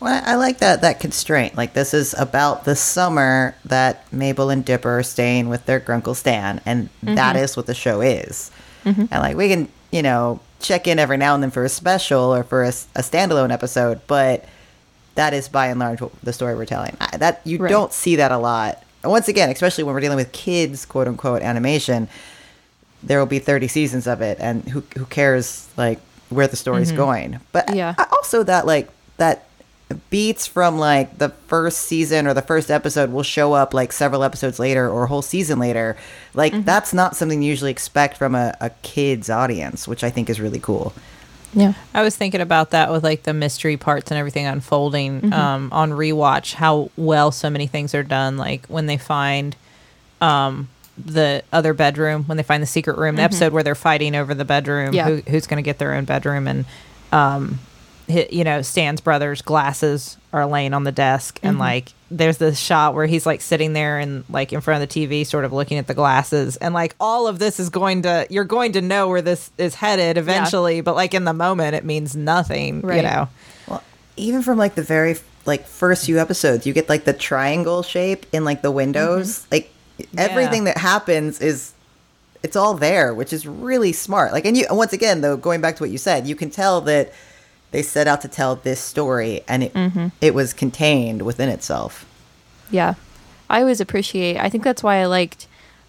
well 0.00 0.22
i 0.26 0.34
like 0.34 0.58
that 0.58 0.80
that 0.80 0.98
constraint 1.00 1.54
like 1.54 1.72
this 1.74 1.94
is 1.94 2.12
about 2.14 2.64
the 2.64 2.74
summer 2.74 3.54
that 3.64 4.12
mabel 4.12 4.50
and 4.50 4.64
dipper 4.64 4.98
are 4.98 5.02
staying 5.02 5.48
with 5.48 5.64
their 5.66 5.78
grunkle 5.78 6.14
stan 6.14 6.60
and 6.66 6.88
that 7.02 7.36
mm-hmm. 7.36 7.44
is 7.44 7.56
what 7.56 7.66
the 7.66 7.74
show 7.74 8.00
is 8.00 8.50
mm-hmm. 8.84 9.02
and 9.10 9.22
like 9.22 9.36
we 9.36 9.48
can 9.48 9.68
you 9.92 10.02
know 10.02 10.40
check 10.62 10.86
in 10.86 10.98
every 10.98 11.16
now 11.16 11.34
and 11.34 11.42
then 11.42 11.50
for 11.50 11.64
a 11.64 11.68
special 11.68 12.34
or 12.34 12.42
for 12.42 12.62
a 12.64 12.68
standalone 12.70 13.50
episode, 13.52 14.00
but 14.06 14.44
that 15.14 15.34
is 15.34 15.48
by 15.48 15.66
and 15.66 15.78
large 15.78 16.00
what 16.00 16.12
the 16.22 16.32
story 16.32 16.54
we're 16.54 16.64
telling. 16.64 16.96
I- 17.00 17.16
That 17.18 17.40
you 17.44 17.58
Right. 17.58 17.68
don't 17.70 17.92
see 17.92 18.16
that 18.16 18.32
a 18.32 18.38
lot. 18.38 18.82
And 19.02 19.10
once 19.10 19.28
again, 19.28 19.50
especially 19.50 19.84
when 19.84 19.94
we're 19.94 20.00
dealing 20.00 20.16
with 20.16 20.32
kids, 20.32 20.86
quote 20.86 21.08
unquote, 21.08 21.42
animation, 21.42 22.08
there 23.02 23.18
will 23.18 23.26
be 23.26 23.38
30 23.40 23.68
seasons 23.68 24.06
of 24.06 24.20
it 24.22 24.38
and 24.40 24.66
who 24.68 24.82
who 24.96 25.04
cares 25.06 25.68
like 25.76 25.98
where 26.30 26.46
the 26.46 26.56
story's 26.56 26.88
mm-hmm. 26.88 26.96
going. 26.96 27.40
But 27.52 27.74
Yeah. 27.74 27.94
I- 27.98 28.06
also 28.12 28.42
that 28.44 28.66
like 28.66 28.88
that 29.18 29.44
beats 30.10 30.46
from 30.46 30.78
like 30.78 31.18
the 31.18 31.28
first 31.30 31.78
season 31.80 32.26
or 32.26 32.34
the 32.34 32.42
first 32.42 32.70
episode 32.70 33.10
will 33.12 33.22
show 33.22 33.52
up 33.52 33.72
like 33.74 33.92
several 33.92 34.22
episodes 34.22 34.58
later 34.58 34.88
or 34.88 35.04
a 35.04 35.06
whole 35.06 35.22
season 35.22 35.58
later. 35.58 35.96
Like 36.34 36.64
that's 36.64 36.92
not 36.94 37.16
something 37.16 37.42
you 37.42 37.48
usually 37.50 37.70
expect 37.70 38.16
from 38.16 38.34
a, 38.34 38.54
a 38.60 38.70
kid's 38.82 39.28
audience, 39.30 39.86
which 39.88 40.02
I 40.04 40.10
think 40.10 40.28
is 40.30 40.40
really 40.40 40.60
cool. 40.60 40.92
Yeah. 41.54 41.74
I 41.92 42.02
was 42.02 42.16
thinking 42.16 42.40
about 42.40 42.70
that 42.70 42.90
with 42.90 43.04
like 43.04 43.24
the 43.24 43.34
mystery 43.34 43.76
parts 43.76 44.10
and 44.10 44.16
everything 44.18 44.46
unfolding 44.46 45.32
um, 45.34 45.68
on 45.70 45.90
rewatch. 45.90 46.54
How 46.54 46.90
well 46.96 47.30
so 47.30 47.50
many 47.50 47.66
things 47.66 47.94
are 47.94 48.02
done. 48.02 48.38
Like 48.38 48.66
when 48.68 48.86
they 48.86 48.96
find 48.96 49.54
um, 50.22 50.68
the 50.96 51.42
other 51.52 51.74
bedroom, 51.74 52.24
when 52.24 52.36
they 52.38 52.42
find 52.42 52.62
the 52.62 52.66
secret 52.66 52.96
room, 52.96 53.16
the 53.16 53.22
episode 53.22 53.52
where 53.52 53.62
they're 53.62 53.74
fighting 53.74 54.14
over 54.14 54.32
the 54.34 54.44
bedroom, 54.46 54.94
Yeah. 54.94 55.08
who, 55.08 55.16
who's 55.30 55.46
going 55.46 55.62
to 55.62 55.62
get 55.62 55.78
their 55.78 55.92
own 55.94 56.04
bedroom, 56.06 56.46
and 56.48 56.64
um, 57.12 57.58
hi- 57.58 57.58
you 58.30 58.44
know 58.44 58.62
Stan's 58.62 59.00
brother's 59.00 59.42
glasses 59.42 60.16
are 60.32 60.46
laying 60.46 60.74
on 60.74 60.84
the 60.84 60.92
desk, 60.92 61.38
and 61.42 61.54
mm-hmm. 61.54 61.60
like 61.60 61.92
there's 62.10 62.38
this 62.38 62.58
shot 62.58 62.94
where 62.94 63.06
he's 63.06 63.24
like 63.26 63.40
sitting 63.40 63.72
there 63.72 63.98
and 63.98 64.24
like 64.28 64.52
in 64.52 64.60
front 64.60 64.82
of 64.82 64.88
the 64.88 65.06
TV, 65.06 65.26
sort 65.26 65.44
of 65.44 65.52
looking 65.52 65.78
at 65.78 65.86
the 65.86 65.94
glasses, 65.94 66.56
and 66.56 66.74
like 66.74 66.94
all 67.00 67.26
of 67.26 67.38
this 67.38 67.58
is 67.58 67.70
going 67.70 68.02
to 68.02 68.26
you're 68.30 68.44
going 68.44 68.72
to 68.72 68.82
know 68.82 69.08
where 69.08 69.22
this 69.22 69.50
is 69.58 69.74
headed 69.74 70.18
eventually, 70.18 70.80
but 70.80 70.94
like 70.94 71.14
in 71.14 71.24
the 71.24 71.32
moment 71.32 71.74
it 71.74 71.84
means 71.84 72.14
nothing, 72.14 72.82
right. 72.82 72.96
you 72.96 73.02
know. 73.02 73.28
Well, 73.66 73.82
even 74.16 74.42
from 74.42 74.58
like 74.58 74.74
the 74.74 74.82
very 74.82 75.16
like 75.46 75.66
first 75.66 76.06
few 76.06 76.18
episodes, 76.18 76.66
you 76.66 76.72
get 76.72 76.88
like 76.88 77.04
the 77.04 77.12
triangle 77.12 77.82
shape 77.82 78.26
in 78.32 78.44
like 78.44 78.62
the 78.62 78.70
windows. 78.70 79.40
Mm-hmm. 79.40 79.54
Like 79.54 79.72
everything 80.16 80.64
that 80.64 80.78
happens 80.78 81.40
is 81.40 81.72
it's 82.42 82.56
all 82.56 82.74
there, 82.74 83.14
which 83.14 83.32
is 83.32 83.46
really 83.46 83.92
smart. 83.92 84.32
Like 84.32 84.44
and 84.44 84.56
you 84.56 84.66
once 84.70 84.92
again 84.92 85.20
though, 85.20 85.36
going 85.36 85.60
back 85.60 85.76
to 85.76 85.82
what 85.82 85.90
you 85.90 85.98
said, 85.98 86.26
you 86.26 86.36
can 86.36 86.50
tell 86.50 86.80
that 86.82 87.12
they 87.72 87.82
set 87.82 88.06
out 88.06 88.20
to 88.20 88.28
tell 88.28 88.56
this 88.56 88.80
story 88.80 89.42
and 89.48 89.64
it 89.64 89.74
mm-hmm. 89.74 90.08
it 90.20 90.34
was 90.34 90.52
contained 90.52 91.22
within 91.22 91.48
itself. 91.48 92.06
Yeah. 92.70 92.94
I 93.50 93.60
always 93.60 93.80
appreciate 93.80 94.38
I 94.38 94.48
think 94.48 94.62
that's 94.62 94.82
why 94.82 94.96
I 94.96 95.06
liked 95.06 95.48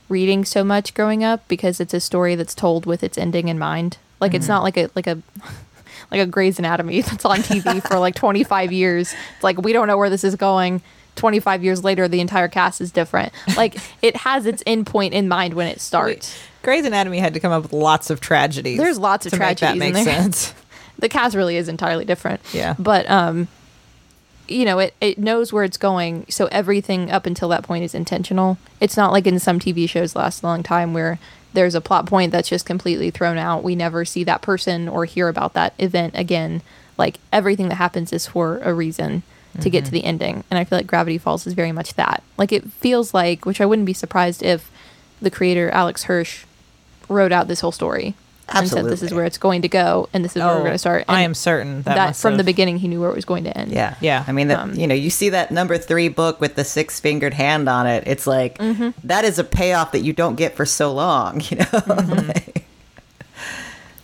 reading 0.09 0.43
so 0.43 0.63
much 0.63 0.93
growing 0.93 1.23
up 1.23 1.47
because 1.47 1.79
it's 1.79 1.93
a 1.93 1.99
story 1.99 2.35
that's 2.35 2.55
told 2.55 2.85
with 2.85 3.03
its 3.03 3.17
ending 3.17 3.47
in 3.47 3.59
mind. 3.59 3.97
Like 4.19 4.33
it's 4.33 4.45
mm-hmm. 4.45 4.53
not 4.53 4.63
like 4.63 4.77
a 4.77 4.89
like 4.95 5.07
a 5.07 5.21
like 6.11 6.21
a 6.21 6.25
Grey's 6.25 6.57
Anatomy 6.57 7.01
that's 7.03 7.25
on 7.25 7.39
TV 7.39 7.85
for 7.87 7.99
like 7.99 8.15
25 8.15 8.71
years. 8.71 9.13
It's 9.35 9.43
like 9.43 9.61
we 9.61 9.73
don't 9.73 9.87
know 9.87 9.97
where 9.97 10.09
this 10.09 10.23
is 10.23 10.35
going. 10.35 10.81
25 11.15 11.63
years 11.63 11.83
later 11.83 12.07
the 12.07 12.21
entire 12.21 12.47
cast 12.47 12.81
is 12.81 12.91
different. 12.91 13.33
Like 13.55 13.77
it 14.01 14.15
has 14.17 14.45
its 14.45 14.63
end 14.65 14.87
point 14.87 15.13
in 15.13 15.27
mind 15.27 15.53
when 15.53 15.67
it 15.67 15.79
starts. 15.79 16.35
Grey's 16.63 16.85
Anatomy 16.85 17.19
had 17.19 17.33
to 17.33 17.41
come 17.41 17.51
up 17.51 17.63
with 17.63 17.73
lots 17.73 18.09
of 18.09 18.21
tragedies. 18.21 18.77
There's 18.77 18.97
lots 18.97 19.25
of 19.25 19.33
that 19.33 19.37
tragedies 19.37 19.73
in 19.73 19.79
make 19.79 19.93
there. 19.93 20.03
sense. 20.05 20.53
The 20.99 21.09
cast 21.09 21.35
really 21.35 21.57
is 21.57 21.67
entirely 21.67 22.05
different. 22.05 22.41
Yeah. 22.53 22.75
But 22.79 23.09
um 23.09 23.47
you 24.47 24.65
know, 24.65 24.79
it, 24.79 24.93
it 24.99 25.17
knows 25.17 25.53
where 25.53 25.63
it's 25.63 25.77
going, 25.77 26.25
so 26.29 26.47
everything 26.47 27.09
up 27.09 27.25
until 27.25 27.47
that 27.49 27.63
point 27.63 27.85
is 27.85 27.95
intentional. 27.95 28.57
It's 28.81 28.97
not 28.97 29.13
like 29.13 29.25
in 29.25 29.39
some 29.39 29.57
TV 29.57 29.87
shows 29.87 30.15
last 30.15 30.43
a 30.43 30.45
long 30.45 30.63
time 30.63 30.93
where 30.93 31.17
there's 31.53 31.75
a 31.75 31.81
plot 31.81 32.05
point 32.05 32.31
that's 32.31 32.49
just 32.49 32.65
completely 32.65 33.09
thrown 33.09 33.37
out. 33.37 33.63
We 33.63 33.75
never 33.75 34.03
see 34.05 34.23
that 34.25 34.41
person 34.41 34.89
or 34.89 35.05
hear 35.05 35.29
about 35.29 35.53
that 35.53 35.73
event 35.79 36.13
again. 36.17 36.61
Like 36.97 37.19
everything 37.31 37.69
that 37.69 37.75
happens 37.75 38.11
is 38.11 38.27
for 38.27 38.59
a 38.59 38.73
reason 38.73 39.23
to 39.61 39.69
get 39.69 39.85
to 39.85 39.91
the 39.91 40.03
ending. 40.03 40.43
And 40.49 40.57
I 40.57 40.63
feel 40.63 40.79
like 40.79 40.87
Gravity 40.87 41.19
Falls 41.19 41.45
is 41.45 41.53
very 41.53 41.71
much 41.71 41.93
that. 41.93 42.23
Like 42.37 42.51
it 42.51 42.63
feels 42.65 43.13
like, 43.13 43.45
which 43.45 43.61
I 43.61 43.65
wouldn't 43.65 43.85
be 43.85 43.93
surprised 43.93 44.41
if 44.41 44.71
the 45.21 45.31
creator 45.31 45.69
Alex 45.69 46.03
Hirsch 46.03 46.45
wrote 47.07 47.31
out 47.31 47.47
this 47.47 47.61
whole 47.61 47.71
story 47.71 48.15
and 48.61 48.69
said 48.69 48.85
this 48.85 49.01
is 49.03 49.13
where 49.13 49.25
it's 49.25 49.37
going 49.37 49.61
to 49.63 49.67
go 49.67 50.09
and 50.13 50.23
this 50.23 50.35
is 50.35 50.41
where 50.43 50.53
we're 50.55 50.59
going 50.61 50.71
to 50.73 50.77
start. 50.77 51.05
Oh, 51.09 51.13
I 51.13 51.21
am 51.21 51.33
certain 51.33 51.81
that, 51.83 51.95
that, 51.95 52.05
must 52.07 52.21
from 52.21 52.37
the 52.37 52.43
beginning 52.43 52.77
he 52.77 52.87
knew 52.87 52.99
where 53.01 53.09
it 53.09 53.15
was 53.15 53.25
going 53.25 53.43
to 53.45 53.57
end. 53.57 53.71
Yeah. 53.71 53.95
Yeah. 54.01 54.23
I 54.27 54.31
mean, 54.31 54.47
that 54.49 54.59
Um, 54.59 54.73
you 54.75 54.87
know, 54.87 54.95
you 54.95 55.09
see 55.09 55.29
that 55.29 55.51
number 55.51 55.77
three 55.77 56.07
book 56.09 56.39
with 56.41 56.55
the 56.55 56.63
six 56.63 56.99
fingered 56.99 57.33
hand 57.33 57.67
on 57.69 57.87
it. 57.87 58.03
It's 58.07 58.27
like 58.27 58.57
that 59.03 59.25
is 59.25 59.39
a 59.39 59.43
payoff 59.43 59.91
that 59.93 60.01
you 60.01 60.13
don't 60.13 60.35
get 60.35 60.55
for 60.55 60.65
so 60.65 60.93
long. 60.93 61.41
You 61.49 61.57
know, 61.57 62.31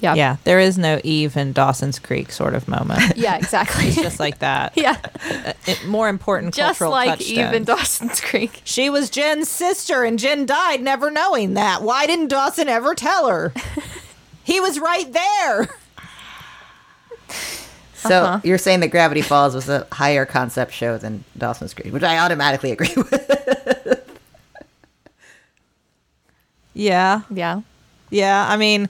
Yeah. 0.01 0.13
Yeah, 0.15 0.37
there 0.45 0.61
is 0.61 0.77
no 0.77 1.01
Eve 1.03 1.35
in 1.35 1.51
Dawson's 1.51 1.99
Creek 1.99 2.31
sort 2.31 2.55
of 2.55 2.69
moment. 2.69 3.01
Yeah, 3.17 3.35
exactly. 3.35 3.87
It's 3.87 3.97
just 3.97 4.17
like 4.19 4.39
that. 4.39 4.71
yeah. 4.77 4.95
Uh, 5.29 5.51
it- 5.67 5.85
more 5.85 6.07
important 6.07 6.53
Just 6.53 6.79
cultural 6.79 6.91
like 6.91 7.19
Eve 7.19 7.51
in. 7.53 7.65
Dawson's 7.65 8.21
Creek. 8.21 8.61
She 8.63 8.89
was 8.89 9.09
Jen's 9.09 9.49
sister, 9.49 10.03
and 10.03 10.17
Jen 10.17 10.45
died 10.45 10.81
never 10.81 11.11
knowing 11.11 11.55
that. 11.55 11.81
Why 11.81 12.05
didn't 12.07 12.27
Dawson 12.29 12.69
ever 12.69 12.95
tell 12.95 13.27
her? 13.27 13.53
He 14.49 14.59
was 14.59 14.79
right 14.79 15.11
there. 15.13 15.67
so 17.93 18.23
Uh-huh. 18.23 18.39
you're 18.43 18.57
saying 18.57 18.79
that 18.81 18.87
Gravity 18.89 19.21
Falls 19.21 19.53
was 19.55 19.69
a 19.69 19.85
higher 19.91 20.25
concept 20.25 20.73
show 20.73 20.97
than 20.97 21.23
Dawson's 21.37 21.73
Creek, 21.73 21.93
which 21.93 22.03
I 22.03 22.17
automatically 22.19 22.71
agree 22.71 22.93
with. 22.95 24.05
Yeah, 26.73 27.21
Yeah. 27.33 27.61
yeah. 28.09 28.45
I 28.49 28.57
mean, 28.57 28.89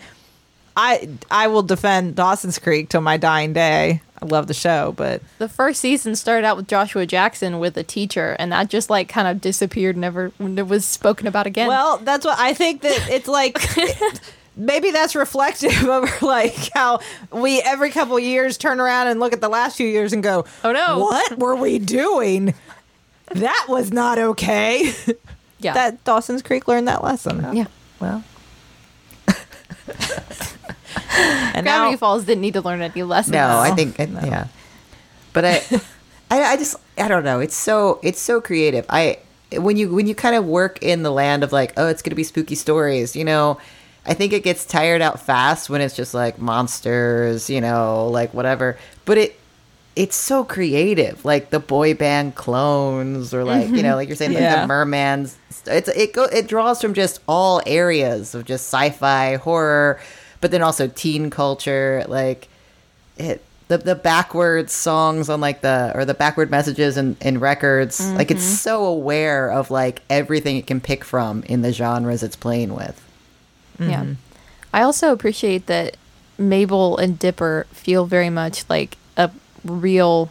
I 0.75 1.09
I 1.31 1.47
will 1.47 1.63
defend 1.63 2.15
Dawson's 2.15 2.59
Creek 2.59 2.89
till 2.89 3.01
my 3.01 3.17
dying 3.17 3.53
day. 3.53 4.01
I 4.21 4.25
love 4.25 4.47
the 4.47 4.53
show, 4.53 4.93
but 4.97 5.21
The 5.37 5.47
first 5.49 5.79
season 5.79 6.15
started 6.15 6.45
out 6.45 6.57
with 6.57 6.67
Joshua 6.67 7.05
Jackson 7.05 7.59
with 7.59 7.77
a 7.77 7.83
teacher, 7.83 8.35
and 8.37 8.51
that 8.51 8.69
just 8.69 8.89
like 8.89 9.07
kind 9.09 9.27
of 9.27 9.39
disappeared, 9.41 9.95
never 9.97 10.31
it 10.39 10.67
was 10.67 10.85
spoken 10.85 11.25
about 11.25 11.47
again. 11.47 11.67
Well, 11.67 11.97
that's 11.97 12.25
what 12.25 12.37
I 12.37 12.53
think 12.53 12.81
that 12.81 13.09
it's 13.09 13.27
like. 13.27 13.57
maybe 14.59 14.91
that's 14.91 15.15
reflective 15.15 15.87
of 15.89 16.21
like 16.21 16.55
how 16.73 16.99
we 17.31 17.61
every 17.61 17.89
couple 17.89 18.19
years 18.19 18.57
turn 18.57 18.79
around 18.79 19.07
and 19.07 19.19
look 19.19 19.33
at 19.33 19.41
the 19.41 19.49
last 19.49 19.77
few 19.77 19.87
years 19.87 20.13
and 20.13 20.21
go, 20.21 20.45
Oh, 20.63 20.71
no. 20.71 20.99
what 20.99 21.39
were 21.39 21.55
we 21.55 21.79
doing? 21.79 22.53
That 23.31 23.65
was 23.69 23.91
not 23.91 24.19
okay." 24.19 24.93
yeah. 25.59 25.73
That 25.73 26.03
Dawson's 26.03 26.41
Creek 26.41 26.67
learned 26.67 26.87
that 26.87 27.03
lesson. 27.03 27.55
yeah. 27.55 27.65
well, 27.99 28.23
And 31.53 31.65
Gravity 31.65 31.91
now, 31.91 31.97
Falls 31.97 32.25
didn't 32.25 32.41
need 32.41 32.53
to 32.53 32.61
learn 32.61 32.81
any 32.81 33.03
lessons. 33.03 33.33
no, 33.33 33.59
I 33.59 33.71
think 33.71 33.99
it- 33.99 34.09
yeah, 34.09 34.47
but 35.33 35.43
I, 35.45 35.61
I, 36.31 36.43
I 36.53 36.57
just 36.57 36.75
I 36.97 37.07
don't 37.07 37.23
know. 37.23 37.39
It's 37.39 37.55
so 37.55 37.99
it's 38.03 38.19
so 38.19 38.39
creative. 38.39 38.85
I 38.89 39.19
when 39.57 39.75
you 39.77 39.93
when 39.93 40.07
you 40.07 40.15
kind 40.15 40.35
of 40.35 40.45
work 40.45 40.81
in 40.81 41.03
the 41.03 41.11
land 41.11 41.43
of 41.43 41.51
like, 41.51 41.73
oh, 41.77 41.87
it's 41.87 42.01
gonna 42.01 42.15
be 42.15 42.23
spooky 42.23 42.55
stories, 42.55 43.15
you 43.15 43.25
know. 43.25 43.59
I 44.05 44.13
think 44.13 44.33
it 44.33 44.43
gets 44.43 44.65
tired 44.65 45.01
out 45.01 45.19
fast 45.19 45.69
when 45.69 45.81
it's 45.81 45.95
just 45.95 46.13
like 46.13 46.39
monsters, 46.39 47.49
you 47.49 47.61
know, 47.61 48.07
like 48.07 48.33
whatever. 48.33 48.77
But 49.05 49.17
it 49.17 49.39
it's 49.95 50.15
so 50.15 50.43
creative, 50.45 51.25
like 51.25 51.49
the 51.49 51.59
boy 51.59 51.93
band 51.93 52.35
clones, 52.35 53.33
or 53.33 53.43
like 53.43 53.67
you 53.67 53.83
know, 53.83 53.89
mm-hmm. 53.89 53.95
like 53.95 54.07
you're 54.07 54.15
saying, 54.15 54.33
like 54.33 54.41
Yeah. 54.41 54.65
the 54.65 54.71
mermans. 54.71 55.35
It's 55.65 55.89
it 55.89 56.13
go 56.13 56.23
it 56.23 56.47
draws 56.47 56.81
from 56.81 56.93
just 56.93 57.19
all 57.27 57.61
areas 57.65 58.33
of 58.33 58.45
just 58.45 58.67
sci-fi, 58.67 59.35
horror, 59.35 59.99
but 60.41 60.51
then 60.51 60.61
also 60.61 60.87
teen 60.87 61.29
culture, 61.29 62.05
like 62.07 62.47
it 63.17 63.43
the 63.67 63.77
the 63.77 63.95
backwards 63.95 64.71
songs 64.71 65.29
on 65.29 65.41
like 65.41 65.61
the 65.61 65.91
or 65.95 66.05
the 66.05 66.13
backward 66.13 66.49
messages 66.49 66.97
in, 66.97 67.17
in 67.21 67.39
records. 67.39 67.99
Like 68.13 68.31
it's 68.31 68.43
mm-hmm. 68.43 68.55
so 68.55 68.85
aware 68.85 69.51
of 69.51 69.69
like 69.69 70.01
everything 70.09 70.57
it 70.57 70.65
can 70.65 70.79
pick 70.81 71.03
from 71.03 71.43
in 71.43 71.61
the 71.61 71.73
genres 71.73 72.23
it's 72.23 72.35
playing 72.35 72.73
with. 72.73 73.05
Yeah. 73.79 74.05
I 74.73 74.81
also 74.83 75.11
appreciate 75.11 75.65
that 75.67 75.97
Mabel 76.37 76.97
and 76.97 77.17
Dipper 77.17 77.65
feel 77.71 78.05
very 78.05 78.29
much 78.29 78.69
like 78.69 78.97
a 79.17 79.31
real 79.63 80.29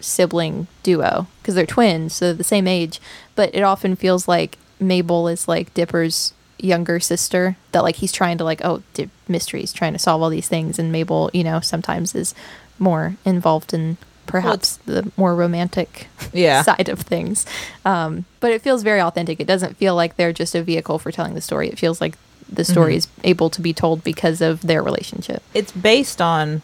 sibling 0.00 0.66
duo 0.82 1.26
because 1.42 1.54
they're 1.54 1.66
twins, 1.66 2.14
so 2.14 2.26
they're 2.26 2.34
the 2.34 2.44
same 2.44 2.66
age. 2.68 3.00
But 3.34 3.54
it 3.54 3.62
often 3.62 3.96
feels 3.96 4.28
like 4.28 4.58
Mabel 4.80 5.28
is 5.28 5.48
like 5.48 5.72
Dipper's 5.74 6.32
younger 6.60 6.98
sister 6.98 7.56
that 7.72 7.84
like 7.84 7.96
he's 7.96 8.10
trying 8.10 8.36
to 8.36 8.42
like 8.42 8.60
oh 8.64 8.82
Dip- 8.94 9.10
mysteries 9.28 9.72
trying 9.72 9.92
to 9.92 9.98
solve 9.98 10.20
all 10.22 10.28
these 10.28 10.48
things 10.48 10.76
and 10.76 10.90
Mabel 10.90 11.30
you 11.32 11.44
know 11.44 11.60
sometimes 11.60 12.16
is 12.16 12.34
more 12.80 13.14
involved 13.24 13.72
in 13.72 13.96
perhaps 14.26 14.76
the 14.84 15.08
more 15.16 15.36
romantic 15.36 16.08
Yeah. 16.32 16.62
side 16.70 16.88
of 16.88 16.98
things 17.00 17.46
um, 17.84 18.24
but 18.40 18.50
it 18.50 18.60
feels 18.60 18.82
very 18.82 19.00
authentic 19.00 19.38
it 19.38 19.46
doesn't 19.46 19.76
feel 19.76 19.94
like 19.94 20.16
they're 20.16 20.32
just 20.32 20.56
a 20.56 20.62
vehicle 20.64 20.98
for 20.98 21.12
telling 21.12 21.34
the 21.34 21.40
story 21.40 21.68
it 21.68 21.78
feels 21.78 22.00
like 22.00 22.16
the 22.50 22.64
story 22.64 22.96
is 22.96 23.08
able 23.24 23.50
to 23.50 23.60
be 23.60 23.72
told 23.72 24.02
because 24.04 24.40
of 24.40 24.60
their 24.62 24.82
relationship 24.82 25.42
it's 25.54 25.72
based 25.72 26.20
on 26.22 26.62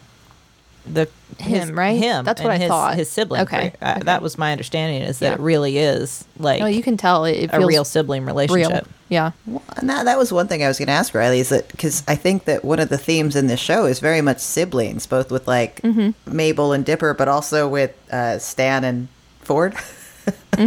the 0.87 1.07
Him, 1.39 1.59
his- 1.61 1.71
right? 1.71 1.97
Him. 1.97 2.25
That's 2.25 2.39
and 2.41 2.47
what 2.47 2.53
I 2.55 2.57
his, 2.59 2.67
thought. 2.67 2.95
His 2.95 3.09
sibling. 3.09 3.41
Okay, 3.41 3.73
Uh, 3.81 3.93
okay. 3.95 4.01
That 4.03 4.21
was 4.21 4.37
my 4.37 4.51
understanding. 4.51 5.01
Is 5.01 5.17
that 5.19 5.25
Yeah. 5.25 5.33
it 5.33 5.39
really 5.39 5.79
is 5.79 6.25
like 6.37 6.61
Oh, 6.61 6.67
you 6.67 6.83
can 6.83 6.95
tell 6.95 7.25
it, 7.25 7.37
it 7.37 7.49
a 7.53 7.65
real 7.65 7.83
sibling 7.83 8.23
real. 8.23 8.35
relationship. 8.35 8.87
Yeah. 9.09 9.31
Well, 9.47 9.63
and 9.77 9.89
that, 9.89 10.05
that 10.05 10.17
was 10.19 10.31
one 10.31 10.47
thing 10.47 10.63
I 10.63 10.67
was 10.67 10.77
going 10.77 10.85
to 10.87 10.93
ask 10.93 11.13
Rileigh 11.13 11.39
is 11.39 11.49
that 11.49 11.67
because 11.69 12.03
I 12.07 12.13
think 12.15 12.45
that 12.45 12.63
one 12.63 12.79
of 12.79 12.89
the 12.89 12.99
themes 12.99 13.35
in 13.35 13.47
this 13.47 13.59
show 13.59 13.85
is 13.85 13.99
very 13.99 14.21
much 14.21 14.39
siblings, 14.39 15.07
both 15.07 15.31
with 15.31 15.47
like 15.47 15.81
Mm-hmm. 15.81 16.11
Mabel 16.35 16.71
and 16.71 16.85
Dipper, 16.85 17.15
but 17.15 17.27
also 17.27 17.67
with 17.67 17.91
uh, 18.11 18.37
Stan 18.37 18.83
and 18.83 19.07
Ford. 19.41 19.73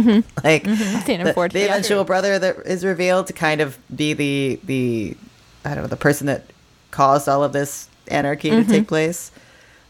like 0.43 0.63
Mm-hmm. 0.63 0.99
Stan 1.01 1.23
the, 1.25 1.33
the 1.51 1.65
eventual 1.65 2.03
brother 2.03 2.37
that 2.39 2.57
is 2.65 2.85
revealed 2.85 3.27
to 3.27 3.33
kind 3.33 3.59
of 3.61 3.77
be 3.95 4.13
the 4.13 4.59
the 4.63 5.17
I 5.65 5.73
don't 5.73 5.83
know 5.83 5.87
the 5.87 5.95
person 5.97 6.27
that 6.27 6.43
caused 6.91 7.27
all 7.27 7.43
of 7.43 7.53
this 7.53 7.87
anarchy 8.07 8.49
Mm-hmm. 8.49 8.69
to 8.69 8.77
take 8.79 8.87
place. 8.87 9.31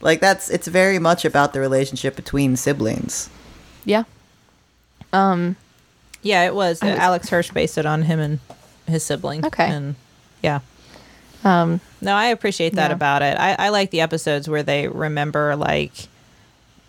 Like 0.01 0.21
that's 0.21 0.49
it's 0.49 0.67
very 0.67 0.99
much 0.99 1.25
about 1.25 1.53
the 1.53 1.59
relationship 1.59 2.15
between 2.15 2.55
siblings. 2.55 3.29
Yeah. 3.85 4.03
Um, 5.13 5.55
Yeah, 6.21 6.43
it 6.45 6.55
was. 6.55 6.81
Was- 6.81 6.97
Alex 6.97 7.29
Hirsch 7.29 7.51
based 7.51 7.77
it 7.77 7.85
on 7.85 8.03
him 8.03 8.19
and 8.19 8.39
his 8.87 9.03
sibling. 9.03 9.45
Okay. 9.45 9.69
And 9.69 9.95
yeah. 10.41 10.59
um, 11.43 11.79
No, 12.01 12.13
I 12.15 12.27
appreciate 12.27 12.75
that 12.75 12.89
Yeah. 12.91 12.95
about 12.95 13.21
it. 13.21 13.37
I, 13.37 13.55
I 13.59 13.69
like 13.69 13.91
the 13.91 14.01
episodes 14.01 14.47
where 14.47 14.63
they 14.63 14.87
remember 14.87 15.55
like 15.55 15.91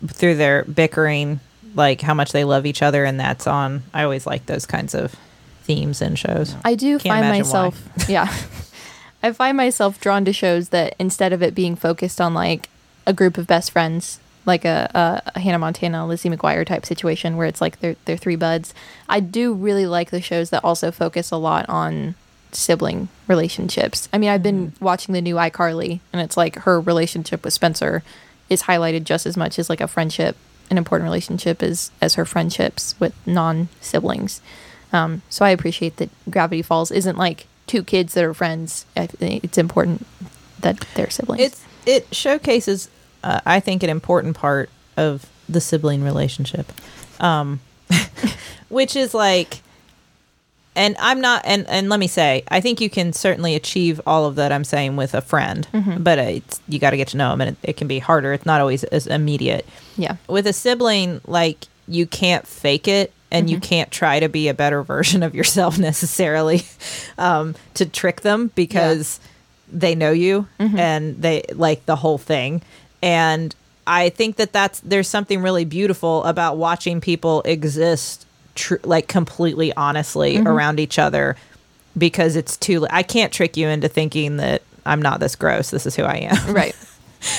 through 0.07 0.35
their 0.35 0.63
bickering, 0.63 1.39
like 1.75 2.01
how 2.01 2.13
much 2.13 2.31
they 2.31 2.43
love 2.43 2.65
each 2.65 2.81
other, 2.81 3.05
and 3.05 3.19
that's 3.19 3.47
on. 3.47 3.83
I 3.93 4.03
always 4.03 4.25
like 4.25 4.45
those 4.45 4.65
kinds 4.65 4.93
of 4.93 5.15
themes 5.63 6.01
in 6.01 6.15
shows. 6.15 6.55
I 6.65 6.75
do 6.75 6.99
Can't 6.99 7.21
find 7.21 7.27
myself, 7.27 7.81
yeah, 8.07 8.33
I 9.23 9.31
find 9.31 9.55
myself 9.57 9.99
drawn 9.99 10.25
to 10.25 10.33
shows 10.33 10.69
that 10.69 10.95
instead 10.99 11.33
of 11.33 11.41
it 11.41 11.55
being 11.55 11.75
focused 11.75 12.19
on 12.19 12.33
like 12.33 12.69
a 13.05 13.13
group 13.13 13.37
of 13.37 13.47
best 13.47 13.71
friends, 13.71 14.19
like 14.45 14.65
a, 14.65 14.89
a, 14.93 15.31
a 15.35 15.39
Hannah 15.39 15.59
Montana, 15.59 16.05
Lizzie 16.05 16.29
McGuire 16.29 16.65
type 16.65 16.85
situation 16.85 17.37
where 17.37 17.47
it's 17.47 17.61
like 17.61 17.79
they're 17.79 17.95
they're 18.05 18.17
three 18.17 18.35
buds. 18.35 18.73
I 19.07 19.19
do 19.19 19.53
really 19.53 19.85
like 19.85 20.11
the 20.11 20.21
shows 20.21 20.49
that 20.49 20.63
also 20.63 20.91
focus 20.91 21.31
a 21.31 21.37
lot 21.37 21.67
on 21.69 22.15
sibling 22.51 23.07
relationships. 23.27 24.09
I 24.11 24.17
mean, 24.17 24.29
I've 24.29 24.43
been 24.43 24.71
mm. 24.71 24.81
watching 24.81 25.13
the 25.13 25.21
new 25.21 25.35
iCarly, 25.35 25.99
and 26.11 26.21
it's 26.21 26.37
like 26.37 26.55
her 26.59 26.79
relationship 26.79 27.43
with 27.43 27.53
Spencer 27.53 28.03
is 28.49 28.63
highlighted 28.63 29.03
just 29.03 29.25
as 29.25 29.37
much 29.37 29.57
as 29.57 29.69
like 29.69 29.81
a 29.81 29.87
friendship, 29.87 30.35
an 30.71 30.77
important 30.77 31.05
relationship 31.05 31.61
as 31.61 31.91
as 32.01 32.15
her 32.15 32.25
friendships 32.25 32.95
with 32.99 33.13
non 33.27 33.69
siblings. 33.79 34.41
Um, 34.91 35.21
so 35.29 35.45
I 35.45 35.51
appreciate 35.51 35.97
that 35.97 36.09
Gravity 36.29 36.61
Falls 36.61 36.89
isn't 36.91 37.17
like 37.17 37.45
two 37.67 37.83
kids 37.83 38.13
that 38.15 38.23
are 38.23 38.33
friends. 38.33 38.85
It's 38.95 39.57
important 39.57 40.07
that 40.61 40.79
they're 40.95 41.09
siblings. 41.09 41.41
It's 41.41 41.65
it 41.85 42.13
showcases, 42.13 42.89
uh, 43.23 43.41
I 43.45 43.59
think, 43.59 43.83
an 43.83 43.89
important 43.89 44.35
part 44.35 44.69
of 44.97 45.29
the 45.47 45.61
sibling 45.61 46.03
relationship, 46.03 46.71
um, 47.19 47.59
which 48.69 48.95
is 48.95 49.13
like, 49.13 49.61
and 50.75 50.95
I'm 50.99 51.19
not, 51.19 51.41
and 51.45 51.67
and 51.67 51.89
let 51.89 51.99
me 51.99 52.07
say, 52.07 52.43
I 52.49 52.61
think 52.61 52.79
you 52.79 52.89
can 52.89 53.13
certainly 53.13 53.55
achieve 53.55 53.99
all 54.05 54.25
of 54.25 54.35
that 54.35 54.51
I'm 54.51 54.63
saying 54.63 54.95
with 54.95 55.13
a 55.13 55.21
friend, 55.21 55.67
mm-hmm. 55.73 56.01
but 56.01 56.17
it's 56.17 56.61
you 56.67 56.79
got 56.79 56.91
to 56.91 56.97
get 56.97 57.09
to 57.09 57.17
know 57.17 57.31
them, 57.31 57.41
and 57.41 57.49
it, 57.51 57.69
it 57.69 57.77
can 57.77 57.87
be 57.87 57.99
harder. 57.99 58.33
It's 58.33 58.45
not 58.45 58.61
always 58.61 58.83
as 58.85 59.07
immediate. 59.07 59.65
yeah. 59.97 60.15
With 60.27 60.47
a 60.47 60.53
sibling, 60.53 61.21
like 61.27 61.67
you 61.87 62.05
can't 62.05 62.47
fake 62.47 62.87
it. 62.87 63.13
And 63.33 63.49
you 63.49 63.59
mm-hmm. 63.59 63.69
can't 63.69 63.91
try 63.91 64.19
to 64.19 64.27
be 64.27 64.49
a 64.49 64.53
better 64.53 64.83
version 64.97 65.23
of 65.23 65.33
yourself 65.33 65.79
necessarily 65.79 66.63
um, 67.17 67.55
to 67.75 67.85
trick 67.85 68.19
them 68.19 68.51
because 68.55 69.21
they 69.71 69.95
know 69.95 70.11
you 70.11 70.47
mm-hmm. 70.59 70.77
and 70.77 71.21
they 71.21 71.43
like 71.53 71.85
the 71.85 71.95
whole 71.95 72.17
thing 72.17 72.61
and 73.01 73.55
i 73.87 74.09
think 74.09 74.35
that 74.35 74.51
that's 74.51 74.79
there's 74.81 75.07
something 75.07 75.41
really 75.41 75.65
beautiful 75.65 76.23
about 76.25 76.57
watching 76.57 76.99
people 77.01 77.41
exist 77.43 78.25
tr- 78.61 78.75
like 78.83 79.07
completely 79.07 79.73
honestly 79.73 80.35
mm-hmm. 80.35 80.47
around 80.47 80.79
each 80.79 80.99
other 80.99 81.35
because 81.97 82.35
it's 82.35 82.55
too 82.57 82.85
i 82.89 83.03
can't 83.03 83.33
trick 83.33 83.57
you 83.57 83.67
into 83.67 83.87
thinking 83.87 84.37
that 84.37 84.61
i'm 84.85 85.01
not 85.01 85.19
this 85.19 85.35
gross 85.35 85.71
this 85.71 85.85
is 85.85 85.95
who 85.95 86.03
i 86.03 86.15
am 86.15 86.53
Right. 86.53 86.75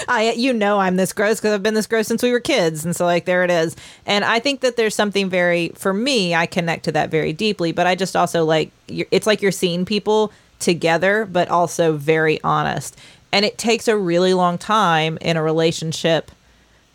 I 0.09 0.33
you 0.37 0.53
know 0.53 0.79
I'm 0.79 0.95
this 0.95 1.13
gross 1.13 1.41
because 1.41 1.53
I've 1.53 1.63
been 1.65 1.75
this 1.75 1.89
gross 1.89 2.07
since 2.07 2.23
we 2.23 2.31
were 2.31 2.39
kids, 2.39 2.85
and 2.85 2.95
so 2.95 3.05
like 3.05 3.25
there 3.25 3.43
it 3.43 3.51
is. 3.51 3.75
And 4.07 4.25
I 4.25 4.39
think 4.39 4.61
that 4.61 4.77
there's 4.77 4.95
something 4.95 5.29
very 5.29 5.71
for 5.71 5.93
me. 5.93 6.37
I 6.37 6.47
connect 6.47 6.85
to 6.85 6.93
that 6.93 7.11
very 7.11 7.33
deeply, 7.33 7.73
but 7.73 7.85
I 7.85 7.97
just 7.97 8.15
also 8.15 8.45
like 8.45 8.71
it's 8.87 9.27
like 9.27 9.43
you're 9.43 9.51
seeing 9.51 9.85
people 9.85 10.33
together, 10.61 11.27
but 11.27 11.49
also 11.49 11.97
very 11.97 12.41
honest. 12.45 12.97
And 13.33 13.45
it 13.45 13.59
takes 13.59 13.89
a 13.89 13.97
really 13.97 14.35
long 14.35 14.57
time 14.57 15.19
in 15.21 15.37
a 15.37 15.43
relationship 15.43 16.31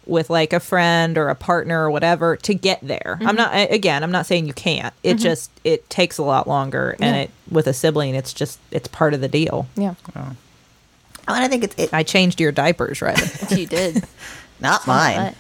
with 0.07 0.29
like 0.29 0.53
a 0.53 0.59
friend 0.59 1.17
or 1.17 1.29
a 1.29 1.35
partner 1.35 1.83
or 1.83 1.91
whatever 1.91 2.35
to 2.37 2.53
get 2.53 2.79
there. 2.81 3.17
I'm 3.21 3.27
mm-hmm. 3.27 3.35
not 3.35 3.71
again, 3.71 4.03
I'm 4.03 4.11
not 4.11 4.25
saying 4.25 4.47
you 4.47 4.53
can't. 4.53 4.93
It 5.03 5.15
mm-hmm. 5.15 5.23
just 5.23 5.51
it 5.63 5.89
takes 5.89 6.17
a 6.17 6.23
lot 6.23 6.47
longer 6.47 6.95
and 6.99 7.15
Yeah. 7.15 7.21
it 7.23 7.31
with 7.49 7.67
a 7.67 7.73
sibling 7.73 8.15
it's 8.15 8.33
just 8.33 8.59
it's 8.71 8.87
part 8.87 9.13
of 9.13 9.21
the 9.21 9.27
deal. 9.27 9.67
Yeah. 9.75 9.95
Oh, 10.15 11.33
and 11.33 11.43
I 11.43 11.47
think 11.47 11.65
it's 11.65 11.75
it, 11.77 11.93
I 11.93 12.03
changed 12.03 12.39
your 12.39 12.51
diapers, 12.51 13.01
right? 13.01 13.51
You 13.57 13.65
did. 13.65 14.03
not 14.59 14.87
mine. 14.87 15.35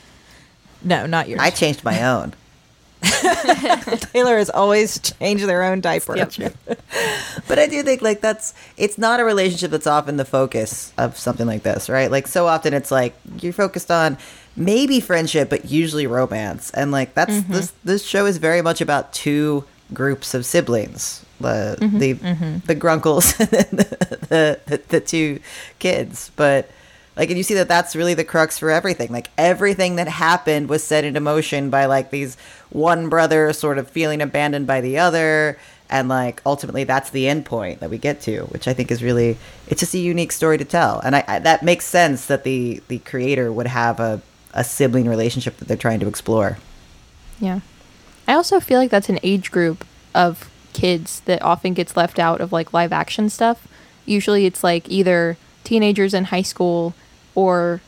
no, 0.83 1.05
not 1.05 1.29
yours. 1.29 1.39
I 1.41 1.49
changed 1.49 1.83
my 1.83 2.03
own. 2.03 2.33
Teylor 3.01 4.37
has 4.37 4.49
always 4.49 4.99
changed 4.99 5.45
their 5.45 5.63
own 5.63 5.81
diaper. 5.81 6.15
Yep. 6.15 6.33
But 7.47 7.59
I 7.59 7.67
do 7.67 7.81
think 7.83 8.01
like 8.01 8.19
that's 8.19 8.53
it's 8.75 8.97
not 8.97 9.19
a 9.19 9.23
relationship 9.23 9.71
that's 9.71 9.87
often 9.87 10.17
the 10.17 10.25
focus 10.25 10.91
of 10.97 11.17
something 11.17 11.47
like 11.47 11.63
this, 11.63 11.89
right? 11.89 12.11
Like 12.11 12.27
so 12.27 12.47
often 12.47 12.73
it's 12.73 12.91
like 12.91 13.15
you're 13.39 13.53
focused 13.53 13.89
on 13.89 14.17
maybe 14.57 14.99
friendship, 14.99 15.49
but 15.49 15.69
usually 15.71 16.07
romance. 16.07 16.71
And 16.71 16.91
like 16.91 17.13
that's 17.13 17.33
mm-hmm. 17.33 17.53
this 17.53 17.73
this 17.83 18.05
show 18.05 18.25
is 18.25 18.37
very 18.37 18.61
much 18.61 18.81
about 18.81 19.13
two 19.13 19.63
groups 19.93 20.33
of 20.33 20.45
siblings. 20.45 21.25
The 21.39 21.77
mm-hmm. 21.79 21.99
the 21.99 22.13
mm-hmm. 22.15 22.57
the 22.65 22.75
grunkles 22.75 23.39
and 23.39 23.79
the, 23.79 24.59
the 24.67 24.81
the 24.89 24.99
two 24.99 25.39
kids. 25.79 26.31
But 26.35 26.69
like 27.15 27.29
and 27.29 27.37
you 27.37 27.43
see 27.43 27.55
that 27.55 27.67
that's 27.67 27.95
really 27.95 28.13
the 28.13 28.25
crux 28.25 28.59
for 28.59 28.69
everything. 28.71 29.11
Like 29.11 29.29
everything 29.37 29.95
that 29.95 30.07
happened 30.07 30.69
was 30.69 30.83
set 30.83 31.03
into 31.03 31.19
motion 31.19 31.69
by 31.69 31.85
like 31.85 32.09
these 32.11 32.37
one 32.69 33.09
brother 33.09 33.51
sort 33.53 33.77
of 33.77 33.89
feeling 33.89 34.21
abandoned 34.21 34.67
by 34.67 34.81
the 34.81 34.97
other 34.97 35.57
and 35.89 36.09
like 36.09 36.41
ultimately 36.45 36.83
that's 36.83 37.09
the 37.11 37.27
end 37.27 37.45
point 37.45 37.79
that 37.79 37.89
we 37.89 37.97
get 37.97 38.19
to 38.19 38.41
which 38.45 38.67
i 38.67 38.73
think 38.73 38.91
is 38.91 39.01
really 39.01 39.37
it's 39.67 39.79
just 39.79 39.93
a 39.93 39.99
unique 39.99 40.31
story 40.31 40.57
to 40.57 40.65
tell 40.65 40.99
and 40.99 41.15
I, 41.15 41.23
I 41.27 41.39
that 41.39 41.63
makes 41.63 41.85
sense 41.85 42.25
that 42.27 42.43
the 42.43 42.81
the 42.89 42.99
creator 42.99 43.51
would 43.53 43.67
have 43.67 43.99
a, 43.99 44.21
a 44.53 44.63
sibling 44.63 45.07
relationship 45.07 45.57
that 45.57 45.67
they're 45.67 45.77
trying 45.77 45.99
to 46.01 46.07
explore 46.07 46.57
Yeah. 47.39 47.59
I 48.27 48.33
also 48.33 48.59
feel 48.59 48.79
like 48.79 48.91
that's 48.91 49.09
an 49.09 49.19
age 49.23 49.51
group 49.51 49.85
of 50.13 50.49
kids 50.73 51.21
that 51.21 51.41
often 51.41 51.73
gets 51.73 51.95
left 51.95 52.19
out 52.19 52.41
of 52.41 52.51
like 52.51 52.73
live 52.73 52.91
action 52.91 53.29
stuff. 53.29 53.67
Usually 54.05 54.45
it's 54.45 54.63
like 54.63 54.89
either 54.89 55.37
teenagers 55.63 56.13
in 56.13 56.25
high 56.25 56.41
school 56.41 56.93
or 57.35 57.81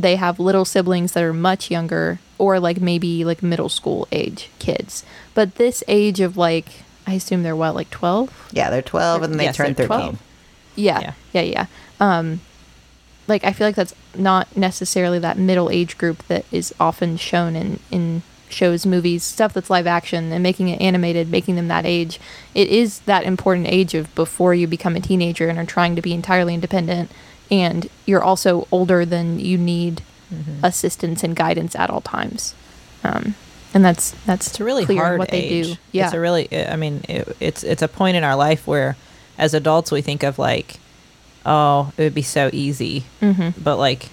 they 0.00 0.16
have 0.16 0.38
little 0.38 0.64
siblings 0.64 1.12
that 1.12 1.24
are 1.24 1.32
much 1.32 1.70
younger 1.70 2.18
or 2.38 2.60
like 2.60 2.80
maybe 2.80 3.24
like 3.24 3.42
middle 3.42 3.68
school 3.68 4.06
age 4.12 4.48
kids. 4.58 5.04
But 5.34 5.56
this 5.56 5.82
age 5.88 6.20
of 6.20 6.36
like 6.36 6.66
I 7.06 7.14
assume 7.14 7.42
they're 7.42 7.56
what 7.56 7.74
like 7.74 7.90
12? 7.90 8.50
yeah 8.52 8.70
they're 8.70 8.82
12 8.82 9.22
and 9.22 9.40
they 9.40 9.44
Yes, 9.44 9.56
turn 9.56 9.74
13 9.74 9.86
12. 9.86 10.22
Yeah. 10.76 11.00
Yeah. 11.00 11.12
Yeah, 11.32 11.42
yeah. 11.42 11.66
Um 12.00 12.40
like 13.26 13.44
I 13.44 13.52
feel 13.52 13.66
like 13.66 13.74
that's 13.76 13.94
not 14.16 14.56
necessarily 14.56 15.18
that 15.18 15.36
middle 15.38 15.68
age 15.70 15.98
group 15.98 16.26
that 16.28 16.44
is 16.52 16.74
often 16.78 17.16
shown 17.16 17.56
in 17.56 17.80
in 17.90 18.22
shows, 18.50 18.86
movies, 18.86 19.22
stuff 19.22 19.52
that's 19.52 19.68
live 19.68 19.86
action 19.86 20.32
and 20.32 20.42
making 20.42 20.68
it 20.70 20.80
animated, 20.80 21.28
making 21.30 21.56
them 21.56 21.68
that 21.68 21.84
age. 21.84 22.18
It 22.54 22.68
is 22.68 23.00
that 23.00 23.24
important 23.24 23.66
age 23.66 23.92
of 23.92 24.14
before 24.14 24.54
you 24.54 24.66
become 24.66 24.96
a 24.96 25.00
teenager 25.00 25.48
and 25.48 25.58
are 25.58 25.66
trying 25.66 25.94
to 25.96 26.00
be 26.02 26.14
entirely 26.14 26.54
independent 26.54 27.10
and 27.50 27.88
you're 28.06 28.22
also 28.22 28.66
older 28.70 29.04
than 29.04 29.38
you 29.40 29.58
need 29.58 30.02
Mm-hmm. 30.30 30.62
assistance 30.62 31.24
and 31.24 31.34
guidance 31.34 31.74
at 31.74 31.88
all 31.88 32.02
times. 32.02 32.54
Um 33.02 33.34
and 33.72 33.82
that's 33.84 34.10
that's 34.26 34.48
It's 34.48 34.60
a 34.60 34.64
really 34.64 34.84
clear 34.84 34.98
hard 35.02 35.18
what 35.18 35.32
age. 35.32 35.66
they 35.66 35.72
do. 35.72 35.80
Yeah. 35.92 36.04
It's 36.06 36.14
a 36.14 36.20
really. 36.20 36.48
I 36.54 36.76
mean, 36.76 37.02
it, 37.08 37.36
it's 37.40 37.64
it's 37.64 37.82
a 37.82 37.88
point 37.88 38.16
in 38.16 38.24
our 38.24 38.36
life 38.36 38.66
where, 38.66 38.96
as 39.38 39.54
adults, 39.54 39.90
we 39.90 40.02
think 40.02 40.22
of 40.22 40.38
like, 40.38 40.80
oh, 41.46 41.92
it 41.96 42.02
would 42.02 42.14
be 42.14 42.22
so 42.22 42.50
easy, 42.52 43.04
mm-hmm. 43.22 43.58
but 43.62 43.76
like, 43.78 44.08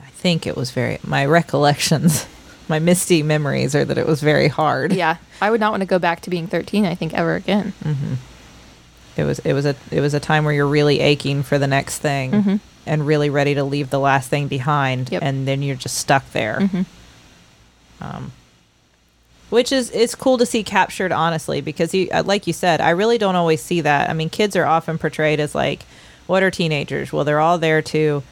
I 0.00 0.08
think 0.10 0.46
it 0.46 0.56
was 0.56 0.70
very. 0.70 0.98
My 1.04 1.24
recollections, 1.26 2.26
my 2.68 2.78
misty 2.78 3.22
memories 3.22 3.74
are 3.74 3.84
that 3.84 3.98
it 3.98 4.06
was 4.06 4.20
very 4.20 4.48
hard. 4.48 4.92
Yeah. 4.92 5.16
I 5.40 5.50
would 5.50 5.60
not 5.60 5.70
want 5.70 5.82
to 5.82 5.86
go 5.86 5.98
back 5.98 6.20
to 6.22 6.30
being 6.30 6.46
13 6.46 6.84
I 6.84 6.94
think 6.94 7.12
ever 7.14 7.34
again. 7.34 7.72
It 9.16 9.24
was 9.24 9.38
it 9.40 9.52
was 9.52 9.64
a 9.66 9.74
it 9.90 10.00
was 10.00 10.14
a 10.14 10.20
time 10.20 10.44
where 10.44 10.52
you're 10.54 10.66
really 10.66 11.00
aching 11.00 11.42
for 11.42 11.58
the 11.58 11.66
next 11.66 11.98
thing 11.98 12.30
Mhm. 12.32 12.60
and 12.86 13.06
really 13.06 13.30
ready 13.30 13.54
to 13.54 13.64
leave 13.64 13.90
the 13.90 13.98
last 14.00 14.28
thing 14.28 14.46
behind, 14.48 15.10
Yep. 15.10 15.22
and 15.22 15.46
then 15.48 15.62
you're 15.62 15.76
just 15.76 15.96
stuck 15.98 16.30
there. 16.32 16.58
Mhm. 16.60 16.86
um, 18.00 18.32
which 19.50 19.72
is 19.72 19.90
it's 19.92 20.14
cool 20.14 20.36
to 20.38 20.44
see 20.44 20.62
captured 20.62 21.12
honestly 21.12 21.60
because 21.60 21.94
you 21.94 22.08
uh, 22.12 22.22
like 22.26 22.46
you 22.46 22.52
said 22.52 22.80
i 22.80 22.90
really 22.90 23.16
don't 23.16 23.36
always 23.36 23.62
see 23.62 23.80
that 23.80 24.10
i 24.10 24.12
mean 24.12 24.28
kids 24.28 24.54
are 24.56 24.66
often 24.66 24.98
portrayed 24.98 25.38
as 25.40 25.54
like 25.54 25.84
what 26.26 26.42
are 26.42 26.50
teenagers 26.50 27.12
well 27.12 27.24
they're 27.24 27.40
all 27.40 27.56
there 27.56 27.80
to 27.80 28.22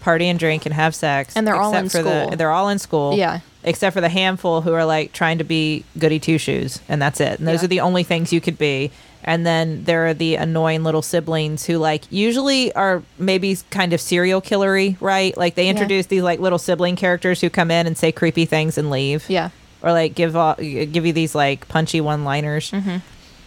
party 0.00 0.26
and 0.26 0.40
drink 0.40 0.66
and 0.66 0.74
have 0.74 0.96
sex. 0.96 1.36
And 1.36 1.46
they're 1.46 1.54
all 1.54 1.72
in 1.76 1.84
for 1.88 2.00
school. 2.00 2.30
The, 2.30 2.36
they're 2.36 2.50
all 2.50 2.68
in 2.70 2.80
school. 2.80 3.14
Yeah. 3.16 3.38
Except 3.62 3.94
for 3.94 4.00
the 4.00 4.08
handful 4.08 4.62
who 4.62 4.72
are 4.72 4.84
like 4.84 5.12
trying 5.12 5.38
to 5.38 5.44
be 5.44 5.84
goody 5.96 6.18
two 6.18 6.38
shoes, 6.38 6.80
and 6.88 7.00
that's 7.00 7.20
it. 7.20 7.38
And 7.38 7.46
those 7.46 7.60
Yeah. 7.60 7.66
are 7.66 7.68
the 7.68 7.80
only 7.82 8.02
things 8.02 8.32
you 8.32 8.40
could 8.40 8.58
be. 8.58 8.90
And 9.24 9.46
then 9.46 9.84
there 9.84 10.06
are 10.08 10.14
the 10.14 10.34
annoying 10.34 10.82
little 10.82 11.02
siblings 11.02 11.64
who 11.66 11.78
like 11.78 12.04
usually 12.10 12.72
are 12.74 13.02
maybe 13.18 13.56
kind 13.70 13.92
of 13.92 14.00
serial 14.00 14.42
killery, 14.42 14.96
right? 15.00 15.36
Like 15.36 15.54
they 15.54 15.68
introduce 15.68 16.06
these 16.06 16.22
like 16.22 16.40
little 16.40 16.58
sibling 16.58 16.96
characters 16.96 17.40
who 17.40 17.48
come 17.48 17.70
in 17.70 17.86
and 17.86 17.96
say 17.96 18.10
creepy 18.10 18.46
things 18.46 18.76
and 18.78 18.90
leave 18.90 19.28
Yeah. 19.30 19.50
or 19.80 19.92
like 19.92 20.14
give 20.16 20.34
uh, 20.36 20.54
give 20.56 21.06
you 21.06 21.12
these 21.12 21.34
like 21.36 21.68
punchy 21.68 22.00
one 22.00 22.24
liners. 22.24 22.72
Mm-hmm. 22.72 22.96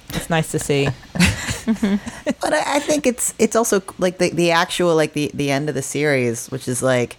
It's 0.09 0.29
nice 0.29 0.51
to 0.51 0.59
see. 0.59 0.87
But 1.65 2.53
I, 2.53 2.75
I 2.75 2.79
think 2.79 3.05
it's 3.07 3.33
it's 3.39 3.55
also 3.55 3.81
like 3.97 4.17
the 4.17 4.29
the 4.29 4.51
actual 4.51 4.95
like 4.95 5.13
the 5.13 5.31
the 5.33 5.51
end 5.51 5.67
of 5.67 5.75
the 5.75 5.81
series, 5.81 6.47
which 6.51 6.67
is 6.67 6.81
like 6.83 7.17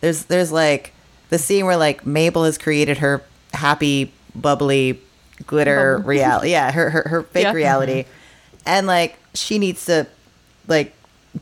there's 0.00 0.26
there's 0.26 0.52
like 0.52 0.92
the 1.30 1.38
scene 1.38 1.64
where 1.66 1.76
like 1.76 2.06
Mabel 2.06 2.44
has 2.44 2.58
created 2.58 2.98
her 2.98 3.22
happy 3.54 4.12
bubbly 4.34 5.00
glitter 5.46 5.98
reality, 6.04 6.50
yeah, 6.50 6.70
her 6.72 6.90
her, 6.90 7.02
her 7.08 7.22
fake 7.22 7.44
Yeah. 7.44 7.52
reality, 7.52 8.04
and 8.66 8.86
like 8.86 9.16
she 9.34 9.58
needs 9.58 9.84
to 9.86 10.06
like 10.68 10.92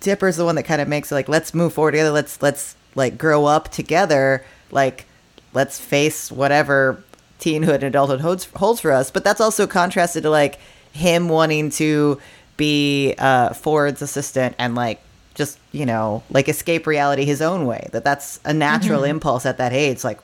Dipper's 0.01 0.37
the 0.37 0.45
one 0.45 0.57
that 0.57 0.65
kind 0.65 0.81
of 0.81 0.89
makes 0.89 1.13
it 1.13 1.15
like 1.15 1.29
let's 1.29 1.55
move 1.55 1.73
forward 1.73 1.93
together, 1.93 2.11
let's 2.11 2.41
let's 2.43 2.75
like 2.95 3.17
grow 3.19 3.45
up 3.47 3.71
together, 3.71 4.45
like 4.71 5.05
let's 5.53 5.79
face 5.81 6.33
whatever 6.33 7.03
teenhood 7.41 7.75
and 7.77 7.85
adulthood 7.85 8.21
holds 8.21 8.47
holds 8.57 8.81
for 8.81 8.91
us. 8.93 9.11
But 9.11 9.23
that's 9.25 9.41
also 9.41 9.67
contrasted 9.67 10.23
to 10.25 10.31
like 10.31 10.59
him 10.93 11.29
wanting 11.29 11.71
to 11.71 12.21
be 12.57 13.15
uh, 13.19 13.53
Ford's 13.53 14.01
assistant 14.03 14.55
and 14.59 14.75
like 14.75 15.01
just 15.35 15.59
you 15.73 15.85
know 15.85 16.23
like 16.31 16.49
escape 16.49 16.87
reality 16.87 17.25
his 17.25 17.43
own 17.43 17.67
way. 17.67 17.89
That 17.93 18.05
that's 18.05 18.41
a 18.45 18.53
natural 18.55 19.05
impulse 19.05 19.47
at 19.47 19.59
that 19.59 19.73
age. 19.73 20.03
Like 20.05 20.21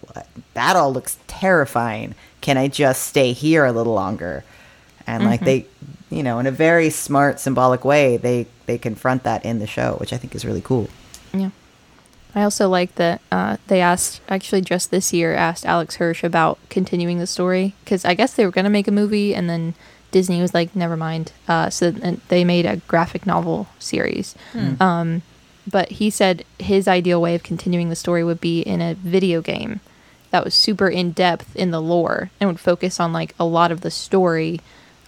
that 0.55 0.77
all 0.77 0.93
looks 0.93 1.19
terrifying. 1.29 2.15
Can 2.41 2.57
I 2.57 2.69
just 2.69 3.03
stay 3.03 3.33
here 3.33 3.65
a 3.65 3.73
little 3.73 3.95
longer? 3.95 4.45
And 5.07 5.25
like 5.25 5.41
they, 5.41 5.67
you 6.11 6.23
know, 6.23 6.39
in 6.39 6.47
a 6.47 6.51
very 6.51 6.91
smart 6.91 7.41
symbolic 7.41 7.85
way, 7.85 8.17
they 8.17 8.47
they 8.67 8.79
confront 8.79 9.25
that 9.25 9.45
in 9.45 9.59
the 9.59 9.67
show, 9.67 9.97
which 9.99 10.13
I 10.13 10.17
think 10.17 10.35
is 10.35 10.45
really 10.45 10.61
cool. 10.61 10.89
Yeah. 11.33 11.51
I 12.35 12.43
also 12.43 12.69
like 12.69 12.95
that 12.95 13.21
uh, 13.33 13.57
they 13.67 13.81
asked, 13.81 14.21
actually, 14.29 14.61
just 14.61 14.93
this 14.93 15.13
year, 15.13 15.35
asked 15.35 15.67
Alex 15.67 15.97
Hirsch 15.97 16.23
about 16.23 16.59
continuing 16.69 17.19
the 17.19 17.27
story 17.27 17.75
because 17.85 18.05
I 18.05 18.15
guess 18.15 18.35
they 18.35 18.45
were 18.45 18.53
going 18.53 18.65
to 18.67 18.71
make 18.71 18.87
a 18.87 18.93
movie 18.93 19.35
and 19.35 19.51
then 19.51 19.75
Disney 20.13 20.41
was 20.41 20.55
like, 20.55 20.77
never 20.77 20.97
mind. 20.97 21.33
Uh, 21.49 21.71
so 21.71 21.91
then 21.91 22.21
they 22.29 22.45
made 22.45 22.67
a 22.67 22.77
graphic 22.87 23.27
novel 23.27 23.67
series. 23.81 24.37
Um, 24.81 25.23
but 25.67 25.91
he 25.93 26.09
said 26.11 26.45
his 26.59 26.87
ideal 26.87 27.21
way 27.21 27.35
of 27.35 27.43
continuing 27.43 27.89
the 27.89 27.97
story 27.97 28.23
would 28.25 28.41
be 28.41 28.61
in 28.61 28.81
a 28.81 28.95
video 28.95 29.41
game 29.41 29.81
that 30.31 30.45
was 30.45 30.55
super 30.55 30.89
in 30.89 31.13
depth 31.13 31.55
in 31.57 31.71
the 31.71 31.81
lore 31.81 32.31
and 32.41 32.49
would 32.49 32.61
focus 32.61 33.01
on 33.01 33.13
like 33.13 33.35
a 33.39 33.45
lot 33.45 33.73
of 33.73 33.81
the 33.81 33.91
story, 33.91 34.61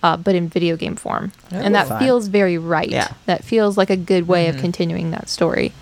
uh, 0.03 0.17
but 0.17 0.35
in 0.35 0.49
video 0.49 0.77
game 0.77 0.97
form. 0.97 1.33
That 1.51 1.65
and 1.65 1.75
that 1.75 1.85
be 1.85 1.89
fun. 1.91 2.01
feels 2.01 2.27
very 2.29 2.59
right. 2.59 2.89
Yeah. 2.89 3.13
That 3.27 3.45
feels 3.45 3.77
like 3.79 3.91
a 3.91 3.97
good 3.97 4.27
way 4.29 4.49
of 4.49 4.57
continuing 4.59 5.11
that 5.13 5.29
story. 5.29 5.73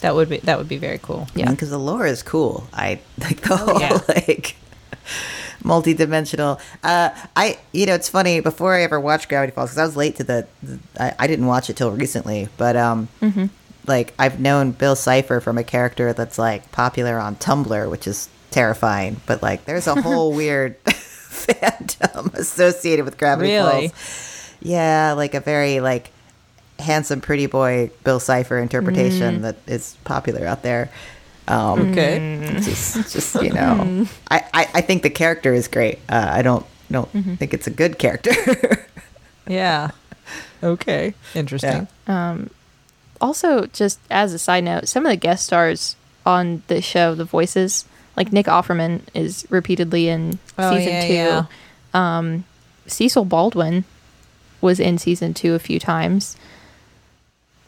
That 0.00 0.14
would 0.14 0.28
be 0.28 0.38
that 0.38 0.58
would 0.58 0.68
be 0.68 0.76
very 0.76 0.98
cool. 0.98 1.26
Yeah. 1.34 1.50
because 1.50 1.70
the 1.70 1.78
lore 1.78 2.06
is 2.06 2.22
cool. 2.22 2.66
I 2.72 3.00
like 3.18 3.40
the 3.42 3.56
whole 3.56 3.76
Oh, 3.76 3.80
yeah. 3.80 3.98
like 4.08 4.56
multi-dimensional. 5.64 6.60
Uh, 6.82 7.10
I 7.34 7.58
you 7.72 7.86
know 7.86 7.94
it's 7.94 8.08
funny 8.08 8.40
before 8.40 8.74
I 8.74 8.82
ever 8.82 9.00
watched 9.00 9.28
Gravity 9.28 9.52
Falls 9.52 9.70
because 9.70 9.78
I 9.78 9.84
was 9.86 9.96
late 9.96 10.16
to 10.16 10.24
the. 10.24 10.46
the 10.62 10.78
I, 10.98 11.14
I 11.20 11.26
didn't 11.26 11.46
watch 11.46 11.70
it 11.70 11.76
till 11.76 11.90
recently, 11.90 12.48
but 12.56 12.76
um, 12.76 13.08
Mm-hmm. 13.22 13.46
Like 13.86 14.14
I've 14.18 14.40
known 14.40 14.72
Bill 14.72 14.96
Cipher 14.96 15.40
from 15.40 15.58
a 15.58 15.64
character 15.64 16.12
that's 16.12 16.38
like 16.38 16.70
popular 16.72 17.18
on 17.18 17.36
Tumblr, 17.36 17.90
which 17.90 18.06
is 18.06 18.28
terrifying. 18.50 19.20
But 19.26 19.42
like, 19.42 19.64
there's 19.64 19.86
a 19.86 20.00
whole 20.00 20.32
weird 20.40 20.82
fandom 20.84 22.32
associated 22.34 23.04
with 23.04 23.18
Gravity 23.18 23.50
Really? 23.50 23.88
Falls. 23.88 24.52
Yeah, 24.60 25.12
like 25.12 25.34
a 25.34 25.40
very 25.40 25.80
like 25.80 26.10
handsome, 26.78 27.20
pretty 27.20 27.46
boy 27.46 27.90
Bill 28.04 28.20
Cipher 28.20 28.58
interpretation 28.58 29.42
that 29.42 29.56
is 29.66 29.96
popular 30.04 30.46
out 30.46 30.62
there. 30.62 30.90
Um, 31.48 31.90
Okay. 31.90 32.58
just, 32.62 33.12
just 33.12 33.40
you 33.40 33.50
know, 33.52 34.06
I, 34.30 34.44
I, 34.52 34.68
I 34.74 34.80
think 34.80 35.02
the 35.04 35.10
character 35.10 35.54
is 35.54 35.68
great. 35.68 35.98
Uh, 36.08 36.26
I 36.28 36.42
don't 36.42 36.66
don't 36.90 37.08
think 37.38 37.54
it's 37.54 37.66
a 37.66 37.70
good 37.70 37.98
character. 37.98 38.32
Yeah. 39.48 39.92
Okay. 40.60 41.14
Interesting. 41.36 41.86
Also 43.20 43.66
just 43.66 43.98
as 44.10 44.32
a 44.32 44.38
side 44.38 44.64
note 44.64 44.88
some 44.88 45.04
of 45.06 45.10
the 45.10 45.16
guest 45.16 45.46
stars 45.46 45.96
on 46.24 46.62
the 46.68 46.80
show 46.82 47.14
the 47.14 47.24
voices 47.24 47.84
like 48.16 48.32
nick 48.32 48.46
offerman 48.46 49.00
is 49.14 49.46
repeatedly 49.50 50.08
in 50.08 50.38
Oh, 50.58 50.76
season 50.76 50.92
yeah, 50.92 51.06
two. 51.06 51.12
yeah. 51.14 51.44
Um, 51.94 52.44
cecil 52.86 53.24
baldwin 53.24 53.84
was 54.60 54.80
in 54.80 54.98
season 54.98 55.34
two 55.34 55.54
a 55.54 55.58
few 55.58 55.78
times. 55.78 56.36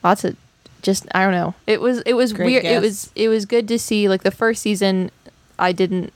Lots 0.03 0.25
of 0.25 0.37
just 0.83 1.07
i 1.15 1.23
don't 1.25 1.33
know. 1.33 1.55
It 1.67 1.81
was 1.81 2.01
it 2.07 2.15
was 2.15 2.33
Great 2.33 2.47
weird. 2.47 2.65
It 2.65 2.81
was 2.81 3.11
it 3.15 3.29
was 3.29 3.47
good 3.47 3.67
to 3.69 3.79
see 3.79 4.09
like 4.09 4.23
the 4.23 4.31
first 4.31 4.63
season 4.63 5.11
i 5.59 5.73
didn't 5.73 6.13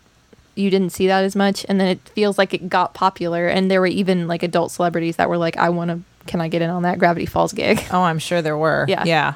you 0.55 0.71
didn't 0.71 0.91
see 0.91 1.07
that 1.09 1.25
as 1.25 1.35
much 1.35 1.65
and 1.69 1.81
then 1.81 1.89
it 1.89 2.01
feels 2.11 2.39
like 2.39 2.55
it 2.55 2.69
got 2.69 2.95
popular 2.95 3.49
and 3.49 3.71
there 3.71 3.81
were 3.81 3.87
even 3.87 4.29
like 4.29 4.43
adult 4.43 4.71
celebrities 4.71 5.17
that 5.17 5.29
were 5.29 5.39
like 5.39 5.57
i 5.57 5.69
want 5.69 5.91
to 5.91 6.01
can 6.27 6.41
i 6.41 6.49
get 6.49 6.63
in 6.63 6.71
on 6.71 6.83
that 6.83 6.99
gravity 6.99 7.27
falls 7.27 7.53
gig 7.53 7.83
Oh, 7.93 8.03
I'm 8.03 8.19
sure 8.19 8.43
there 8.43 8.57
were. 8.57 8.87
Yeah. 8.89 9.05
Yeah. 9.05 9.35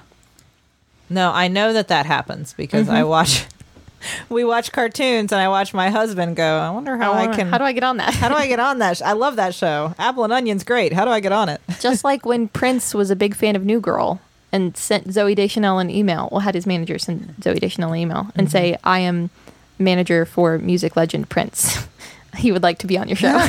No, 1.08 1.30
I 1.30 1.48
know 1.48 1.72
that 1.72 1.88
that 1.88 2.06
happens 2.06 2.54
because 2.54 2.88
I 2.88 3.00
mm-hmm. 3.00 3.08
watch. 3.08 3.46
We 4.28 4.44
watch 4.44 4.70
cartoons, 4.70 5.32
and 5.32 5.40
I 5.40 5.48
watch 5.48 5.74
my 5.74 5.88
husband 5.90 6.36
go. 6.36 6.58
I 6.58 6.70
wonder 6.70 6.96
how 6.96 7.12
I, 7.12 7.26
wanna- 7.26 7.36
can. 7.36 7.48
how 7.48 7.58
do 7.58 7.64
i 7.64 7.72
get 7.72 7.82
on 7.82 7.96
that 7.96 8.14
How 8.14 8.28
do 8.28 8.36
I 8.36 8.46
get 8.46 8.60
on 8.60 8.78
that? 8.78 8.98
sh- 8.98 9.02
I 9.02 9.14
love 9.14 9.34
that 9.34 9.52
show. 9.52 9.96
Apple 9.98 10.22
and 10.22 10.32
Onion's 10.32 10.62
great. 10.62 10.92
How 10.92 11.04
do 11.04 11.10
I 11.10 11.18
get 11.18 11.32
on 11.32 11.48
it? 11.48 11.60
Just 11.80 12.04
like 12.04 12.24
when 12.24 12.46
Prince 12.46 12.94
was 12.94 13.10
a 13.10 13.16
big 13.16 13.34
fan 13.34 13.56
of 13.56 13.64
New 13.64 13.80
Girl 13.80 14.20
and 14.52 14.76
sent 14.76 15.08
Zooey 15.08 15.34
Deschanel 15.34 15.80
an 15.80 15.90
email, 15.90 16.28
well, 16.30 16.40
had 16.40 16.54
his 16.54 16.66
manager 16.66 17.00
send 17.00 17.34
Zooey 17.40 17.58
Deschanel 17.58 17.94
an 17.94 17.98
email 17.98 18.30
and 18.36 18.46
mm-hmm. 18.46 18.52
say, 18.52 18.76
I 18.84 19.00
am 19.00 19.30
manager 19.76 20.24
for 20.24 20.56
music 20.58 20.94
legend 20.94 21.28
Prince. 21.28 21.88
he 22.36 22.52
would 22.52 22.62
like 22.62 22.78
to 22.80 22.86
be 22.86 22.96
on 22.96 23.08
your 23.08 23.16
show. 23.16 23.48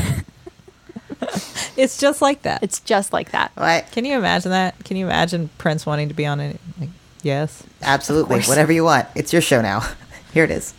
It's 1.77 1.99
just 1.99 2.23
like 2.23 2.41
that. 2.41 2.63
it's 2.63 2.79
just 2.79 3.13
like 3.13 3.31
that. 3.33 3.51
I, 3.55 3.81
Can 3.91 4.03
you 4.03 4.17
imagine 4.17 4.49
that? 4.49 4.83
Can 4.83 4.97
you 4.97 5.05
imagine 5.05 5.51
Prince 5.59 5.85
wanting 5.85 6.07
to 6.07 6.15
be 6.15 6.25
on 6.25 6.39
it? 6.39 6.59
Like, 6.79 6.89
yes. 7.21 7.61
absolutely, 7.83 8.41
whatever 8.41 8.71
you 8.71 8.83
want. 8.83 9.07
It's 9.13 9.31
your 9.31 9.43
show 9.43 9.61
now. 9.61 9.81
Here 10.33 10.43
it 10.43 10.49
is. 10.51 10.73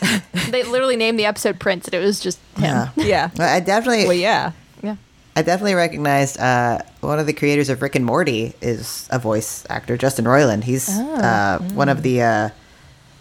They 0.50 0.62
literally 0.64 0.96
named 0.96 1.18
the 1.18 1.24
episode 1.24 1.58
Prince 1.58 1.86
and 1.86 1.94
it 1.94 2.00
was 2.04 2.20
just 2.20 2.38
him. 2.56 2.64
Yeah. 2.64 2.88
Yeah. 2.96 3.30
Well, 3.38 3.48
I 3.56 3.60
definitely, 3.60 4.04
well, 4.04 4.12
yeah. 4.12 4.52
Yeah. 4.82 4.96
I 5.34 5.40
definitely 5.40 5.74
recognized 5.74 6.38
uh, 6.38 6.80
one 7.00 7.18
of 7.18 7.26
the 7.26 7.32
creators 7.32 7.70
of 7.70 7.80
Rick 7.80 7.94
and 7.94 8.04
Morty 8.04 8.52
is 8.60 9.08
a 9.10 9.18
voice 9.18 9.64
actor, 9.70 9.96
Justin 9.96 10.26
Roiland. 10.26 10.64
He's 10.64 10.90
Oh. 10.92 11.14
uh, 11.14 11.58
one 11.72 11.88
of 11.88 12.02
the 12.02 12.20
uh, 12.20 12.48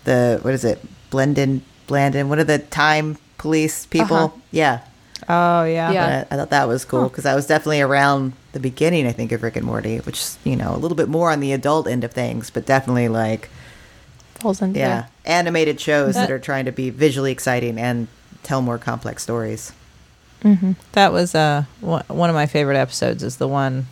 the 0.04 0.40
what 0.42 0.54
is 0.54 0.66
it, 0.66 0.80
Blendin, 1.10 1.62
Blandin, 1.88 2.28
one 2.28 2.40
of 2.40 2.48
the 2.48 2.60
time 2.60 3.18
police 3.38 3.86
people. 3.86 4.18
Uh-huh. 4.18 4.38
Yeah, 4.52 4.80
Oh, 5.30 5.64
yeah. 5.64 5.92
Yeah. 5.92 6.26
I, 6.30 6.34
I 6.34 6.38
thought 6.38 6.50
that 6.50 6.68
was 6.68 6.84
cool 6.86 7.08
because 7.10 7.26
I 7.26 7.36
was 7.36 7.48
definitely 7.48 7.82
around 7.82 8.34
the 8.54 8.60
beginning. 8.60 9.06
I 9.08 9.12
think 9.12 9.32
of 9.32 9.44
Rick 9.44 9.56
and 9.56 9.66
Morty, 9.66 9.98
which 10.00 10.24
you 10.44 10.56
know 10.56 10.74
a 10.74 10.78
little 10.78 10.96
bit 10.98 11.08
more 11.10 11.32
on 11.32 11.40
the 11.40 11.54
adult 11.54 11.88
end 11.88 12.04
of 12.04 12.12
things, 12.12 12.50
but 12.50 12.66
definitely 12.66 13.08
like 13.08 13.50
Falls 14.36 14.62
into 14.62 14.80
yeah, 14.80 15.06
animated 15.24 15.80
shows 15.80 16.16
that 16.16 16.22
That- 16.28 16.32
are 16.32 16.40
trying 16.40 16.66
to 16.66 16.72
be 16.72 16.90
visually 16.90 17.32
exciting 17.32 17.78
and 17.78 18.08
tell 18.44 18.62
more 18.62 18.78
complex 18.80 19.22
stories. 19.24 19.72
That 20.94 21.14
was 21.14 21.36
uh 21.36 21.66
one 21.82 22.04
one 22.08 22.30
of 22.32 22.34
my 22.34 22.48
favorite 22.48 22.76
episodes. 22.78 23.22
Is 23.22 23.38
the 23.38 23.48
one 23.48 23.86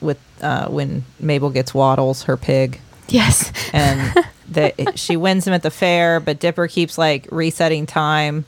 with 0.00 0.18
uh 0.40 0.68
when 0.68 1.04
Mabel 1.20 1.50
gets 1.50 1.74
Waddles, 1.74 2.22
her 2.22 2.38
pig. 2.38 2.80
Yes. 3.08 3.52
and 3.74 4.14
the, 4.48 4.72
she 4.94 5.16
wins 5.18 5.46
him 5.46 5.52
at 5.52 5.62
the 5.62 5.70
fair, 5.70 6.18
but 6.20 6.40
Dipper 6.40 6.68
keeps 6.68 6.96
like 6.96 7.26
resetting 7.30 7.84
time 7.84 8.46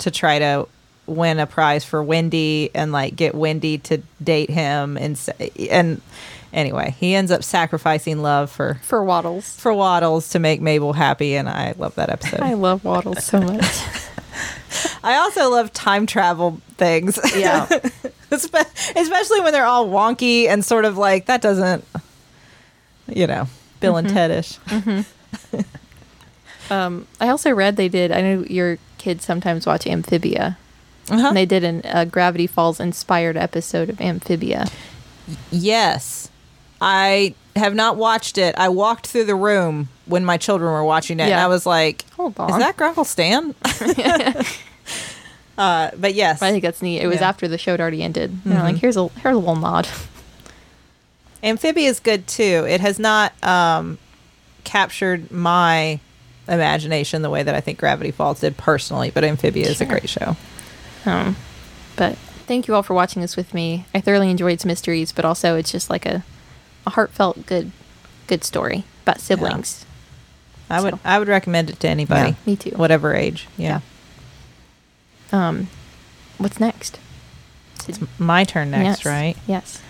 to 0.00 0.10
try 0.10 0.38
to 0.40 0.66
win 1.10 1.38
a 1.38 1.46
prize 1.46 1.84
for 1.84 2.02
Wendy 2.02 2.70
and 2.74 2.92
like 2.92 3.16
get 3.16 3.34
Wendy 3.34 3.78
to 3.78 3.98
date 4.22 4.50
him 4.50 4.96
and 4.96 5.18
and 5.70 6.00
anyway, 6.52 6.94
he 6.98 7.14
ends 7.14 7.30
up 7.30 7.42
sacrificing 7.44 8.22
love 8.22 8.50
for 8.50 8.80
For 8.82 9.02
Waddles. 9.04 9.54
for 9.56 9.74
Waddles 9.74 10.30
to 10.30 10.38
make 10.38 10.60
Mabel 10.60 10.92
happy 10.92 11.34
and 11.36 11.48
I 11.48 11.74
love 11.76 11.94
that 11.96 12.10
episode. 12.10 12.40
I 12.40 12.54
love 12.54 12.84
Waddles 12.84 13.24
so 13.24 13.40
much. 13.40 13.62
I 15.02 15.16
also 15.16 15.50
love 15.50 15.72
time 15.72 16.06
travel 16.06 16.60
things. 16.76 17.18
Yeah. 17.34 17.66
Especially 18.30 19.40
when 19.40 19.52
they're 19.52 19.66
all 19.66 19.88
wonky 19.88 20.46
and 20.46 20.64
sort 20.64 20.84
of 20.84 20.96
like 20.96 21.26
that 21.26 21.42
doesn't 21.42 21.84
you 23.08 23.26
know, 23.26 23.48
Bill 23.80 23.96
and 23.96 24.08
Ted-ish. 24.08 24.58
um, 26.70 27.06
I 27.20 27.28
also 27.28 27.50
read 27.50 27.76
they 27.76 27.88
did, 27.88 28.12
I 28.12 28.20
know 28.20 28.44
your 28.48 28.78
kids 28.98 29.24
sometimes 29.24 29.66
watch 29.66 29.86
Amphibia. 29.86 30.58
Uh-huh. 31.10 31.28
And 31.28 31.36
they 31.36 31.46
did 31.46 31.64
an, 31.64 31.82
a 31.84 32.06
Gravity 32.06 32.46
Falls 32.46 32.80
inspired 32.80 33.36
episode 33.36 33.88
of 33.90 34.00
Amphibia. 34.00 34.66
Yes. 35.50 36.30
I 36.80 37.34
have 37.56 37.74
not 37.74 37.96
watched 37.96 38.38
it. 38.38 38.54
I 38.56 38.68
walked 38.68 39.06
through 39.06 39.24
the 39.24 39.34
room 39.34 39.88
when 40.06 40.24
my 40.24 40.36
children 40.36 40.72
were 40.72 40.84
watching 40.84 41.20
it, 41.20 41.24
and 41.24 41.34
I 41.40 41.46
was 41.46 41.66
like, 41.66 42.08
Hold 42.12 42.38
on, 42.40 42.50
"Is 42.50 42.56
that 42.58 42.76
Grunkle 42.76 43.04
Stan?" 43.04 43.54
uh, 45.58 45.90
but 45.98 46.14
yes, 46.14 46.42
I 46.42 46.50
think 46.50 46.62
that's 46.62 46.80
neat. 46.82 47.00
It 47.00 47.06
was 47.06 47.20
Yeah. 47.20 47.28
after 47.28 47.48
the 47.48 47.58
show 47.58 47.72
had 47.72 47.80
already 47.80 48.02
ended. 48.02 48.30
And 48.44 48.52
they're 48.54 48.62
like, 48.62 48.76
here's 48.76 48.96
a 48.96 49.08
here's 49.08 49.34
a 49.36 49.38
little 49.38 49.56
nod. 49.56 49.88
Amphibia 51.42 51.88
is 51.88 52.00
good 52.00 52.26
too. 52.26 52.66
It 52.68 52.80
has 52.80 52.98
not 52.98 53.32
um, 53.44 53.98
captured 54.64 55.30
my 55.30 56.00
imagination 56.48 57.22
the 57.22 57.30
way 57.30 57.42
that 57.42 57.54
I 57.54 57.60
think 57.60 57.78
Gravity 57.78 58.10
Falls 58.10 58.40
did 58.40 58.56
personally, 58.56 59.10
but 59.10 59.24
Amphibia 59.24 59.66
is 59.68 59.80
a 59.80 59.86
great 59.86 60.08
show. 60.08 60.36
Um, 61.06 61.36
but 61.96 62.16
thank 62.46 62.68
you 62.68 62.74
all 62.74 62.82
for 62.82 62.94
watching 62.94 63.22
this 63.22 63.36
with 63.36 63.54
me. 63.54 63.86
I 63.94 64.00
thoroughly 64.00 64.30
enjoyed 64.30 64.52
its 64.52 64.64
mysteries, 64.64 65.12
but 65.12 65.24
also 65.24 65.56
it's 65.56 65.70
just 65.72 65.88
like 65.90 66.06
a, 66.06 66.24
a 66.86 66.90
heartfelt, 66.90 67.46
good, 67.46 67.70
good 68.26 68.44
story 68.44 68.84
about 69.04 69.20
siblings. 69.20 69.84
I 70.68 70.80
would 70.80 70.98
I 71.04 71.18
would 71.18 71.26
recommend 71.28 71.68
it 71.70 71.80
to 71.80 71.88
anybody. 71.88 72.30
Yeah. 72.30 72.36
Me 72.46 72.56
too. 72.56 72.70
Whatever 72.70 73.14
age. 73.14 73.48
Yeah. 73.56 73.80
Um, 75.32 75.68
what's 76.38 76.60
next? 76.60 76.98
It's 77.88 77.98
my 78.18 78.44
turn 78.44 78.70
next, 78.70 79.00
Yes. 79.00 79.04
right? 79.04 79.36
Yes. 79.46 79.82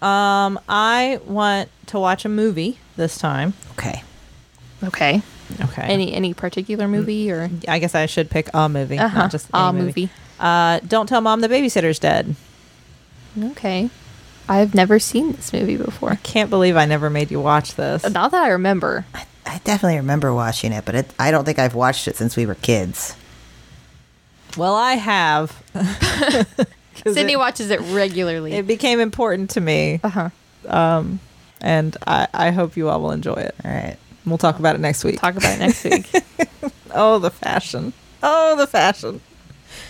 Um, 0.00 0.58
I 0.68 1.20
want 1.24 1.68
to 1.86 2.00
watch 2.00 2.24
a 2.24 2.28
movie 2.28 2.78
this 2.96 3.16
time. 3.18 3.54
Okay. 3.72 4.02
Okay. 4.82 5.22
Okay. 5.60 5.82
Any 5.82 6.12
any 6.14 6.34
particular 6.34 6.88
movie 6.88 7.30
or 7.30 7.50
I 7.68 7.78
guess 7.78 7.94
I 7.94 8.06
should 8.06 8.28
pick 8.30 8.48
a 8.54 8.68
movie, 8.68 8.98
uh 8.98 9.06
huh 9.08 9.18
not 9.20 9.30
just 9.30 9.48
any 9.54 9.62
a 9.68 9.72
movie. 9.72 9.84
movie? 9.84 10.10
Uh, 10.42 10.80
don't 10.86 11.06
tell 11.06 11.20
mom 11.20 11.40
the 11.40 11.48
babysitter's 11.48 11.98
dead. 11.98 12.34
Okay. 13.40 13.88
I've 14.48 14.74
never 14.74 14.98
seen 14.98 15.32
this 15.32 15.52
movie 15.52 15.76
before. 15.76 16.10
I 16.10 16.16
Can't 16.16 16.50
believe 16.50 16.76
I 16.76 16.84
never 16.84 17.08
made 17.08 17.30
you 17.30 17.40
watch 17.40 17.76
this. 17.76 18.02
Not 18.10 18.32
that 18.32 18.42
I 18.42 18.48
remember. 18.48 19.06
I 19.46 19.58
definitely 19.64 19.98
remember 19.98 20.34
watching 20.34 20.72
it, 20.72 20.84
but 20.84 20.94
it, 20.94 21.10
I 21.18 21.30
don't 21.30 21.44
think 21.44 21.58
I've 21.58 21.74
watched 21.74 22.08
it 22.08 22.16
since 22.16 22.36
we 22.36 22.44
were 22.44 22.56
kids. 22.56 23.16
Well, 24.56 24.74
I 24.74 24.94
have. 24.94 25.62
Sydnee 25.74 27.32
it, 27.32 27.38
watches 27.38 27.70
it 27.70 27.80
regularly. 27.80 28.52
it 28.52 28.66
became 28.66 29.00
important 29.00 29.50
to 29.50 29.60
me, 29.60 30.00
uh 30.04 30.08
huh. 30.08 30.30
um, 30.68 31.20
and 31.60 31.96
I, 32.06 32.28
I 32.34 32.50
hope 32.50 32.76
you 32.76 32.88
all 32.88 33.00
will 33.00 33.12
enjoy 33.12 33.34
it. 33.34 33.54
All 33.64 33.70
right. 33.70 33.96
We'll 34.26 34.38
talk 34.38 34.58
about 34.58 34.76
it 34.76 34.80
next 34.80 35.02
week. 35.04 35.18
Talk 35.18 35.36
about 35.36 35.54
it 35.54 35.58
next 35.58 35.84
week. 35.84 36.10
Oh, 36.94 37.18
the 37.18 37.30
fashion. 37.30 37.94
Oh, 38.22 38.54
the 38.54 38.66
fashion. 38.66 39.22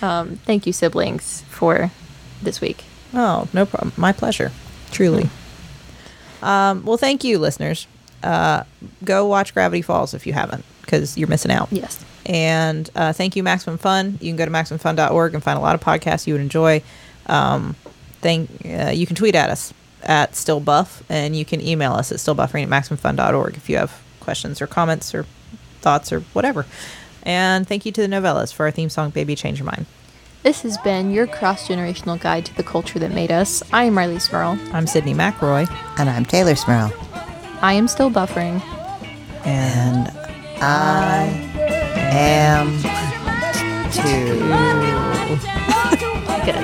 Um, 0.02 0.36
thank 0.36 0.66
you, 0.66 0.72
siblings, 0.72 1.42
for 1.42 1.90
this 2.42 2.60
week. 2.60 2.84
Oh, 3.14 3.48
no 3.52 3.64
problem. 3.66 3.92
My 3.96 4.12
pleasure. 4.12 4.50
Truly. 4.90 5.28
Um, 6.42 6.84
well, 6.84 6.96
thank 6.96 7.24
you, 7.24 7.38
listeners. 7.38 7.86
Uh, 8.22 8.64
go 9.04 9.26
watch 9.26 9.54
Gravity 9.54 9.82
Falls 9.82 10.14
if 10.14 10.26
you 10.26 10.32
haven't, 10.32 10.64
because 10.82 11.16
you're 11.16 11.28
missing 11.28 11.50
out. 11.50 11.68
Yes. 11.70 12.04
And 12.26 12.88
uh, 12.94 13.12
thank 13.12 13.36
you, 13.36 13.42
Maximum 13.42 13.78
Fun. 13.78 14.18
You 14.20 14.30
can 14.30 14.36
go 14.36 14.44
to 14.44 14.50
maximumfun.org 14.50 15.34
and 15.34 15.42
find 15.42 15.58
a 15.58 15.62
lot 15.62 15.74
of 15.74 15.80
podcasts 15.80 16.26
you 16.26 16.34
would 16.34 16.40
enjoy. 16.40 16.82
Um, 17.26 17.74
thank, 18.20 18.50
uh, 18.64 18.90
you 18.90 19.06
can 19.06 19.16
tweet 19.16 19.34
at 19.34 19.50
us 19.50 19.72
at 20.02 20.32
stillbuff, 20.32 21.02
and 21.08 21.36
you 21.36 21.44
can 21.44 21.60
email 21.60 21.92
us 21.92 22.10
at 22.12 22.18
stillbuffering 22.18 22.64
at 22.64 22.68
maximumfun.org 22.68 23.56
if 23.56 23.68
you 23.68 23.76
have 23.76 24.00
questions 24.20 24.60
or 24.60 24.66
comments 24.66 25.14
or 25.14 25.26
thoughts 25.80 26.12
or 26.12 26.20
whatever. 26.32 26.66
And 27.24 27.66
thank 27.66 27.84
you 27.86 27.92
to 27.92 28.00
the 28.00 28.08
Nouvellas 28.08 28.52
for 28.52 28.64
our 28.66 28.70
theme 28.70 28.88
song, 28.88 29.10
Baby 29.10 29.34
Change 29.36 29.58
Your 29.60 29.66
Mind. 29.66 29.86
This 30.42 30.62
has 30.62 30.76
been 30.78 31.12
your 31.12 31.28
cross 31.28 31.68
generational 31.68 32.18
guide 32.20 32.44
to 32.46 32.54
the 32.56 32.64
culture 32.64 32.98
that 32.98 33.12
made 33.12 33.30
us. 33.30 33.62
I 33.72 33.84
am 33.84 33.94
Rileigh 33.94 34.20
Smirl. 34.20 34.58
I'm 34.72 34.86
Sydnee 34.86 35.14
McElroy. 35.14 35.68
And 36.00 36.10
I'm 36.10 36.24
Teylor 36.26 36.58
Smirl. 36.58 36.92
I 37.62 37.74
am 37.74 37.86
still 37.86 38.10
buffering. 38.10 38.60
And 39.46 40.08
And 40.08 40.18
I 40.60 41.26
am 42.12 42.72
too. 43.92 44.02
Good. 46.44 46.56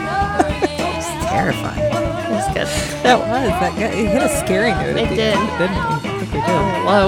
It's 0.96 1.06
terrifying. 1.30 1.78
It 1.78 2.30
was 2.32 2.46
good. 2.48 2.66
that 3.04 3.16
was 3.18 3.28
that. 3.28 3.72
Got, 3.78 3.92
it 3.94 4.08
hit 4.08 4.22
a 4.22 4.28
scary 4.44 4.72
note. 4.72 4.96
It 4.96 5.08
did. 5.10 5.20
end, 5.36 5.48
didn't 5.58 5.76
it? 5.76 5.78
I 5.78 5.80
think 6.00 6.32
we 6.32 6.40
did. 6.40 6.48
Oh, 6.48 6.82
Hello. 6.82 7.04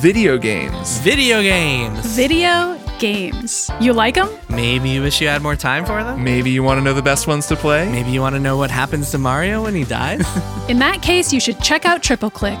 Video 0.00 0.38
games. 0.38 1.00
Video 1.00 1.42
games. 1.42 2.06
Video 2.14 2.78
games. 3.00 3.68
You 3.80 3.92
like 3.92 4.14
them? 4.14 4.28
Maybe 4.48 4.90
you 4.90 5.02
wish 5.02 5.20
you 5.20 5.26
had 5.26 5.42
more 5.42 5.56
time 5.56 5.84
for 5.84 6.04
them. 6.04 6.22
Maybe 6.22 6.50
you 6.50 6.62
want 6.62 6.78
to 6.78 6.84
know 6.84 6.94
the 6.94 7.02
best 7.02 7.26
ones 7.26 7.48
to 7.48 7.56
play? 7.56 7.90
Maybe 7.90 8.10
you 8.10 8.20
want 8.20 8.36
to 8.36 8.40
know 8.40 8.56
what 8.56 8.70
happens 8.70 9.10
to 9.10 9.18
Mario 9.18 9.64
when 9.64 9.74
he 9.74 9.82
dies. 9.82 10.24
In 10.68 10.78
that 10.78 11.02
case, 11.02 11.32
you 11.32 11.40
should 11.40 11.60
check 11.60 11.84
out 11.84 12.00
Triple 12.00 12.30
Click. 12.30 12.60